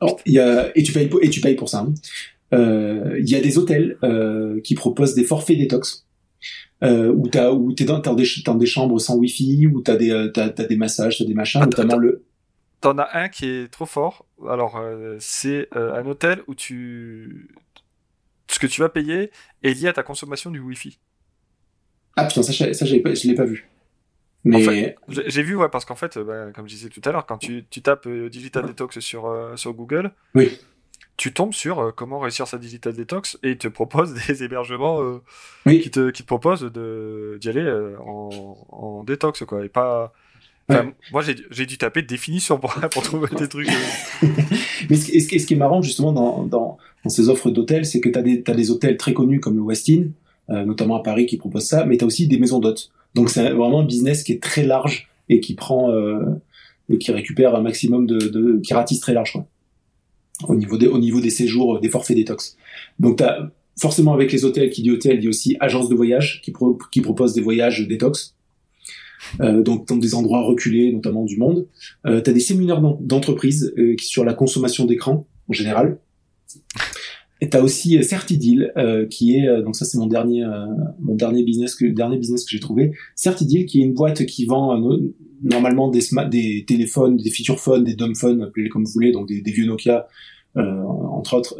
[0.00, 1.80] Alors, y a, et tu payes pour, et tu payes pour ça.
[1.80, 1.94] Hein.
[2.54, 6.05] Euh, il y a des hôtels euh, qui proposent des forfaits détox.
[6.82, 10.10] Euh, où t'as où t'es dans, des, dans des chambres sans wifi où t'as des
[10.10, 12.22] euh, t'as, t'as des massages t'as des machins notamment le
[12.82, 14.26] t'en as un qui est trop fort.
[14.46, 17.48] Alors euh, c'est euh, un hôtel où tu
[18.48, 19.30] ce que tu vas payer
[19.62, 20.98] est lié à ta consommation du wifi.
[22.14, 22.64] Ah putain ça, ça
[23.02, 23.70] pas, je l'ai pas vu.
[24.44, 27.36] Mais j'ai vu, ouais, parce qu'en fait, bah, comme je disais tout à l'heure, quand
[27.38, 30.56] tu, tu tapes Digital Detox sur, sur Google, oui.
[31.16, 35.00] Tu tombes sur euh, comment réussir sa Digital Detox et il te propose des hébergements
[35.64, 35.80] oui.
[35.80, 39.64] qui, te, qui te proposent d'y aller en, en détox, quoi.
[39.64, 40.12] Et pas.
[41.12, 43.68] Moi, j'ai dû taper définition pour, pour trouver des trucs.
[44.90, 48.08] Mais ce, ce, qui est marrant, justement, dans, dans, dans ces offres d'hôtels, c'est que
[48.08, 50.08] tu as, as, des hôtels très connus comme le Westin,
[50.48, 52.90] notamment à Paris, qui proposent ça, mais tu as aussi des maisons d'hôtes.
[53.16, 56.20] Donc c'est vraiment un business qui est très large et qui prend euh,
[56.90, 59.46] et qui récupère un maximum de, de qui ratisse très large quoi.
[60.48, 62.56] Au niveau des au niveau des séjours, des forfaits détox.
[62.98, 66.50] Donc t'as forcément avec les hôtels qui dit hôtel dit aussi agence de voyage qui
[66.50, 68.34] pro, qui propose des voyages détox.
[69.40, 71.66] Euh, donc dans des endroits reculés notamment du monde.
[72.06, 75.98] Euh, tu as des séminaires d'entreprise euh, sur la consommation d'écran en général.
[77.40, 80.66] Et t'as aussi euh, Certidil, euh, qui est euh, donc ça c'est mon dernier euh,
[81.00, 82.92] mon dernier business que dernier business que j'ai trouvé.
[83.14, 84.78] Certidil, qui est une boîte qui vend
[85.42, 86.00] normalement des
[86.30, 89.52] des téléphones, des feature phones, des dumb phones, appelez-les comme vous voulez, donc des, des
[89.52, 90.06] vieux Nokia
[90.54, 91.54] entre autres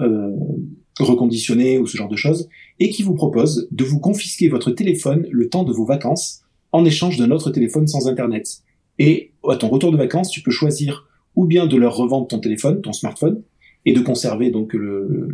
[0.99, 2.49] reconditionnés ou ce genre de choses,
[2.81, 6.43] et qui vous propose de vous confisquer votre téléphone le temps de vos vacances
[6.73, 8.63] en échange d'un autre téléphone sans internet.
[8.99, 12.39] Et à ton retour de vacances, tu peux choisir ou bien de leur revendre ton
[12.39, 13.43] téléphone, ton smartphone,
[13.85, 15.29] et de conserver donc le,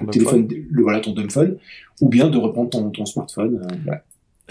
[0.00, 1.56] le, téléphone, le, voilà ton phone,
[2.00, 3.66] ou bien de reprendre ton, ton smartphone.
[3.88, 3.94] Euh,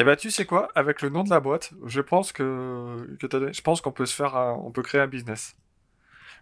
[0.01, 3.53] Eh ben tu sais quoi, avec le nom de la boîte, je pense que, que
[3.53, 5.55] je pense qu'on peut se faire, on peut créer un business.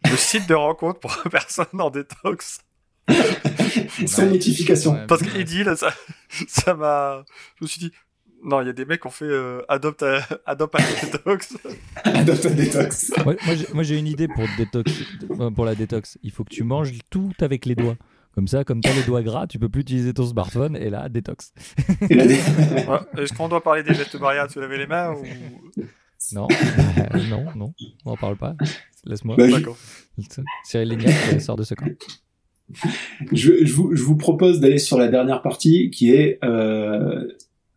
[0.10, 2.62] Le site de rencontre pour personne en détox.
[4.08, 5.06] Sans notification.
[5.08, 5.94] Parce qu'il dit là, ça,
[6.48, 7.26] ça m'a,
[7.58, 7.92] je me suis dit,
[8.46, 11.58] non, il y a des mecs qui ont fait euh, Adopt, un détox.
[12.06, 13.12] Adopt un détox.
[13.74, 14.90] moi, j'ai une idée pour, détox,
[15.32, 16.18] euh, pour la détox.
[16.24, 17.98] Il faut que tu manges tout avec les doigts.
[18.36, 20.90] Comme ça, comme tu as les doigts gras, tu peux plus utiliser ton smartphone et
[20.90, 21.54] là, détox.
[22.10, 25.24] Est-ce qu'on doit parler des gestes barrières de se laver les mains ou...
[26.34, 26.48] Non,
[27.30, 27.74] non, non,
[28.06, 28.56] on n'en parle pas.
[29.06, 29.36] Laisse-moi.
[29.38, 29.46] Bah,
[30.64, 31.88] Cyril Lignac sort de ce camp.
[33.32, 37.26] Je, je, vous, je, vous, propose d'aller sur la dernière partie qui est euh,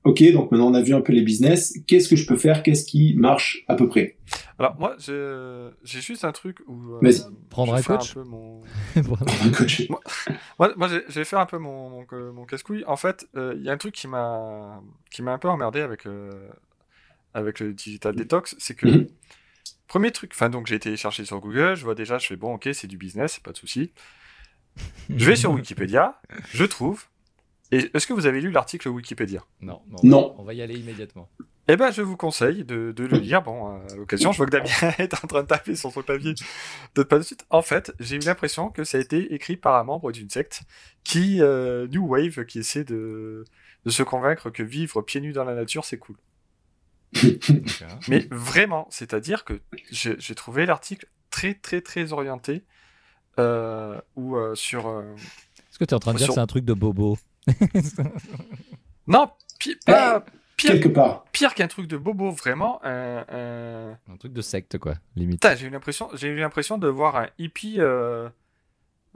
[0.05, 2.63] ok, donc maintenant on a vu un peu les business, qu'est-ce que je peux faire,
[2.63, 4.17] qu'est-ce qui marche à peu près?
[4.59, 6.95] Alors moi, j'ai juste un truc où...
[6.97, 7.13] Euh.
[7.51, 8.63] Prendre un coach mon...
[8.97, 9.89] un coach.
[10.59, 12.85] moi, moi je vais faire un peu mon, mon, mon casse-couille.
[12.87, 14.81] En fait, euh, il y a un truc qui m'a
[15.19, 16.31] un peu emmerdé avec, euh,
[17.35, 18.89] avec le Digital Detox, c'est que...
[18.89, 19.09] Mhm.
[19.89, 22.55] Premier truc, enfin donc j'ai été chercher sur Google, je vois déjà, je fais bon
[22.55, 23.93] ok c'est du business, c'est pas de souci.
[25.11, 26.19] Je vais sur Wikipédia,
[26.51, 27.05] je trouve,
[27.73, 29.45] est-ce que vous avez lu l'article Wikipédia?
[29.61, 30.35] Non, non, non.
[30.39, 31.31] On va y aller immédiatement.
[31.73, 33.41] Eh ben, je vous conseille de, le lire.
[33.41, 36.35] Bon, à l'occasion, je vois que Damien est en train de taper sur son clavier.
[36.95, 37.47] De pas de suite.
[37.49, 40.65] En fait, j'ai eu l'impression que ça a été écrit par un membre d'une secte
[41.03, 43.47] qui, euh, New Wave, qui essaie de,
[43.87, 46.17] de se convaincre que vivre pieds nus dans la nature, c'est cool.
[48.09, 52.65] Mais vraiment, c'est-à-dire que j'ai trouvé l'article très, très, très orienté
[53.39, 55.03] euh, ou euh, sur.
[55.71, 57.17] Est-ce que tu es en train de dire que c'est un truc de bobo?
[59.07, 59.31] Non,
[59.87, 60.25] pas,
[60.57, 61.25] pire, quelque part.
[61.33, 62.81] Pire qu'un truc de bobo, vraiment.
[62.85, 65.47] Un, truc de secte, quoi, limite.
[65.57, 68.29] J'ai eu l'impression, j'ai eu l'impression de voir un hippie euh,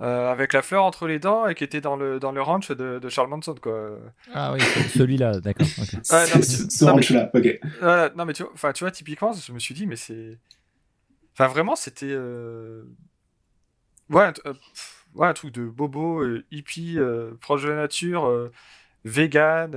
[0.01, 2.71] euh, avec la fleur entre les dents et qui était dans le dans le ranch
[2.71, 3.99] de, de Charles Manson, quoi.
[4.35, 4.61] Ah oui,
[4.95, 5.67] celui-là, d'accord.
[6.03, 7.61] Ce ranch-là, ok.
[8.17, 10.39] non mais tu vois, enfin tu vois, typiquement, je me suis dit, mais c'est,
[11.33, 12.85] enfin vraiment, c'était, euh...
[14.11, 14.33] ouais
[15.15, 16.99] ouais, un truc de bobo, hippie,
[17.41, 18.51] proche de la nature,
[19.07, 19.75] vegan,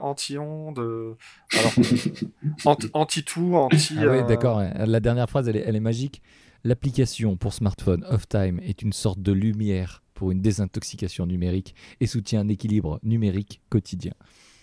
[0.00, 1.16] anti-ondes,
[2.92, 3.94] anti-tout, anti.
[3.98, 4.62] Ah oui, d'accord.
[4.74, 6.22] La dernière phrase, elle est, elle est magique.
[6.64, 12.40] L'application pour smartphone Off-Time est une sorte de lumière pour une désintoxication numérique et soutient
[12.40, 14.12] un équilibre numérique quotidien.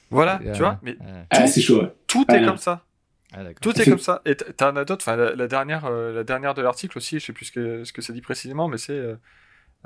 [0.10, 0.98] Voilà, tu vois, mais
[1.30, 1.84] ah, c'est chaud.
[2.08, 2.86] Tout est comme ça.
[3.34, 4.22] Ah, tout est comme ça.
[4.26, 7.34] Et t'as un d'autres, enfin la, dernière, euh, la dernière de l'article aussi, je sais
[7.34, 9.16] plus ce que, ce que ça dit précisément, mais c'est euh,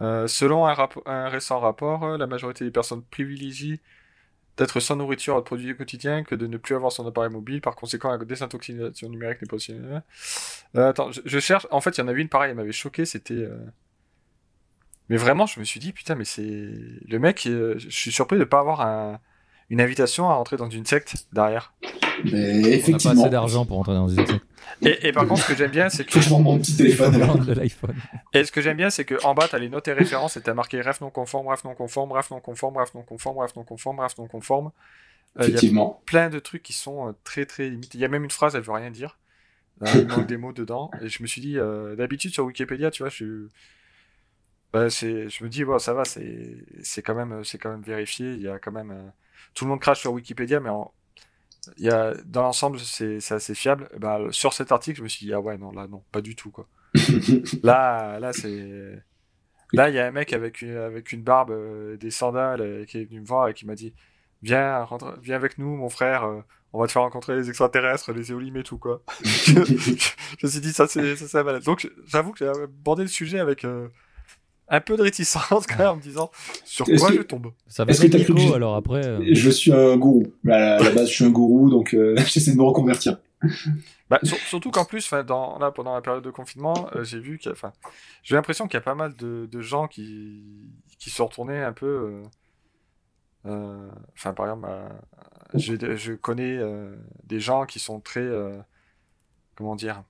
[0.01, 0.75] euh, selon un,
[1.05, 3.81] un, récent rapport, la majorité des personnes privilégient
[4.57, 7.61] d'être sans nourriture à produits quotidien que de ne plus avoir son appareil mobile.
[7.61, 10.03] Par conséquent, la désintoxication numérique n'est pas possible.
[10.75, 11.67] attends, je, cherche.
[11.71, 13.05] En fait, il y en avait une pareille, elle m'avait choqué.
[13.05, 13.47] C'était.
[15.09, 16.41] Mais vraiment, je me suis dit, putain, mais c'est.
[16.43, 19.19] Le mec, je suis surpris de ne pas avoir un
[19.69, 21.73] une invitation à rentrer dans une secte derrière.
[22.23, 23.11] Mais effectivement.
[23.11, 24.45] On n'a pas assez d'argent pour rentrer dans une secte.
[24.81, 26.19] Et, et par contre, ce que j'aime bien, c'est que.
[26.19, 27.13] Je mon petit téléphone.
[27.45, 27.95] de l'iPhone.
[28.33, 30.41] Et ce que j'aime bien, c'est qu'en bas, tu as les notes et références et
[30.41, 33.37] tu as marqué ref non conforme, ref non conforme, ref non conforme, ref non conforme,
[33.37, 34.71] ref non conforme, ref non conforme.
[35.39, 35.99] Euh, effectivement.
[35.99, 37.97] y a plein de trucs qui sont euh, très très limités.
[37.97, 39.17] Il y a même une phrase, elle veut rien dire.
[39.81, 40.91] Euh, il manque des mots dedans.
[41.01, 41.57] Et je me suis dit,
[41.97, 43.47] d'habitude sur Wikipédia, tu vois, je
[44.73, 48.33] bah, je me dis, bon, ça va, c'est quand, même, quand même vérifié.
[48.33, 49.11] Il y a quand même
[49.53, 50.69] tout le monde crache sur Wikipédia, mais
[51.77, 53.89] il y a, dans l'ensemble, c'est assez fiable.
[53.97, 56.35] Bah, sur cet article, je me suis dit, ah ouais, non, là, non, pas du
[56.35, 56.67] tout, quoi.
[57.63, 59.03] là, là, c'est.
[59.73, 62.85] Là, il y a un mec avec une, avec une barbe, euh, des sandales, euh,
[62.85, 63.93] qui est venu me voir et qui m'a dit
[64.41, 68.13] Viens, rentre, viens avec nous, mon frère, euh, on va te faire rencontrer les extraterrestres,
[68.13, 69.01] les éolimes et tout, quoi.
[69.23, 69.59] je,
[70.43, 71.63] me suis dit, ça, c'est malade.
[71.63, 73.65] Donc, j'avoue que j'ai abordé le sujet avec
[74.67, 76.31] un peu de réticence quand même en me disant
[76.63, 77.51] sur quoi je tombe?
[77.67, 79.05] Ça va être Nico, alors après.
[79.05, 80.23] Euh, je suis un gourou.
[80.47, 83.19] À la, base, je suis un gourou, donc euh, j'essaie de me reconvertir.
[84.09, 87.51] Bah, surtout qu'en plus, dans, là, pendant la période de confinement, euh, j'ai vu qu'il
[87.51, 87.73] enfin,
[88.23, 90.43] j'ai l'impression qu'il y a pas mal de, de, gens qui,
[90.99, 92.21] qui sont retournés un peu.
[93.43, 94.67] Enfin, par exemple,
[95.53, 96.59] je, je, connais
[97.23, 98.27] des gens qui sont très.
[99.55, 100.03] comment dire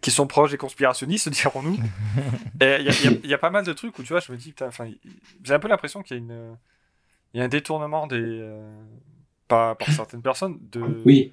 [0.00, 1.76] qui sont proches des conspirationnistes, dirons-nous.
[2.60, 4.90] Il y, a pas mal de trucs où tu vois, je me dis, enfin,
[5.42, 6.56] j'ai un peu l'impression qu'il y a une,
[7.34, 8.84] il y a un détournement des, euh,
[9.48, 11.32] par, certaines personnes de, oui.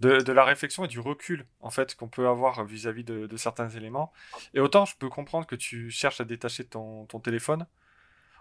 [0.00, 3.36] de, de, la réflexion et du recul en fait qu'on peut avoir vis-à-vis de, de,
[3.36, 4.12] certains éléments.
[4.54, 7.66] Et autant je peux comprendre que tu cherches à détacher ton, ton téléphone,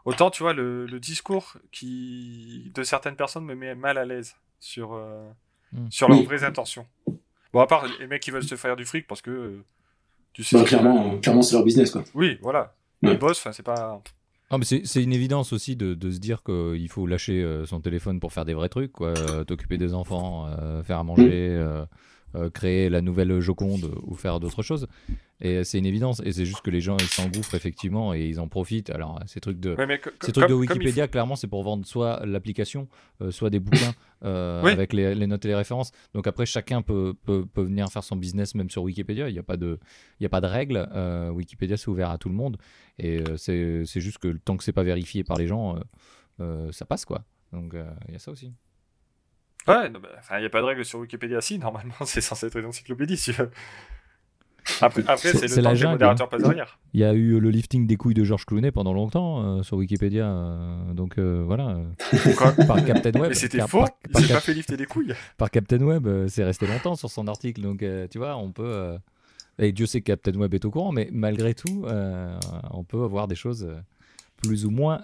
[0.06, 4.36] autant tu vois le, le, discours qui de certaines personnes me met mal à l'aise
[4.60, 5.30] sur euh,
[5.74, 5.90] hmm.
[5.90, 6.88] sur leurs vraies intentions.
[7.53, 9.31] Bon, à part les mecs qui veulent se faire du fric parce que.
[9.31, 9.63] Euh,
[10.34, 10.57] tu sais.
[10.57, 12.03] Bah, clairement, clairement c'est leur business, quoi.
[12.15, 12.73] Oui, voilà.
[13.01, 14.01] Le boss, enfin, c'est pas.
[14.51, 17.81] Non, mais c'est une évidence aussi de, de se dire qu'il faut lâcher euh, son
[17.81, 19.09] téléphone pour faire des vrais trucs, quoi.
[19.09, 20.47] Euh, t'occuper des enfants,
[20.84, 21.85] faire à manger, euh,
[22.53, 24.88] créer la nouvelle Joconde ou faire d'autres choses.
[25.43, 26.22] Et c'est une évidence.
[26.23, 28.89] Et c'est juste que les gens ils s'engouffrent effectivement et ils en profitent.
[28.89, 29.76] Alors ces trucs de,
[30.22, 32.88] ces trucs de Wikipédia, clairement, c'est pour vendre soit l'application,
[33.22, 33.93] euh, soit des bouquins
[34.23, 35.91] euh, avec les, notes et les références.
[36.14, 39.30] Donc après, chacun peut, peut, peut, venir faire son business même sur Wikipédia.
[39.30, 39.80] Il n'y a pas de,
[40.19, 40.88] il y a pas de règles.
[41.34, 42.57] Wikipédia c'est ouvert à tout le monde.
[42.97, 45.77] Et c'est juste que tant que c'est pas vérifié par les gens,
[46.72, 47.26] ça passe quoi.
[47.51, 47.76] Donc
[48.07, 48.53] il y a ça aussi.
[49.68, 49.91] Ouais,
[50.31, 51.41] il n'y a pas de règle sur Wikipédia.
[51.41, 53.18] Si, normalement, c'est censé être une encyclopédie.
[53.18, 53.34] Si
[54.81, 56.80] Après, après c'est le temps des modérateurs pas derrière.
[56.94, 59.77] Il y a eu le lifting des couilles de Georges Clooney pendant longtemps euh, sur
[59.77, 60.26] Wikipédia.
[60.26, 61.80] Euh, donc euh, voilà.
[62.68, 63.30] par Captain Web.
[63.30, 63.85] Mais c'était faux.
[64.10, 65.14] il s'est pas fait lifter des couilles.
[65.38, 67.61] Par Captain Web, c'est resté longtemps sur son article.
[67.61, 68.98] Donc tu vois, on peut.
[69.60, 71.85] Et Dieu sait que Captain Web est au courant, mais malgré tout,
[72.72, 73.68] on peut avoir des choses
[74.41, 75.02] plus ou moins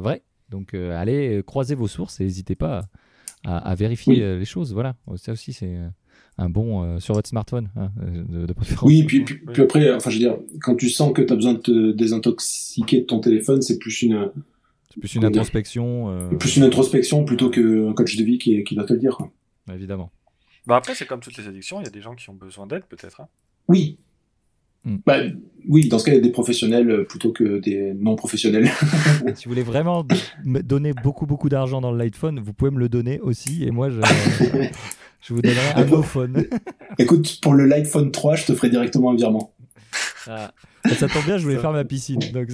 [0.00, 0.22] vraies.
[0.48, 2.86] Donc allez, croisez vos sources et n'hésitez pas
[3.44, 4.72] à, vérifier euh, les choses.
[4.72, 5.88] Voilà, ça aussi c'est euh,
[6.38, 8.88] un bon euh, sur votre smartphone hein, de, préférence.
[8.88, 11.54] Oui, puis, puis, après, enfin je veux dire, quand tu sens que tu as besoin
[11.54, 14.30] de te désintoxiquer de ton téléphone, c'est plus une
[15.00, 16.28] plus une introspection.
[16.38, 19.18] Plus une introspection plutôt qu'un coach de vie qui, qui va te le dire.
[19.72, 20.10] Évidemment.
[20.66, 22.66] Bah après, c'est comme toutes les addictions, il y a des gens qui ont besoin
[22.66, 23.20] d'aide peut-être.
[23.20, 23.28] Hein.
[23.68, 23.98] Oui,
[24.84, 24.96] Hmm.
[25.04, 25.18] Bah,
[25.68, 28.66] oui, dans ce cas, il y a des professionnels euh, plutôt que des non professionnels.
[29.34, 30.06] si vous voulez vraiment
[30.44, 33.90] donner beaucoup beaucoup d'argent dans le Lightphone, vous pouvez me le donner aussi et moi
[33.90, 34.00] je,
[35.20, 36.44] je vous donnerai un iPhone.
[36.98, 39.52] Écoute, pour le Lightphone 3, je te ferai directement un virement.
[40.26, 40.52] Ah.
[40.96, 42.20] Ça tombe bien, je voulais faire ma piscine.
[42.32, 42.48] Donc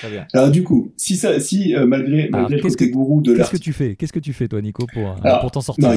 [0.00, 0.26] Très bien.
[0.32, 3.56] Alors du coup, si ça, si euh, malgré, malgré qu'est-ce que, gourou de Qu'est-ce que
[3.56, 3.96] tu fais?
[3.96, 5.90] Qu'est-ce que tu fais toi, Nico, pour, euh, pour t'en sortir?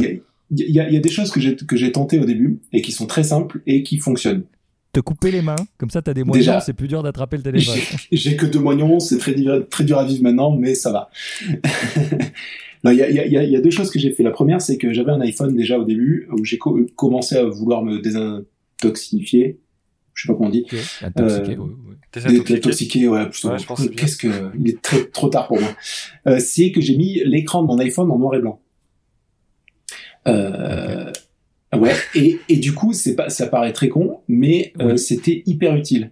[0.52, 2.92] Il y, y, a des choses que j'ai que j'ai tenté au début et qui
[2.92, 4.44] sont très simples et qui fonctionnent.
[4.92, 7.78] Te couper les mains, comme ça t'as des moignons, c'est plus dur d'attraper le téléphone.
[8.12, 9.36] J'ai que deux moignons, c'est très,
[9.70, 11.12] très dur à vivre maintenant, mais ça va.
[12.86, 14.24] Il y a, y, a, y a, deux choses que j'ai fait.
[14.24, 16.58] La première, c'est que j'avais un iPhone déjà au début, où j'ai
[16.96, 19.60] commencé à vouloir me désintoxifier.
[20.14, 20.66] je sais pas comment on dit.
[21.02, 22.56] Intoxiqué, oui, oui.
[22.56, 23.28] Intoxiqué, ouais,
[23.98, 25.70] Qu'est-ce que, il est très, trop tard pour moi.
[26.28, 28.62] Euh, c'est que j'ai mis l'écran de mon iPhone en noir et blanc.
[30.28, 31.12] Euh,
[31.76, 35.76] ouais, et, et du coup, c'est pas, ça paraît très con, mais euh, c'était hyper
[35.76, 36.12] utile.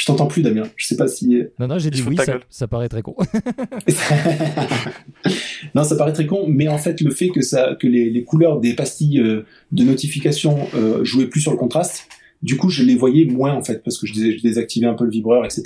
[0.00, 0.62] Je t'entends plus, Damien.
[0.76, 1.42] Je sais pas si.
[1.58, 3.14] Non, non, j'ai dit oui, ça, ça, paraît très con.
[5.74, 8.24] non, ça paraît très con, mais en fait, le fait que ça, que les, les
[8.24, 12.08] couleurs des pastilles euh, de notification euh, jouaient plus sur le contraste,
[12.40, 15.04] du coup, je les voyais moins en fait, parce que je, je désactivais un peu
[15.04, 15.64] le vibreur, etc.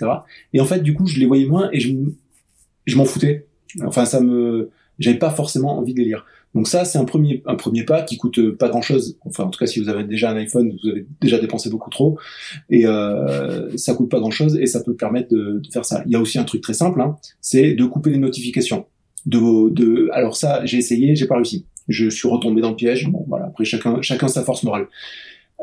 [0.53, 1.93] Et en fait, du coup, je les voyais moins et je,
[2.87, 3.47] je m'en foutais.
[3.85, 6.27] Enfin, ça me, j'avais pas forcément envie de les lire.
[6.55, 9.19] Donc ça, c'est un premier, un premier pas qui coûte pas grand chose.
[9.25, 11.91] Enfin, en tout cas, si vous avez déjà un iPhone, vous avez déjà dépensé beaucoup
[11.91, 12.19] trop,
[12.71, 16.03] et euh, ça coûte pas grand chose et ça peut permettre de, de, faire ça.
[16.07, 18.87] Il y a aussi un truc très simple, hein, c'est de couper les notifications.
[19.27, 21.67] De, de, alors ça, j'ai essayé, j'ai pas réussi.
[21.89, 23.09] Je suis retombé dans le piège.
[23.11, 23.47] Bon, voilà.
[23.47, 24.87] Après, chacun, chacun sa force morale.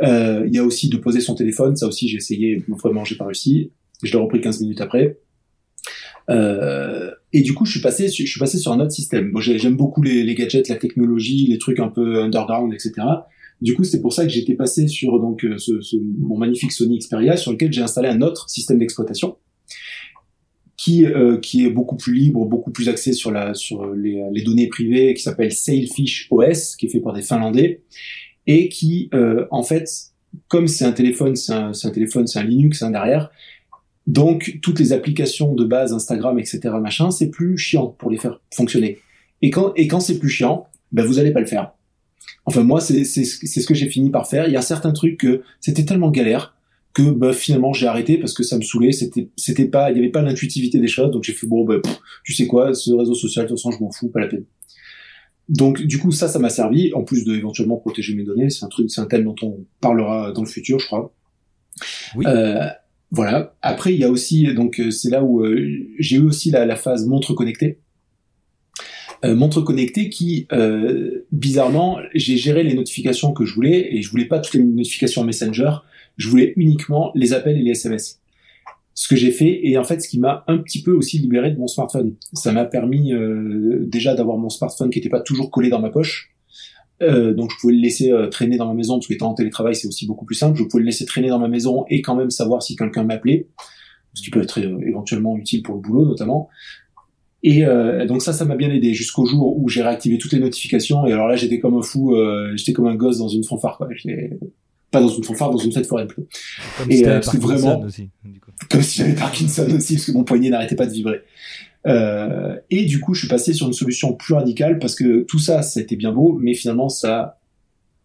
[0.03, 1.75] Euh, il y a aussi de poser son téléphone.
[1.75, 2.63] Ça aussi, j'ai essayé.
[2.67, 3.71] Vraiment, j'ai pas réussi.
[4.03, 5.17] Je l'ai repris 15 minutes après.
[6.29, 9.31] Euh, et du coup, je suis passé, je suis passé sur un autre système.
[9.31, 12.93] Bon, j'aime beaucoup les, gadgets, la technologie, les trucs un peu underground, etc.
[13.61, 16.71] Du coup, c'est pour ça que j'étais passé sur donc euh, ce, ce, mon magnifique
[16.71, 19.37] Sony Xperia, sur lequel j'ai installé un autre système d'exploitation
[20.77, 24.41] qui euh, qui est beaucoup plus libre, beaucoup plus axé sur la sur les, les
[24.41, 27.83] données privées, qui s'appelle Sailfish OS, qui est fait par des Finlandais
[28.47, 29.87] et qui euh, en fait,
[30.47, 33.29] comme c'est un téléphone, c'est un, un, téléphone, c'est un Linux hein, derrière,
[34.07, 38.41] donc toutes les applications de base, Instagram, etc., machin, c'est plus chiant pour les faire
[38.53, 38.99] fonctionner.
[39.41, 41.73] Et quand et quand c'est plus chiant, ben vous allez pas le faire.
[42.45, 44.47] Enfin moi c'est c'est ce que j'ai fini par faire.
[44.47, 46.55] Il y a certains trucs que c'était tellement galère
[46.93, 48.91] que ben, finalement j'ai arrêté parce que ça me saoulait.
[48.91, 51.11] C'était c'était pas il y avait pas l'intuitivité des choses.
[51.11, 51.81] Donc j'ai fait bon ben
[52.23, 54.45] tu sais quoi ce réseau social de toute façon je m'en fous pas la peine.
[55.49, 58.49] Donc du coup ça ça m'a servi en plus de éventuellement protéger mes données.
[58.49, 61.13] C'est un truc c'est un thème dont on parlera dans le futur je crois.
[62.15, 62.25] Oui.
[62.27, 62.67] Euh,
[63.11, 63.55] voilà.
[63.61, 65.67] Après, il y a aussi, donc euh, c'est là où euh,
[65.99, 67.79] j'ai eu aussi la, la, phase montre connectée.
[69.25, 74.09] Euh, montre connectée qui, euh, bizarrement, j'ai géré les notifications que je voulais et je
[74.09, 75.71] voulais pas toutes les notifications Messenger.
[76.15, 78.19] Je voulais uniquement les appels et les SMS.
[78.93, 81.51] Ce que j'ai fait et en fait ce qui m'a un petit peu aussi libéré
[81.51, 82.15] de mon smartphone.
[82.33, 83.13] Ça m'a permis
[83.81, 86.30] déjà d'avoir mon smartphone qui n'était pas toujours collé dans ma poche
[87.01, 89.75] euh, donc je pouvais le laisser euh, traîner dans ma maison parce qu'étant en télétravail
[89.75, 90.57] c'est aussi beaucoup plus simple.
[90.57, 93.47] Je pouvais le laisser traîner dans ma maison et quand même savoir si quelqu'un m'appelait,
[94.13, 96.49] ce qui peut être euh, éventuellement utile pour le boulot notamment.
[97.43, 97.65] Et
[98.07, 101.07] donc ça, ça m'a bien aidé jusqu'au jour où j'ai réactivé toutes les notifications.
[101.07, 102.15] Et alors là, j'étais comme un fou,
[102.53, 103.77] j'étais comme un gosse dans une fanfare.
[103.77, 103.89] Quoi.
[104.91, 106.27] Pas dans une fanfare, dans une fête foraine plutôt.
[106.77, 108.11] Comme et si vraiment, aussi,
[108.69, 111.21] comme si j'avais Parkinson aussi, parce que mon poignet n'arrêtait pas de vibrer.
[111.87, 115.39] Euh, et du coup, je suis passé sur une solution plus radicale parce que tout
[115.39, 117.39] ça, ça a été bien beau, mais finalement, ça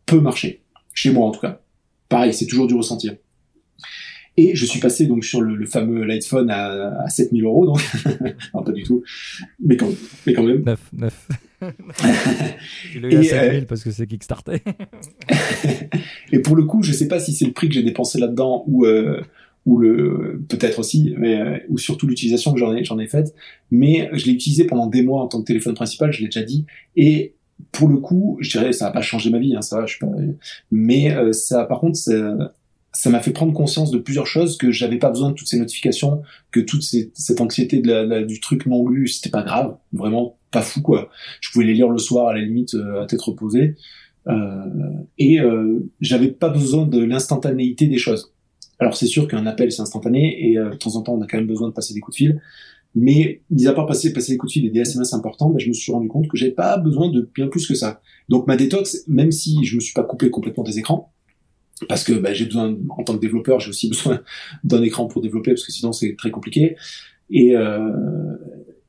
[0.07, 0.63] peut marcher.
[0.95, 1.61] Chez moi, en tout cas.
[2.09, 3.17] Pareil, c'est toujours du ressentir.
[4.39, 7.81] Et je suis passé donc sur le, fameux Lightphone à, à 7000 euros, donc
[8.55, 9.03] non pas du tout,
[9.65, 9.89] mais quand,
[10.27, 10.63] mais quand même.
[10.63, 11.29] 9, 9.
[12.95, 14.59] Il a eu à 7000 euh, parce que c'est Kickstarter.
[16.33, 18.65] et pour le coup, je sais pas si c'est le prix que j'ai dépensé là-dedans
[18.67, 19.23] ou euh,
[19.67, 23.35] ou le peut-être aussi, mais euh, ou surtout l'utilisation que j'en ai j'en ai faite.
[23.71, 26.43] Mais je l'ai utilisé pendant des mois en tant que téléphone principal, je l'ai déjà
[26.43, 26.65] dit,
[26.97, 27.35] et
[27.73, 29.99] pour le coup, je dirais ça a pas changé ma vie, hein, ça je suis
[29.99, 30.13] pas,
[30.71, 31.99] mais euh, ça, par contre,
[32.97, 35.59] ça m'a fait prendre conscience de plusieurs choses que j'avais pas besoin de toutes ces
[35.59, 40.39] notifications, que toute cette anxiété de la, du truc non lu, c'était pas grave, vraiment
[40.51, 41.11] pas fou quoi.
[41.41, 43.75] Je pouvais les lire le soir à la limite euh, à tête reposée.
[44.29, 44.65] Euh,
[45.19, 48.33] et euh, j'avais pas besoin de l'instantanéité des choses.
[48.79, 51.27] Alors c'est sûr qu'un appel c'est instantané et euh, de temps en temps on a
[51.27, 52.43] quand même besoin de passer des coups de fil.
[52.95, 55.59] Mais mis à part passer, passer des coups de fil et des SMS importants, ben,
[55.59, 58.01] je me suis rendu compte que j'avais pas besoin de bien plus que ça.
[58.31, 61.13] Donc ma détox, même si je me suis pas coupé complètement des écrans,
[61.91, 64.23] parce que ben, j'ai besoin, en tant que développeur, j'ai aussi besoin
[64.65, 66.77] d'un écran pour développer, parce que sinon c'est très compliqué.
[67.29, 67.79] Et, euh,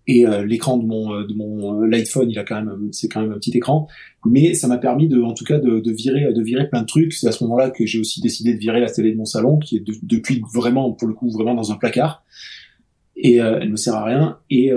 [0.08, 3.10] et euh, l'écran de mon euh, de mon euh, Lightphone il a quand même c'est
[3.10, 3.88] quand même un petit écran.
[4.26, 6.88] Mais ça m'a permis de en tout cas de, de, virer de virer plein de
[6.88, 7.14] trucs.
[7.14, 9.58] C'est à ce moment-là que j'ai aussi décidé de virer la télé de mon salon
[9.58, 12.24] qui est depuis vraiment pour le coup vraiment dans un placard.
[13.16, 14.40] Et euh, elle me sert à rien.
[14.50, 14.72] Et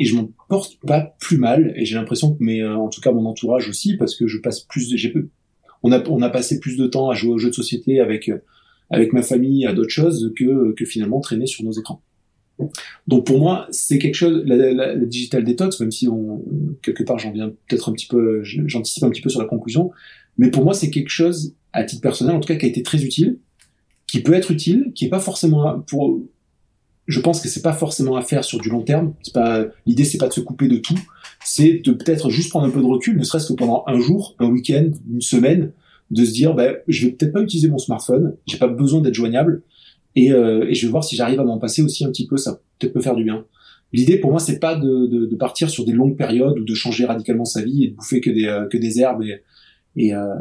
[0.00, 1.72] et je m'en porte pas plus mal.
[1.76, 4.60] Et j'ai l'impression que mais en tout cas mon entourage aussi parce que je passe
[4.60, 5.12] plus j'ai
[5.82, 8.30] on a on a passé plus de temps à jouer aux jeux de société avec
[8.90, 12.02] avec ma famille à d'autres choses que que finalement traîner sur nos écrans
[13.06, 16.08] donc pour moi, c'est quelque chose, la, la, digital detox, même si
[16.82, 19.90] quelque part j'en viens peut-être un petit peu, j'anticipe un petit peu sur la conclusion,
[20.38, 22.82] mais pour moi c'est quelque chose, à titre personnel en tout cas, qui a été
[22.82, 23.38] très utile,
[24.06, 26.20] qui peut être utile, qui est pas forcément pour,
[27.06, 29.14] je pense que c'est pas forcément à faire sur du long terme.
[29.22, 30.98] C'est pas l'idée, c'est pas de se couper de tout,
[31.44, 34.34] c'est de peut-être juste prendre un peu de recul, ne serait-ce que pendant un jour,
[34.38, 35.72] un week-end, une semaine,
[36.10, 39.14] de se dire, ben, je vais peut-être pas utiliser mon smartphone, j'ai pas besoin d'être
[39.14, 39.62] joignable,
[40.16, 42.36] et, et je vais voir si j'arrive à m'en passer aussi un petit peu.
[42.36, 43.44] Ça peut-être me faire du bien.
[43.92, 46.74] L'idée pour moi, c'est pas de, de, de, partir sur des longues périodes ou de
[46.74, 49.40] changer radicalement sa vie et de bouffer que des que des herbes et,
[49.96, 50.34] et euh,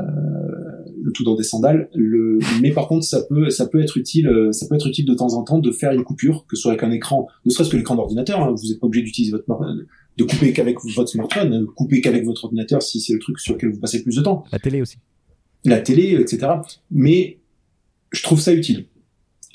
[1.01, 1.89] le tout dans des sandales.
[1.95, 5.05] Le, mais par contre, ça peut, ça peut être utile, euh, ça peut être utile
[5.05, 7.51] de temps en temps de faire une coupure, que ce soit avec un écran, ne
[7.51, 8.41] serait-ce que l'écran d'ordinateur.
[8.41, 9.45] Hein, vous n'êtes pas obligé d'utiliser votre,
[10.17, 13.71] de couper qu'avec votre smartphone, couper qu'avec votre ordinateur si c'est le truc sur lequel
[13.71, 14.43] vous passez plus de temps.
[14.51, 14.97] La télé aussi.
[15.63, 16.47] La télé, etc.
[16.91, 17.39] Mais
[18.11, 18.85] je trouve ça utile.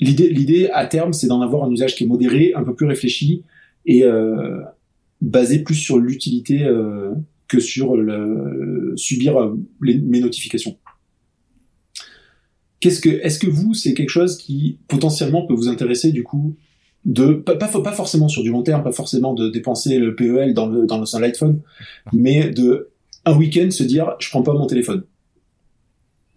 [0.01, 2.87] L'idée, l'idée à terme, c'est d'en avoir un usage qui est modéré, un peu plus
[2.87, 3.43] réfléchi
[3.85, 4.59] et euh,
[5.21, 7.11] basé plus sur l'utilité euh,
[7.47, 10.75] que sur le, subir euh, mes notifications.
[12.79, 16.55] Qu'est-ce que, est-ce que vous, c'est quelque chose qui potentiellement peut vous intéresser du coup
[17.05, 20.53] de pas, pas, pas forcément sur du long terme, pas forcément de dépenser le PEL
[20.53, 21.61] dans le dans le l'iPhone,
[22.13, 22.89] mais de
[23.25, 25.03] un week-end se dire je prends pas mon téléphone.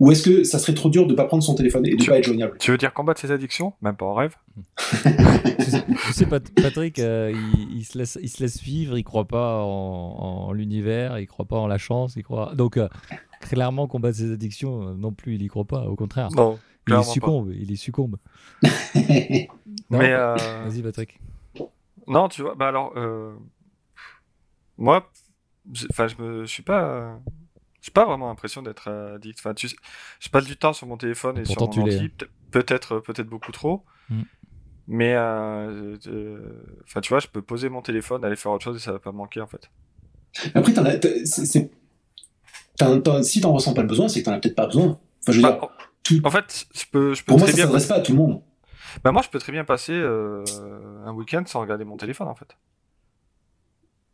[0.00, 2.18] Ou est-ce que ça serait trop dur de pas prendre son téléphone et de pas
[2.18, 3.74] être joignable Tu veux dire combattre ses addictions?
[3.80, 4.36] Même pas en rêve
[5.04, 7.32] Tu sais, Patrick, euh,
[7.70, 11.56] il, se laisse, il se laisse vivre, il croit pas en, l'univers, il croit pas
[11.56, 12.54] en la chance, il croit.
[12.56, 12.88] Donc, euh,
[13.40, 16.28] clairement, combattre ses addictions, euh, non plus, il y croit pas, au contraire.
[16.32, 16.58] Non,
[16.88, 18.16] il y succombe, il y succombe.
[19.90, 21.20] Mais Vas-y, Patrick.
[22.08, 22.92] Non, tu vois, bah alors,
[24.76, 25.08] moi,
[25.90, 27.20] enfin, je, me, je suis pas
[27.84, 29.38] j'ai pas vraiment l'impression d'être addict.
[29.38, 32.10] Enfin, tu je passe du temps sur mon téléphone et, sur mon ordi,
[32.50, 33.84] peut-être peut-être beaucoup trop.
[34.08, 34.22] Mm.
[34.88, 35.96] Mais euh,
[36.84, 38.98] enfin, tu vois, je peux poser mon téléphone, aller faire autre chose et ça va
[39.00, 39.70] pas me manquer en fait.
[40.54, 41.70] Après, t'en as, c'est,
[43.22, 44.98] si t'en ressens pas le besoin, c'est que t'en as peut-être pas besoin.
[45.22, 45.60] Enfin, je veux bah,
[46.08, 48.18] dire, En fait, je peux, je peux Pour moi, ça s'adresse pas à tout le
[48.18, 48.42] monde.
[49.02, 50.42] Bah moi, je peux très bien passer euh,
[51.04, 52.56] un week-end sans regarder mon téléphone en fait.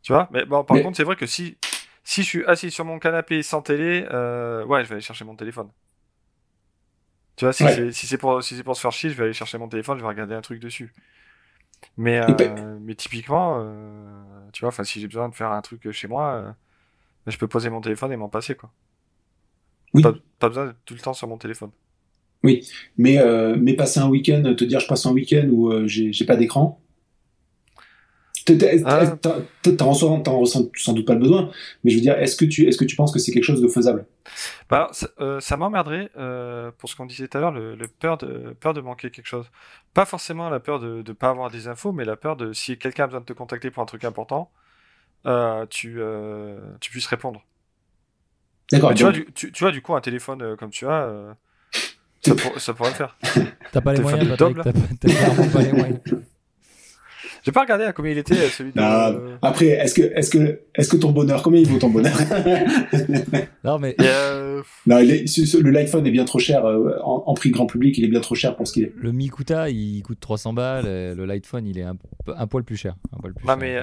[0.01, 0.27] Tu vois?
[0.33, 1.55] Mais bon, par contre, c'est vrai que si
[2.03, 5.25] si je suis assis sur mon canapé sans télé, euh, ouais, je vais aller chercher
[5.25, 5.69] mon téléphone.
[7.35, 9.67] Tu vois, si c'est pour, si pour se faire chier, je vais aller chercher mon
[9.67, 10.93] téléphone, je vais regarder un truc dessus.
[11.97, 14.21] Mais, euh, mais typiquement, euh,
[14.53, 16.55] tu vois, enfin, si j'ai besoin de faire un truc chez moi,
[17.27, 18.71] je peux poser mon téléphone et m'en passer, quoi.
[19.93, 20.03] Oui.
[20.39, 21.71] Pas, besoin d'être tout le temps sur mon téléphone.
[22.43, 22.67] Oui,
[22.97, 23.19] mais,
[23.57, 26.81] mais passer un week-end, te dire je passe un week-end où j'ai pas d'écran,
[28.85, 29.17] ah.
[29.77, 31.51] T'en ressens, sans doute pas le besoin,
[31.83, 33.61] mais je veux dire, est-ce que tu, est-ce que tu penses que c'est quelque chose
[33.61, 34.05] de faisable?
[34.69, 38.55] Bah, ça, euh, m'emmerderait euh, pour ce qu'on disait tout à l'heure, le, peur de
[38.59, 39.45] peur de manquer quelque chose.
[39.93, 42.77] Pas forcément la peur de ne pas avoir des infos, mais la peur de si
[42.77, 44.51] quelqu'un a besoin de te contacter pour un truc important,
[45.25, 45.99] euh, tu
[46.79, 47.43] tu puisses répondre.
[48.71, 48.93] D'accord.
[48.93, 51.35] Tu, vois, du, tu, vois, du coup, un téléphone comme tu as,
[52.57, 53.17] ça, pourrait le faire.
[53.71, 55.99] T'as pas les moyens, Patrick, t'as pas les moyens.
[57.43, 58.79] J'ai pas regardé à combien il était euh, celui de.
[58.79, 62.15] Euh, après, est-ce que, est-ce que, est-ce que ton bonheur, combien il vaut ton bonheur
[63.63, 63.95] Non mais.
[63.99, 64.61] Euh...
[64.85, 67.97] Non, il est, le l'iPhone est bien trop cher euh, en, prix grand public.
[67.97, 68.93] Il est bien trop cher pour ce qu'il est.
[68.95, 70.85] Le Mikuta, il coûte 300 balles.
[70.85, 71.97] le l'iPhone, il est un,
[72.27, 72.95] un, poil plus cher.
[73.15, 73.81] Un poil plus non, mais,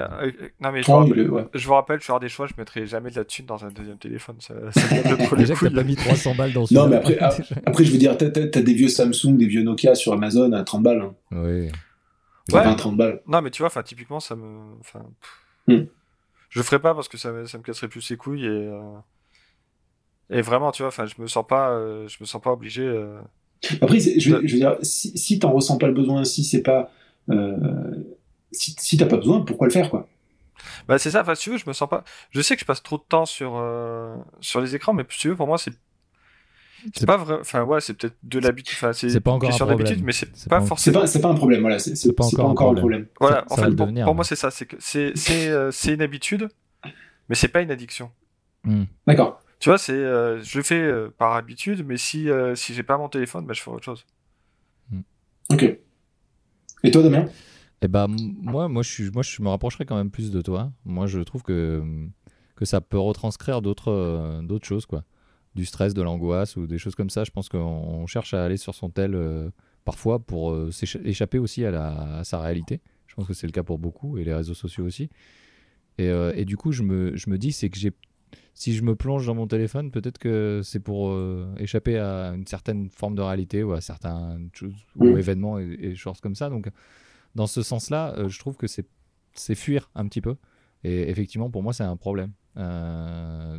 [0.61, 2.47] non mais je, oh, vous rappelle, je vous rappelle, je vais avoir des choix.
[2.47, 4.37] Je mettrai jamais de la thune dans un deuxième téléphone.
[4.39, 4.81] Ça, ça
[5.35, 6.65] Déjà que t'as pas mis 300 balles dans.
[6.71, 7.17] Non, mais après,
[7.65, 10.63] après, je veux dire, t'as as des vieux Samsung, des vieux Nokia sur Amazon à
[10.63, 11.01] 30 balles.
[11.01, 11.13] Hein.
[11.33, 11.69] Oui.
[12.51, 12.75] Ouais.
[12.75, 13.21] 30 balles.
[13.27, 14.79] Non, mais tu vois, enfin, typiquement, ça me.
[14.79, 15.05] Enfin,
[15.67, 15.83] hmm.
[16.49, 18.49] Je ferais pas parce que ça, me, ça me casserait plus les couilles et.
[18.49, 18.81] Euh,
[20.31, 22.83] et vraiment, tu vois, enfin, je me sens pas, euh, je me sens pas obligé.
[22.83, 23.19] Euh,
[23.81, 26.91] Après, je, je, veux dire, si, si t'en ressens pas le besoin, si c'est pas,
[28.51, 30.07] si, si t'as pas besoin, pourquoi le faire, quoi?
[30.87, 31.21] Bah c'est ça.
[31.21, 32.03] Enfin, si tu veux, je me sens pas.
[32.31, 33.63] Je sais que je passe trop de temps sur
[34.41, 35.73] sur les écrans, mais si tu veux, pour moi, c'est
[36.93, 37.37] c'est pas vrai.
[37.39, 38.75] Enfin, ouais, c'est peut-être de l'habitude.
[38.77, 41.05] Enfin, c'est pas encore question d'habitude, mais c'est pas, forcément.
[41.05, 41.61] C'est pas, un problème.
[41.61, 43.07] Voilà, c'est pas, encore, encore un problème.
[43.19, 44.51] Voilà, en fait, pour, moi, c'est ça.
[44.51, 45.13] C'est que c'est
[45.49, 46.49] euh, c'est une habitude,
[47.27, 48.11] mais c'est pas une addiction.
[48.63, 48.83] Hmm.
[49.07, 49.41] D'accord.
[49.59, 53.09] Tu vois, c'est euh, je fais euh, par habitude, mais si si j'ai pas mon
[53.09, 54.05] téléphone, bah, je fais autre chose.
[54.91, 55.01] Hmm.
[55.51, 55.63] Ok.
[56.83, 57.25] Et toi, Damien?
[57.81, 60.71] Eh ben, moi, moi, je suis, moi, je me rapprocherais quand même plus de toi.
[60.85, 61.83] Moi, je trouve que
[62.55, 65.03] que ça peut retranscrire d'autres d'autres choses, quoi
[65.55, 67.23] du stress, de l'angoisse ou des choses comme ça.
[67.23, 69.49] Je pense qu'on cherche à aller sur son tel euh,
[69.85, 70.69] parfois pour euh,
[71.03, 72.81] échapper aussi à, sa réalité.
[73.07, 75.09] Je pense que c'est le cas pour beaucoup et les réseaux sociaux aussi.
[75.97, 77.91] Et, euh, du coup, je me, je me dis, c'est que j'ai
[78.53, 81.17] si je me plonge dans mon téléphone, peut-être que c'est pour
[81.57, 84.37] échapper à une certaine forme de réalité ou à certains
[84.97, 86.49] ou événements et, choses comme ça.
[86.49, 86.69] Donc,
[87.35, 90.35] dans ce sens-là, je trouve que c'est fuir un petit peu.
[90.83, 92.33] Et effectivement, pour moi, c'est un problème,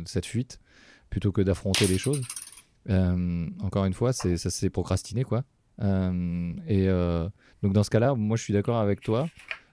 [0.05, 0.59] cette fuite
[1.11, 2.23] plutôt que d'affronter les choses.
[2.89, 5.43] Euh, encore une fois, ça c'est procrastiner quoi.
[5.81, 7.27] Euh, et euh,
[7.61, 9.27] donc dans ce cas-là, moi je suis d'accord avec toi.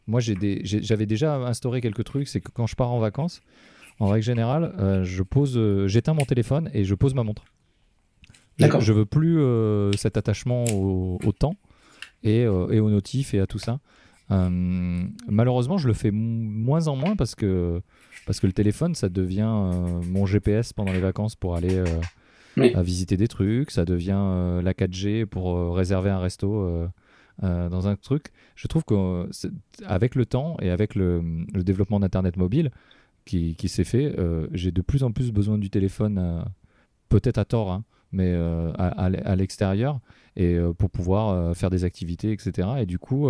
[0.07, 3.41] Moi j'avais déjà instauré quelques trucs, c'est que quand je pars en vacances,
[4.01, 7.45] en règle générale, je pose, j'éteins mon téléphone et je pose ma montre.
[8.59, 8.81] D'accord.
[8.81, 9.41] Je veux plus
[9.97, 11.57] cet attachement au, temps.
[12.23, 13.81] et, et aux notifs et à tout ça.
[14.31, 17.83] malheureusement, je le fais moins en moins parce que,
[18.29, 19.73] parce que le téléphone, ça devient
[20.05, 21.83] mon GPS pendant les vacances pour aller
[22.75, 26.89] à visiter des trucs, ça devient la 4G pour réserver un resto
[27.45, 28.33] euh, dans un truc.
[28.57, 31.23] Je trouve qu'avec le temps et avec le,
[31.55, 32.73] développement d'Internet mobile
[33.27, 36.43] qui, qui s'est fait, euh, j'ai de plus en plus besoin du téléphone, euh,
[37.09, 38.35] peut-être à tort, hein, mais
[38.79, 40.01] à, à l'extérieur,
[40.37, 42.69] et pour pouvoir faire des activités, etc.
[42.81, 43.29] Et du coup,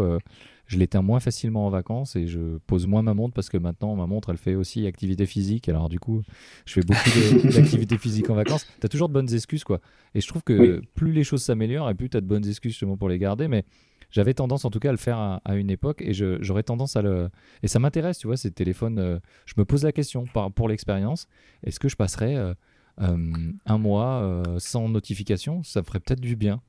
[0.69, 3.97] je l'éteins moins facilement en vacances et je pose moins ma montre parce que maintenant
[3.97, 5.69] ma montre elle fait aussi activité physique.
[5.69, 6.23] Alors du coup,
[6.67, 8.67] je fais beaucoup d'activités physiques en vacances.
[8.79, 9.81] Tu as toujours de bonnes excuses quoi.
[10.15, 12.73] Et je trouve que plus les choses s'améliorent et plus tu as de bonnes excuses
[12.73, 13.49] justement pour les garder.
[13.49, 13.65] Mais
[14.11, 17.03] j'avais tendance en tout cas à le faire à, une époque et j'aurais tendance à
[17.03, 17.31] le.
[17.63, 18.99] Et ça m'intéresse, tu vois, ces téléphones.
[18.99, 21.29] Euh, je me pose la question par, pour l'expérience
[21.65, 22.55] est-ce que je passerais euh, euh,
[23.01, 26.61] un mois sans notification Ça ferait peut-être du bien.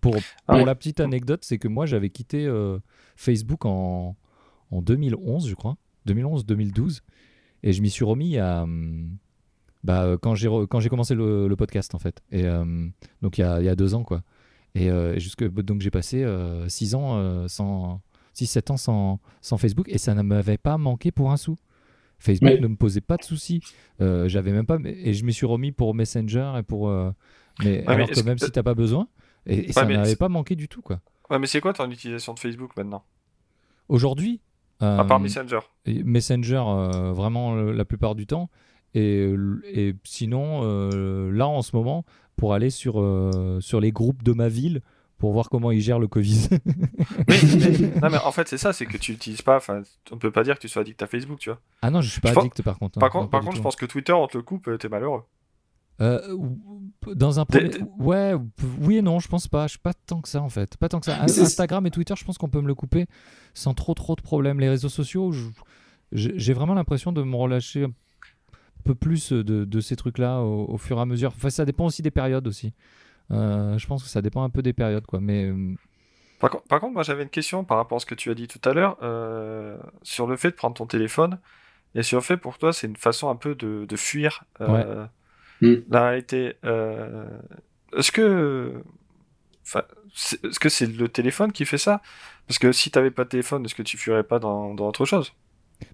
[0.00, 2.48] Pour, pour la petite anecdote, c'est que moi j'avais quitté
[3.16, 4.16] Facebook en,
[4.70, 5.76] en 2011, je crois,
[6.06, 7.00] 2011-2012,
[7.62, 8.66] et je m'y suis remis à.
[9.84, 12.42] Bah, quand j'ai quand j'ai commencé le, podcast en fait et
[13.22, 14.22] donc il y a, y a deux ans quoi
[14.76, 16.18] et euh, jusque, donc j'ai passé
[16.68, 18.02] 6 euh, ans, euh, sans,
[18.36, 21.56] 6-7 ans sans, sans, Facebook et ça ne m'avait pas manqué pour un sou.
[22.18, 23.62] Facebook ne me posait pas de soucis.
[23.98, 26.90] j'avais même pas et je me suis remis pour Messenger et pour
[27.62, 29.08] mais alors que même si tu n'as pas besoin
[29.46, 31.00] et, ça n'avait pas manqué du tout quoi.
[31.30, 33.04] Ouais, mais c'est quoi ton utilisation de Facebook maintenant?
[33.88, 34.40] Aujourd'hui
[34.80, 35.60] À part Messenger.
[35.86, 36.62] Messenger
[37.14, 38.50] vraiment la plupart du temps
[38.94, 39.34] et,
[39.64, 40.62] et sinon
[41.30, 42.04] là en ce moment
[42.36, 44.82] pour aller sur, euh, sur les groupes de ma ville
[45.18, 46.48] pour voir comment ils gèrent le Covid.
[47.28, 49.56] mais, non, mais en fait, c'est ça, c'est que tu n'utilises pas.
[49.56, 51.60] Enfin, on peut pas dire que tu sois addict à Facebook, tu vois.
[51.82, 52.98] Ah non, je suis pas addict par contre.
[52.98, 55.22] Par, contre, par contre, je pense que Twitter, on te le coupe, t'es malheureux.
[56.02, 56.36] Euh,
[57.14, 57.70] dans un premier...
[57.98, 58.34] ouais
[58.82, 60.90] oui et non je pense pas je suis pas tant que ça en fait pas
[60.90, 63.06] tant que ça Instagram et Twitter je pense qu'on peut me le couper
[63.54, 65.32] sans trop trop de problèmes les réseaux sociaux
[66.12, 67.86] j'ai vraiment l'impression de me relâcher
[68.86, 71.32] peu plus de, ces trucs-là au, fur et à mesure.
[71.36, 72.72] Enfin, ça dépend aussi des périodes aussi.
[73.30, 75.20] Euh, je pense que ça dépend un peu des périodes, quoi.
[75.20, 75.74] Mais euh,
[76.38, 78.60] par, contre, moi j'avais une question par rapport à ce que tu as dit tout
[78.68, 81.38] à l'heure euh, sur le fait de prendre ton téléphone
[81.94, 85.06] et sur le fait pour toi c'est une façon un peu de, fuir mm.
[85.88, 86.56] la réalité.
[87.96, 88.82] est-ce que
[89.64, 92.02] est-ce que c'est le téléphone qui fait ça?
[92.46, 94.86] Parce que si tu n'avais pas de téléphone, est-ce que tu fuirais pas dans, dans
[94.86, 95.32] autre chose?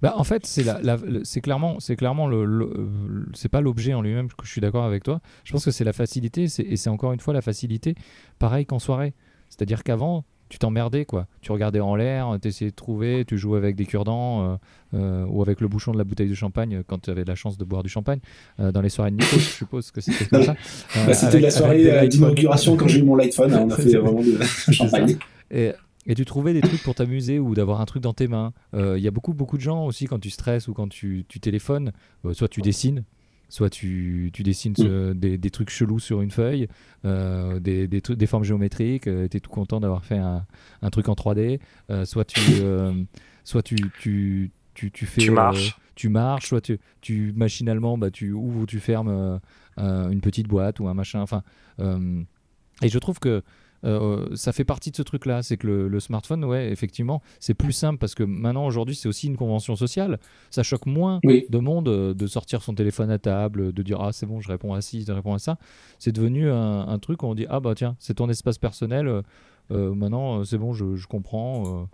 [0.01, 4.29] Bah, en fait, c'est la, c'est clairement, c'est clairement le, c'est pas l'objet en lui-même
[4.29, 5.21] que je suis d'accord avec toi.
[5.45, 7.95] Je pense que c'est la facilité, et c'est encore une fois la facilité,
[8.39, 9.15] pareil qu'en soirée.
[9.49, 11.27] C'est-à-dire qu'avant, tu t'emmerdais quoi.
[11.41, 14.57] Tu regardais en l'air, tu essayais de trouver, tu jouais avec des cure-dents euh,
[14.95, 17.57] euh, ou avec le bouchon de la bouteille de champagne quand tu avais la chance
[17.57, 18.19] de boire du champagne
[18.61, 20.55] euh, dans les soirées de Nico, je suppose que c'était comme ça.
[21.07, 23.97] Bah, c'était la soirée d'inauguration quand j'ai eu mon light phone, hein, on a fait
[23.97, 25.17] vraiment de champagne.
[25.51, 25.73] Et,
[26.07, 28.53] et tu trouvais des trucs pour t'amuser ou d'avoir un truc dans tes mains.
[28.73, 31.25] Il euh, y a beaucoup, beaucoup de gens aussi, quand tu stresses ou quand tu,
[31.29, 31.93] tu téléphones,
[32.25, 33.05] euh, soit tu dessines,
[33.49, 35.15] soit tu, tu dessines mm.
[35.15, 36.67] des, des, trucs chelous sur une feuille,
[37.05, 40.45] euh, des, des, des, formes géométriques, tu es tout content d'avoir fait un,
[40.83, 41.61] un, truc en 3D,
[42.05, 42.41] soit tu,
[43.45, 45.21] soit tu, tu, tu, tu fais...
[45.21, 45.77] Tu marches.
[45.95, 49.41] tu marches, soit tu, tu machinalement, bah, tu ouvres ou tu fermes
[49.77, 51.21] une petite boîte ou un machin.
[51.21, 51.43] Enfin,
[51.79, 53.43] et je trouve que
[53.85, 55.43] euh, ça fait partie de ce truc-là.
[55.43, 59.27] C'est que le, smartphone, ouais, effectivement, c'est plus simple parce que maintenant, aujourd'hui, c'est aussi
[59.27, 60.19] une convention sociale.
[60.51, 64.13] Ça choque moins de monde euh, de sortir son téléphone à table, de dire Ah,
[64.13, 65.59] c'est bon, je réponds à ci, je réponds à ça.
[65.99, 69.23] C'est devenu un, truc où on dit Ah, bah tiens, c'est ton espace personnel.
[69.71, 71.89] Euh, maintenant, c'est bon, je, comprends.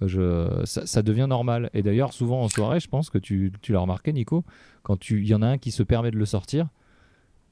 [0.00, 1.70] Je, ça, devient normal.
[1.74, 4.44] Et d'ailleurs, souvent en soirée, je pense que tu, tu l'as remarqué, Nico,
[4.82, 6.68] quand il y en a un qui se permet de le sortir,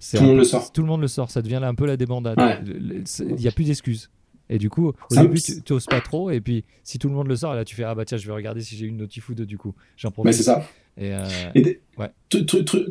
[0.00, 0.72] tout le monde le sort.
[0.72, 1.30] Tout le monde le sort.
[1.30, 2.38] Ça devient là un peu la débandade.
[3.18, 4.10] Il n'y a plus d'excuses.
[4.50, 6.30] Et du coup, au début, tu n'oses pas trop.
[6.30, 8.26] Et puis, si tout le monde le sort, là, tu fais Ah bah tiens, je
[8.26, 9.74] vais regarder si j'ai une notif ou deux du coup.
[9.96, 10.26] J'en profite.
[10.26, 10.64] Mais c'est ça.
[10.96, 11.24] Et, euh...
[11.98, 12.10] ouais.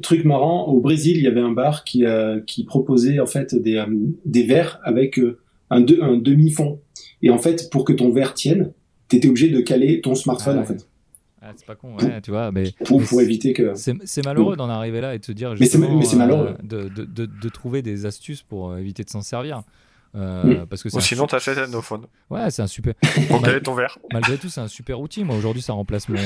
[0.01, 3.53] truc, marrant, au Brésil, il y avait un bar qui, euh, qui proposait en fait
[3.53, 3.85] des, euh,
[4.25, 5.39] des verres avec euh,
[5.69, 6.79] un, un demi-fond.
[7.21, 8.71] Et en fait, pour que ton verre tienne,
[9.09, 10.87] tu étais obligé de caler ton smartphone ah en fait.
[11.47, 13.73] Ah, c'est pas con, ouais, tu vois, mais pour, éviter que.
[13.75, 17.05] C'est malheureux d'en arriver là et de se dire justement, mais c'est malheureux de, de,
[17.05, 19.63] de, trouver des astuces pour éviter de s'en servir.
[20.15, 21.27] Euh, parce que Ou sinon, un...
[21.27, 22.05] t'achètes un iPhone.
[22.29, 22.95] Ouais, c'est un super.
[23.29, 23.97] Pour caler ton verre.
[24.11, 25.23] Malgré tout, c'est un super outil.
[25.23, 26.17] Moi, aujourd'hui, ça remplace mon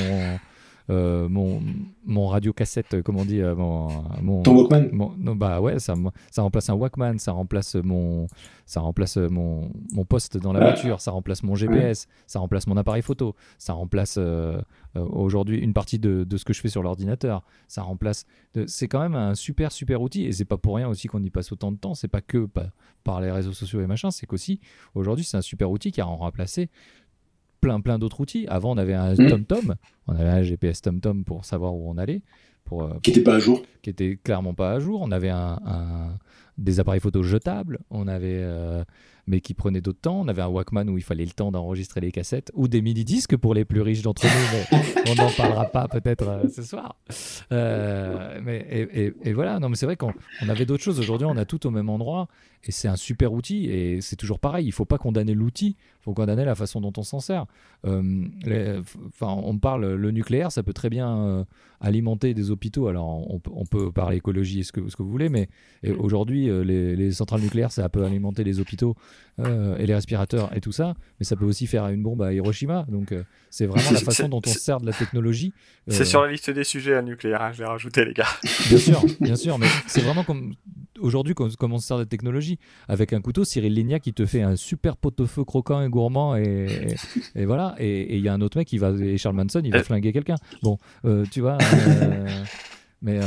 [0.90, 1.62] euh, mon,
[2.04, 4.90] mon radio cassette, euh, comment on dit, euh, mon, ton Walkman.
[5.18, 5.94] non, bah ouais, ça,
[6.30, 8.26] ça remplace un Walkman, ça remplace mon,
[8.66, 10.64] ça remplace mon, mon poste dans la ah.
[10.70, 14.18] voiture, ça remplace mon GPS, ça remplace mon appareil photo, ça remplace
[14.94, 18.26] aujourd'hui une partie de, de, ce que je fais sur l'ordinateur, ça remplace.
[18.66, 21.30] C'est quand même un super super outil et c'est pas pour rien aussi qu'on y
[21.30, 21.94] passe autant de temps.
[21.94, 22.64] C'est pas que par,
[23.04, 24.60] par les réseaux sociaux et machin, c'est qu'aussi
[24.94, 26.68] aujourd'hui c'est un super outil qui a remplacé
[27.62, 28.46] plein plein d'autres outils.
[28.48, 29.28] Avant, on avait un mmh.
[29.28, 29.74] TomTom,
[30.08, 32.20] on avait un GPS TomTom pour savoir où on allait.
[32.64, 33.62] Pour, euh, qui n'était pas à jour.
[33.80, 35.00] Qui était clairement pas à jour.
[35.02, 35.58] On avait un,
[36.58, 37.78] des appareils photo jetables.
[37.90, 38.84] On avait euh,
[39.26, 40.20] mais qui prenait d'autres temps.
[40.20, 43.36] On avait un Walkman où il fallait le temps d'enregistrer les cassettes, ou des mini-disques
[43.36, 44.78] pour les plus riches d'entre nous, mais
[45.10, 46.96] on n'en parlera pas peut-être euh, ce soir.
[47.52, 50.12] Euh, mais, et, voilà, non, mais c'est vrai qu'on
[50.48, 50.98] avait d'autres choses.
[50.98, 52.28] Aujourd'hui, on a tout au même endroit,
[52.64, 54.64] et c'est un super outil, et c'est toujours pareil.
[54.64, 57.46] Il ne faut pas condamner l'outil, il faut condamner la façon dont on s'en sert.
[57.86, 61.44] Euh, enfin, on parle, le nucléaire, ça peut très bien
[61.80, 62.86] alimenter des hôpitaux.
[62.86, 65.48] Alors, on, peut parler écologie et ce que, ce que vous voulez, mais
[65.98, 68.96] aujourd'hui, les, les centrales nucléaires, ça peut alimenter les hôpitaux
[69.40, 72.34] euh, et les respirateurs et tout ça, mais ça peut aussi faire une bombe à
[72.34, 72.84] Hiroshima.
[72.88, 75.54] Donc euh, c'est vraiment la façon dont on se sert de la technologie.
[75.88, 78.28] C'est euh, sur la liste des sujets à nucléaire, hein, je l'ai rajouté les gars.
[78.68, 80.54] Bien sûr, bien sûr, mais c'est vraiment comme
[80.98, 82.51] aujourd'hui comment on se sert de la technologie.
[82.88, 86.96] Avec un couteau, Cyril Lignac qui te fait un super pot-au-feu croquant et gourmand et,
[87.34, 87.74] et, voilà.
[87.78, 90.12] Et il y a un autre mec qui va, et Charles Manson, il va flinguer
[90.12, 90.36] quelqu'un.
[90.62, 90.78] Bon,
[91.30, 91.58] tu vois.
[93.02, 93.20] mais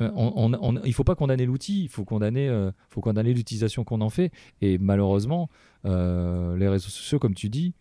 [0.00, 0.52] euh, on,
[0.84, 4.10] il ne faut pas condamner l'outil, il faut condamner, euh, faut condamner l'utilisation qu'on en
[4.10, 4.30] fait.
[4.60, 5.48] Et malheureusement,
[5.84, 7.74] euh, les réseaux sociaux, comme tu dis,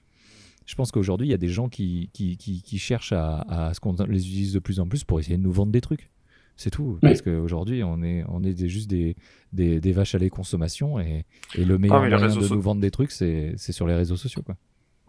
[0.65, 4.27] je pense qu'aujourd'hui, il y a des gens qui, qui, cherchent à, ce qu'on les
[4.27, 6.09] utilise de plus en plus pour essayer de nous vendre des trucs.
[6.57, 6.97] C'est tout.
[7.01, 9.15] Parce qu'aujourd'hui, on est, on est juste des,
[9.51, 11.25] des, vaches à lait consommation et,
[11.57, 14.41] le meilleur moyen de nous vendre des trucs, c'est sur les réseaux sociaux.
[14.41, 14.55] Quoi.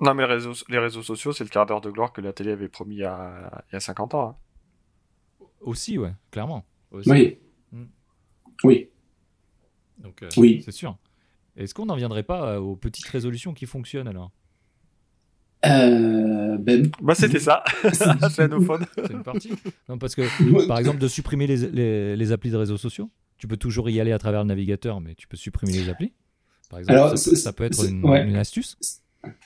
[0.01, 2.33] Non, mais les réseaux, les réseaux sociaux, c'est le quart d'heure de gloire que la
[2.33, 4.29] télé avait promis il y a, il y a 50 ans.
[4.29, 5.47] Hein.
[5.61, 6.65] Aussi, ouais, clairement.
[6.93, 7.39] Oui.
[7.73, 7.85] Hmm.
[8.65, 8.91] Oui.
[9.99, 10.63] Donc, euh, oui.
[10.65, 10.97] C'est sûr.
[11.57, 14.31] Est-ce qu'on n'en viendrait pas euh, aux petites résolutions qui fonctionnent alors?
[15.67, 16.91] Euh, ben...
[17.03, 17.63] Bah c'était ça,
[17.93, 19.51] C'est une partie.
[19.89, 23.57] Non, parce que, par exemple, de supprimer les, les, applis de réseaux sociaux, tu peux
[23.57, 26.13] toujours y aller à travers le navigateur, mais tu peux supprimer les applis.
[26.71, 28.77] Par exemple, ça, peut être une, une, astuce.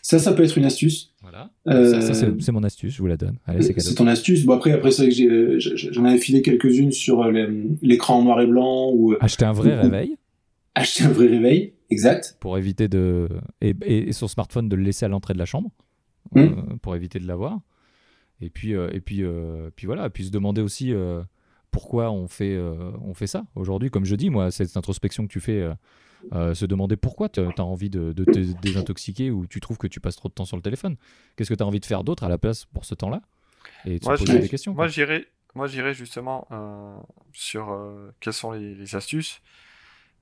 [0.03, 1.13] Ça, ça peut être une astuce.
[1.23, 1.51] Voilà.
[1.69, 3.39] Euh, ça, c'est mon astuce, je vous la donne.
[3.61, 4.45] c'est ton astuce.
[4.45, 7.47] Bon, après, après c'est que euh, j'en avais filé quelques-unes sur euh,
[7.83, 8.91] l'écran en noir et blanc.
[8.93, 10.17] Ou, acheter un vrai réveil.
[10.75, 12.37] Acheter un vrai réveil, exact.
[12.41, 13.29] Pour éviter de.
[13.61, 15.71] Et, et, son smartphone de le laisser à l'entrée de la chambre.
[16.33, 16.79] Hmm.
[16.81, 17.59] pour éviter de l'avoir.
[18.41, 19.25] Et puis, et puis,
[19.77, 20.07] puis voilà.
[20.07, 20.95] Et puis se demander aussi
[21.71, 22.59] pourquoi on fait,
[23.03, 23.45] on fait ça.
[23.55, 25.71] Aujourd'hui, comme je dis, moi, cette introspection que tu fais
[26.33, 30.01] euh, se demander pourquoi tu as envie de, te désintoxiquer ou tu trouves que tu
[30.01, 30.97] passes trop de temps sur le téléphone.
[31.37, 33.23] Qu'est-ce que tu as envie de faire d'autre à la place pour ce temps-là?
[33.85, 34.75] Et tu moi, poser des questions.
[34.75, 36.97] Moi, j'irais moi, j'irais justement euh,
[37.33, 39.41] sur euh, quelles sont les, astuces.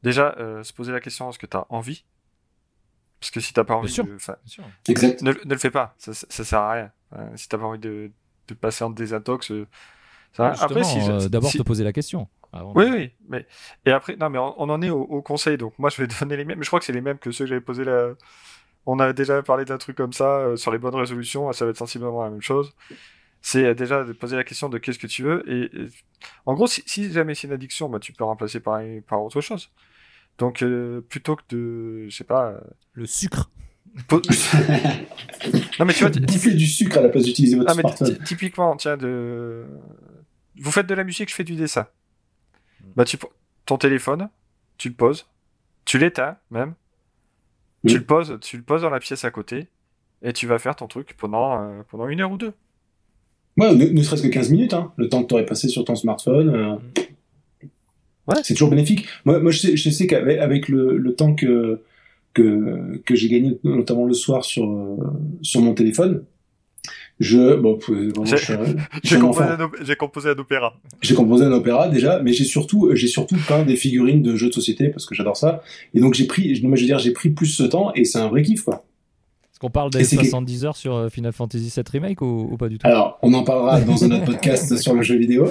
[0.02, 2.05] Déjà, se poser la question est-ce que tu as envie?
[3.20, 4.03] Parce que si tu n'as pas envie, de,
[5.23, 6.93] Ne, ne, le fais pas, ça, ça sert à rien.
[7.35, 8.11] si tu n'as pas envie de,
[8.47, 9.53] de, passer en désintox,
[10.32, 10.53] ça...
[10.61, 12.28] après, si, d'abord te poser la question.
[12.53, 13.47] Oui, oui, mais
[13.85, 16.45] et après, non, mais on, en est au, conseil, donc moi je vais donner les
[16.45, 16.62] mêmes.
[16.62, 18.15] Je crois que c'est les mêmes que ceux que j'avais posé là.
[18.86, 21.73] On a déjà parlé d'un truc comme ça euh, sur les bonnes résolutions, ça va
[21.73, 22.74] être sensiblement la même chose.
[23.43, 25.70] C'est euh, déjà de poser la question de qu'est-ce que tu veux et,
[26.47, 29.70] en gros, si, jamais c'est une addiction, bah tu peux remplacer par par autre chose.
[30.39, 32.55] Donc euh, plutôt que de, je sais pas,
[32.93, 33.51] le sucre.
[34.12, 38.19] non mais tu vois, bouffer du sucre à la place d'utiliser votre smartphone.
[38.24, 39.66] Typiquement, tiens, de,
[40.60, 41.86] vous faites de la musique, je fais du dessin.
[42.94, 43.19] Bah, tu,
[43.66, 44.28] ton téléphone,
[44.77, 45.27] tu le poses,
[45.85, 46.74] tu l'éteins même,
[47.86, 49.69] tu le poses, tu le poses dans la pièce à côté,
[50.23, 52.52] et tu vas faire ton truc pendant, euh, pendant une heure ou deux.
[53.56, 55.97] Ouais, ne, serait-ce que 15 minutes, hein, le temps que tu aurais passé sur ton
[55.97, 56.48] smartphone.
[56.55, 56.77] Euh,
[58.29, 58.37] ouais.
[58.43, 59.07] C'est toujours bénéfique.
[59.25, 61.81] Moi, moi je sais, je sais qu'avec avec le, le, temps que,
[62.35, 64.97] que, que j'ai gagné, notamment le soir sur, euh,
[65.43, 66.25] sur mon téléphone,
[67.21, 70.75] je, bon, j'ai composé, composé, un opéra.
[71.03, 74.49] J'ai composé un opéra déjà, mais j'ai surtout, j'ai surtout peint des figurines de jeux
[74.49, 75.63] de société parce que j'adore ça.
[75.95, 78.29] Et donc j'ai pris, je veux dire, j'ai pris plus ce temps et c'est un
[78.29, 78.85] vrai kiff quoi.
[79.59, 82.78] Est-ce qu'on parle des 70 heures sur euh, Final Fantasy VII Remake ou, pas du
[82.78, 82.86] tout?
[82.86, 85.48] Alors, on en parlera dans un autre podcast sur le jeu vidéo.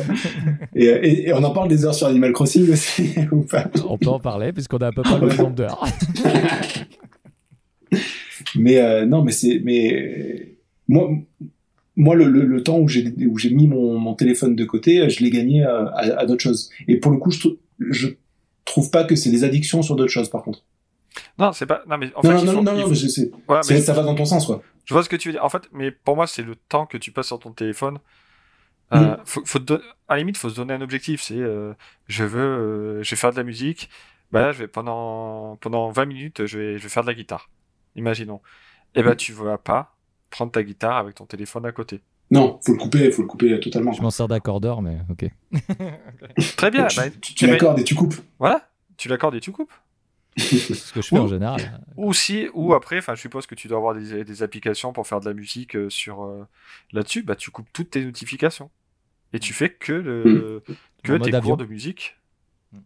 [0.74, 3.70] Et, et, on en parle des heures sur Animal Crossing aussi, ou pas?
[3.86, 5.86] On peut en parler, puisqu'on a à peu près le même nombre d'heures.
[8.56, 9.60] mais euh, non, mais c'est...
[9.62, 10.56] Mais
[10.88, 11.10] moi,
[11.98, 15.64] moi, le, le, temps où j'ai mis mon, mon, téléphone de côté, je l'ai gagné
[15.64, 16.70] à, à, d'autres choses.
[16.88, 17.50] Et pour le coup, je,
[17.90, 18.08] je
[18.64, 20.64] trouve pas que c'est des addictions sur d'autres choses, par contre.
[21.40, 21.84] Non, c'est pas.
[21.88, 22.88] Non, mais en fait, non, non, non,
[23.70, 24.62] mais ça va dans ton sens, quoi.
[24.86, 25.44] Je vois ce que tu veux dire.
[25.44, 28.00] En fait, mais pour moi, c'est le temps que tu passes sur ton téléphone.
[28.94, 29.18] Euh, mm.
[29.26, 29.60] faut, faut
[30.08, 31.22] à la limite, faut se donner un objectif.
[31.22, 31.74] C'est, euh,
[32.08, 33.90] je veux, euh, je vais faire de la musique.
[34.32, 37.14] Bah là, je vais pendant pendant 20 minutes, je vais, je vais faire de la
[37.14, 37.50] guitare.
[37.96, 38.42] Imaginons.
[38.96, 39.96] Et eh ben, tu vas pas
[40.30, 42.02] prendre ta guitare avec ton téléphone à côté.
[42.32, 43.94] Non, faut le couper, faut le couper totalement.
[43.94, 45.30] Je m'en sers d'accordeur, mais ok.
[46.58, 46.88] Très bien.
[46.88, 48.16] tu, bah, tu l'accordes et tu coupes.
[48.40, 49.72] Voilà, tu l'accordes et tu coupes.
[50.38, 51.82] C'est ce que je fais en général.
[51.96, 55.08] Ou si, ou après, enfin, je suppose que tu dois avoir des, des applications pour
[55.08, 56.46] faire de la musique euh, sur euh,
[56.92, 57.24] là-dessus.
[57.24, 58.70] Bah, tu coupes toutes tes notifications
[59.34, 60.74] et tu fais que le hmm.
[61.04, 62.18] que tes cours de musique.
[62.72, 62.80] Hmm.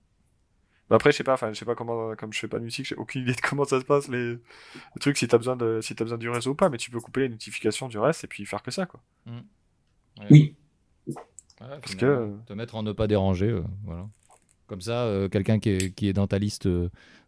[0.90, 2.64] Bah après, je sais pas, enfin, je sais pas comment, comme je fais pas de
[2.64, 4.38] musique, j'ai aucune idée de comment ça se passe les,
[5.00, 7.02] trucs si t'as besoin de, si t'as besoin du réseau ou pas, mais tu peux
[7.02, 9.02] couper les notifications du reste et puis faire que ça, quoi.
[9.26, 9.42] Hmm.
[10.30, 10.56] Oui.
[11.60, 14.08] Parce que te mettre en ne pas déranger, euh, voilà.
[14.72, 16.66] Comme ça, quelqu'un qui est, qui est dans ta liste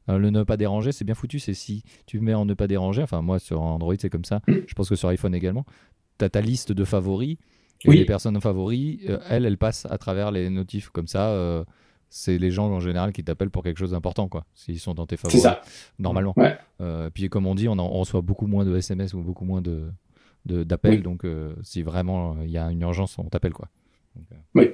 [0.09, 1.39] euh, le ne pas déranger, c'est bien foutu.
[1.39, 4.41] C'est si tu mets en ne pas déranger, enfin moi sur Android c'est comme ça,
[4.47, 4.53] mm.
[4.67, 5.65] je pense que sur iPhone également,
[6.19, 7.37] tu as ta liste de favoris.
[7.85, 10.87] Et les personnes favoris, euh, elles, elles passent à travers les notifs.
[10.87, 11.65] Comme ça, euh,
[12.09, 14.45] c'est les gens en général qui t'appellent pour quelque chose d'important, quoi.
[14.53, 15.41] S'ils sont dans tes favoris.
[15.41, 15.61] Ça.
[15.99, 16.33] Normalement.
[17.13, 19.91] puis comme on dit, on, reçoit beaucoup moins de SMS ou beaucoup moins de
[20.45, 21.03] d'appels.
[21.03, 21.25] Donc
[21.61, 23.67] si vraiment il y a une urgence, on t'appelle, quoi.
[24.55, 24.69] oui.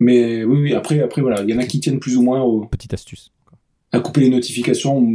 [0.00, 2.42] Mais oui, oui, après, après voilà, il y en a qui tiennent plus ou moins
[2.42, 2.66] au.
[2.66, 3.30] Petite astuce
[3.94, 5.06] à couper les notifications.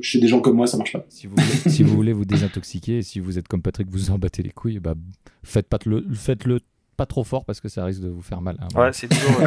[0.00, 1.04] Chez des gens comme moi, ça marche pas.
[1.08, 4.18] Si vous, voulez, si vous voulez vous désintoxiquer, si vous êtes comme Patrick, vous en
[4.18, 4.94] battez les couilles, bah,
[5.42, 6.60] faites pas le, faites-le
[6.96, 8.56] pas trop fort parce que ça risque de vous faire mal.
[8.60, 8.68] Hein.
[8.78, 9.46] ouais, c'est douloureux.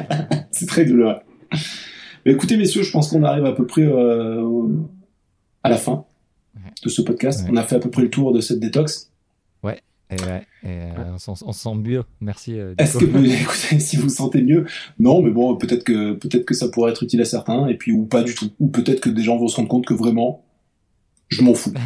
[0.50, 1.16] c'est très douloureux.
[2.24, 4.66] Mais écoutez, messieurs, je pense qu'on arrive à peu près euh,
[5.62, 6.04] à la fin
[6.82, 7.46] de ce podcast.
[7.50, 9.09] On a fait à peu près le tour de cette détox.
[10.10, 10.16] Ouais.
[10.16, 12.04] Et, ouais, et euh, on, se sent mieux.
[12.20, 12.58] Merci.
[12.58, 13.04] Euh, Est-ce que
[13.40, 14.66] écoutez, si vous sentez mieux,
[14.98, 17.92] non, mais bon, peut-être que peut-être que ça pourrait être utile à certains, et puis
[17.92, 20.44] ou pas du tout, ou peut-être que des gens vont se rendre compte que vraiment,
[21.28, 21.72] je m'en fous.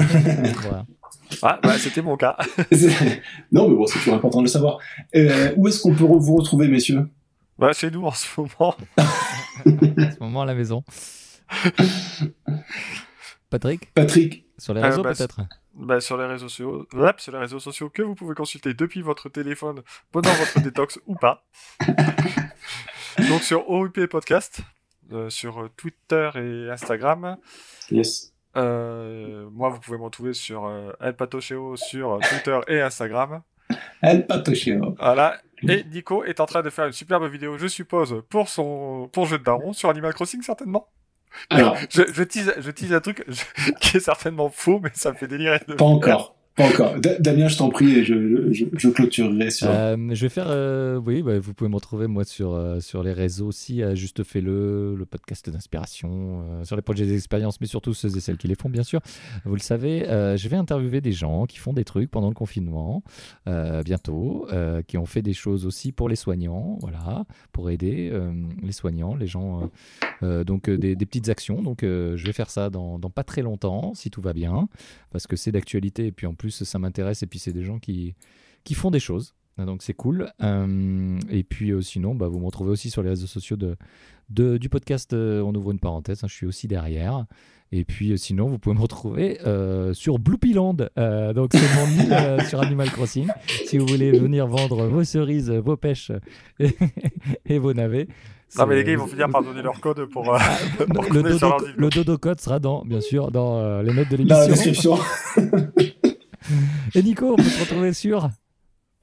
[1.42, 2.36] Ah, bah, c'était mon cas.
[3.50, 4.78] non, mais bon, c'est toujours important de le savoir.
[5.16, 7.08] Euh, où est-ce qu'on peut vous retrouver, messieurs?
[7.58, 8.76] Bah, chez nous en ce moment.
[8.96, 9.02] en
[9.66, 10.84] ce moment à la maison.
[13.50, 13.92] Patrick?
[13.94, 14.44] Patrick.
[14.58, 15.40] Sur les réseaux, bah, peut-être?
[15.74, 16.86] Bah, sur les réseaux sociaux,
[17.18, 19.82] sur les réseaux sociaux que vous pouvez consulter depuis votre téléphone
[20.12, 21.44] pendant votre détox ou pas.
[23.28, 24.60] Donc sur OUP Podcast,
[25.12, 27.36] euh, sur Twitter et Instagram.
[27.90, 28.32] Yes.
[28.56, 33.42] Euh, moi, vous pouvez me retrouver sur euh, El Patocheo sur Twitter et Instagram.
[34.02, 34.94] El Patocheo.
[34.98, 35.40] Voilà.
[35.68, 39.26] Et Nico est en train de faire une superbe vidéo, je suppose, pour son pour
[39.26, 40.88] jeu de daron sur Animal Crossing certainement?
[41.50, 43.24] Alors, je, je, tease, je tease un truc
[43.80, 45.60] qui est certainement faux, mais ça me fait délirer.
[45.66, 46.36] De pas encore.
[46.56, 46.94] Pas encore.
[47.18, 49.66] Damien, je t'en prie, et je, je, clôturerai sur.
[49.68, 50.46] Euh, je vais faire.
[50.48, 53.82] Euh, oui, bah, vous pouvez me retrouver moi sur euh, sur les réseaux aussi.
[53.94, 58.46] Juste fais-le, le podcast d'inspiration, sur les projets d'expérience, mais surtout ceux et celles qui
[58.46, 59.00] les font, bien sûr.
[59.44, 60.04] Vous le savez,
[60.36, 63.02] je vais interviewer des gens qui font des trucs pendant le confinement,
[63.84, 64.46] bientôt,
[64.86, 68.12] qui ont fait des choses aussi pour les soignants, voilà, pour aider
[68.62, 69.70] les soignants, les gens.
[70.22, 71.62] donc des, des, petites actions.
[71.62, 74.68] Donc je vais faire ça dans, dans pas très longtemps, si tout va bien,
[75.10, 77.64] parce que c'est d'actualité et puis en plus plus ça m'intéresse et puis c'est des
[77.64, 78.14] gens qui,
[78.64, 79.34] qui font des choses.
[79.56, 80.30] Donc c'est cool.
[80.42, 83.76] Euh, et puis euh, sinon, bah, vous me retrouvez aussi sur les réseaux sociaux de,
[84.28, 85.12] de du podcast.
[85.12, 87.24] Euh, on ouvre une parenthèse, hein, je suis aussi derrière.
[87.72, 89.38] Et puis sinon, vous pouvez me retrouver
[89.94, 90.74] sur Bloopyland.
[90.74, 93.28] donc c'est mon île sur Animal Crossing.
[93.48, 96.12] Si vous voulez venir vendre vos cerises, vos pêches
[96.60, 98.06] et, vos navets.
[98.58, 101.88] Non mais les gars, ils vont finir par donner leur code pour, le, dodo, le,
[101.88, 104.36] dodo, code sera dans, bien sûr, dans les notes de l'émission.
[104.36, 104.98] Dans la description.
[106.96, 108.30] Et Nico, on peut se retrouver sur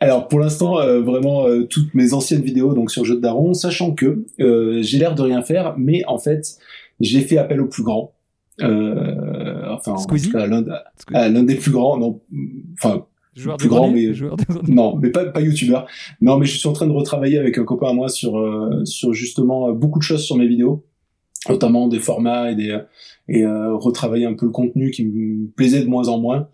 [0.02, 3.54] alors pour l'instant, euh, vraiment euh, toutes mes anciennes vidéos donc sur Jeu de Daron,
[3.54, 6.58] sachant que euh, j'ai l'air de rien faire, mais en fait
[7.00, 8.12] j'ai fait appel au plus grand.
[8.60, 9.96] enfin,
[11.14, 12.20] l'un des plus grands, non,
[12.74, 13.06] enfin
[13.36, 14.12] Joueur plus grand, mais
[14.68, 15.86] non, mais pas pas youtubeur.
[16.20, 18.44] Non, mais je suis en train de retravailler avec un copain à moi sur
[18.86, 20.84] sur justement beaucoup de choses sur mes vidéos,
[21.50, 22.78] notamment des formats et des
[23.28, 26.50] et retravailler un peu le contenu qui me plaisait de moins en moins.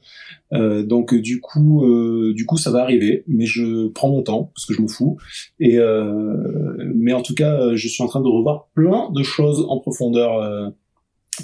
[0.54, 4.52] Euh, donc du coup, euh, du coup, ça va arriver, mais je prends mon temps
[4.56, 5.18] parce que je m'en fous.
[5.60, 9.66] Et euh, mais en tout cas, je suis en train de revoir plein de choses
[9.68, 10.74] en profondeur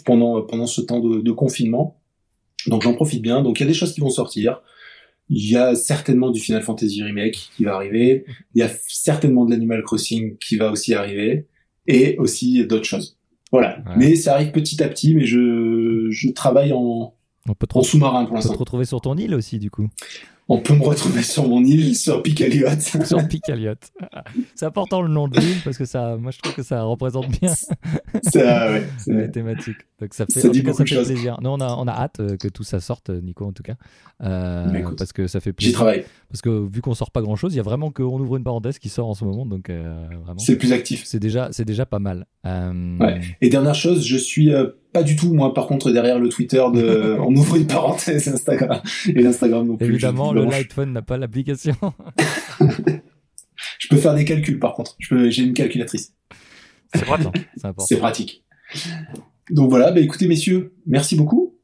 [0.06, 2.00] pendant pendant ce temps de, de confinement.
[2.68, 3.42] Donc j'en profite bien.
[3.42, 4.62] Donc il y a des choses qui vont sortir.
[5.30, 8.26] Il y a certainement du Final Fantasy Remake qui va arriver.
[8.56, 11.48] Il y a certainement de l'Animal Crossing qui va aussi arriver.
[11.86, 13.18] Et aussi d'autres choses.
[13.54, 13.78] Voilà.
[13.96, 17.14] Mais ça arrive petit à petit, mais je, je travaille en,
[17.48, 18.54] On peut en sous-marin pour On peut l'instant.
[18.56, 19.88] te retrouver sur ton île aussi, du coup.
[20.50, 22.68] On peut me retrouver sur mon île, sur Picaliot.
[23.06, 23.76] sur Picaliot.
[24.56, 27.30] C'est important le nom de l'île parce que ça, moi je trouve que ça représente
[27.40, 27.54] bien
[28.24, 29.78] Ça, ouais, c'est- les thématiques.
[30.02, 31.08] Donc ça fait, Ça dit tout cas, beaucoup ça de fait choses.
[31.08, 31.38] plaisir.
[31.42, 33.76] Nous on a, on a hâte euh, que tout ça sorte, Nico en tout cas,
[34.22, 35.74] Euh, écoute, parce que ça fait J'y plaisir.
[35.76, 36.04] travaille.
[36.30, 38.44] Parce que vu qu'on sort pas grand chose, il y a vraiment qu'on ouvre une
[38.44, 40.40] parenthèse qui sort en ce moment, donc euh, vraiment.
[40.40, 41.04] C'est plus actif.
[41.06, 42.26] C'est déjà, c'est déjà pas mal.
[42.46, 43.22] Euh, Ouais.
[43.42, 46.64] Et dernière chose, je suis euh, pas du tout, moi, par contre, derrière le Twitter
[46.74, 47.18] de.
[47.26, 48.82] On ouvre une parenthèse Instagram.
[49.08, 49.88] Et l'Instagram non plus.
[49.88, 51.76] Évidemment, le Lightphone n'a pas l'application.
[53.80, 54.96] je peux faire des calculs, par contre.
[55.00, 55.30] Je peux...
[55.30, 56.14] J'ai une calculatrice.
[56.94, 57.48] C'est pratique.
[57.80, 58.44] c'est pratique.
[59.50, 61.58] Donc voilà, bah écoutez, messieurs, merci beaucoup.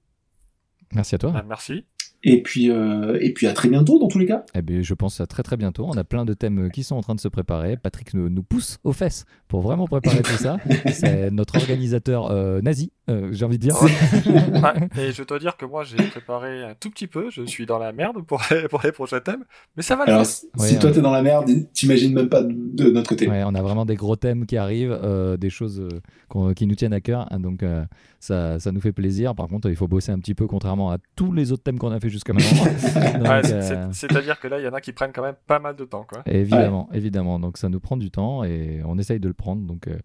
[0.94, 1.32] Merci à toi.
[1.32, 1.86] Bah, merci.
[2.24, 4.44] Et puis, euh, et puis à très bientôt, dans tous les cas.
[4.54, 5.86] Eh bien, je pense à très très bientôt.
[5.88, 7.78] On a plein de thèmes qui sont en train de se préparer.
[7.78, 10.58] Patrick nous, nous pousse aux fesses pour vraiment préparer tout ça.
[10.92, 13.76] C'est notre organisateur euh, nazi, euh, j'ai envie de dire.
[13.84, 17.30] Ouais, et je dois dire que moi, j'ai préparé un tout petit peu.
[17.32, 19.44] Je suis dans la merde pour les, pour les prochains thèmes.
[19.78, 20.96] Mais ça va Alors, si Ouais, toi ouais.
[20.96, 23.28] t'es dans la merde, t'imagines même pas de, de notre côté.
[23.30, 25.90] Ouais, on a vraiment des gros thèmes qui arrivent, euh, des choses euh,
[26.28, 27.28] qu'on- qui nous tiennent à cœur.
[27.32, 27.84] hein, donc, euh,
[28.20, 29.34] ça, ça nous fait plaisir.
[29.36, 31.92] Par contre, il faut bosser un petit peu, contrairement à tous les autres thèmes qu'on
[31.92, 32.66] a fait jusqu'à maintenant.
[33.30, 35.86] Euh, C'est-à-dire que là, il y en a qui prennent quand même pas mal de
[35.86, 36.06] temps.
[36.08, 36.22] Quoi.
[36.26, 37.40] Évidemment, évidemment.
[37.40, 39.62] Donc, ça nous prend du temps et on essaye de le prendre.
[39.66, 39.98] Donc, euh,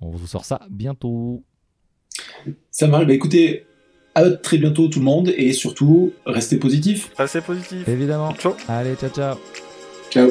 [0.00, 1.44] on vous sort ça bientôt.
[2.70, 3.06] Ça marche.
[3.06, 3.66] Bah, écoutez,
[4.14, 7.10] à très bientôt tout le monde et surtout, restez positif.
[7.16, 7.88] Restez positif.
[7.88, 8.34] Évidemment.
[8.34, 8.54] Ciao.
[8.68, 9.36] Allez, ciao, ciao.
[10.10, 10.30] Ciao.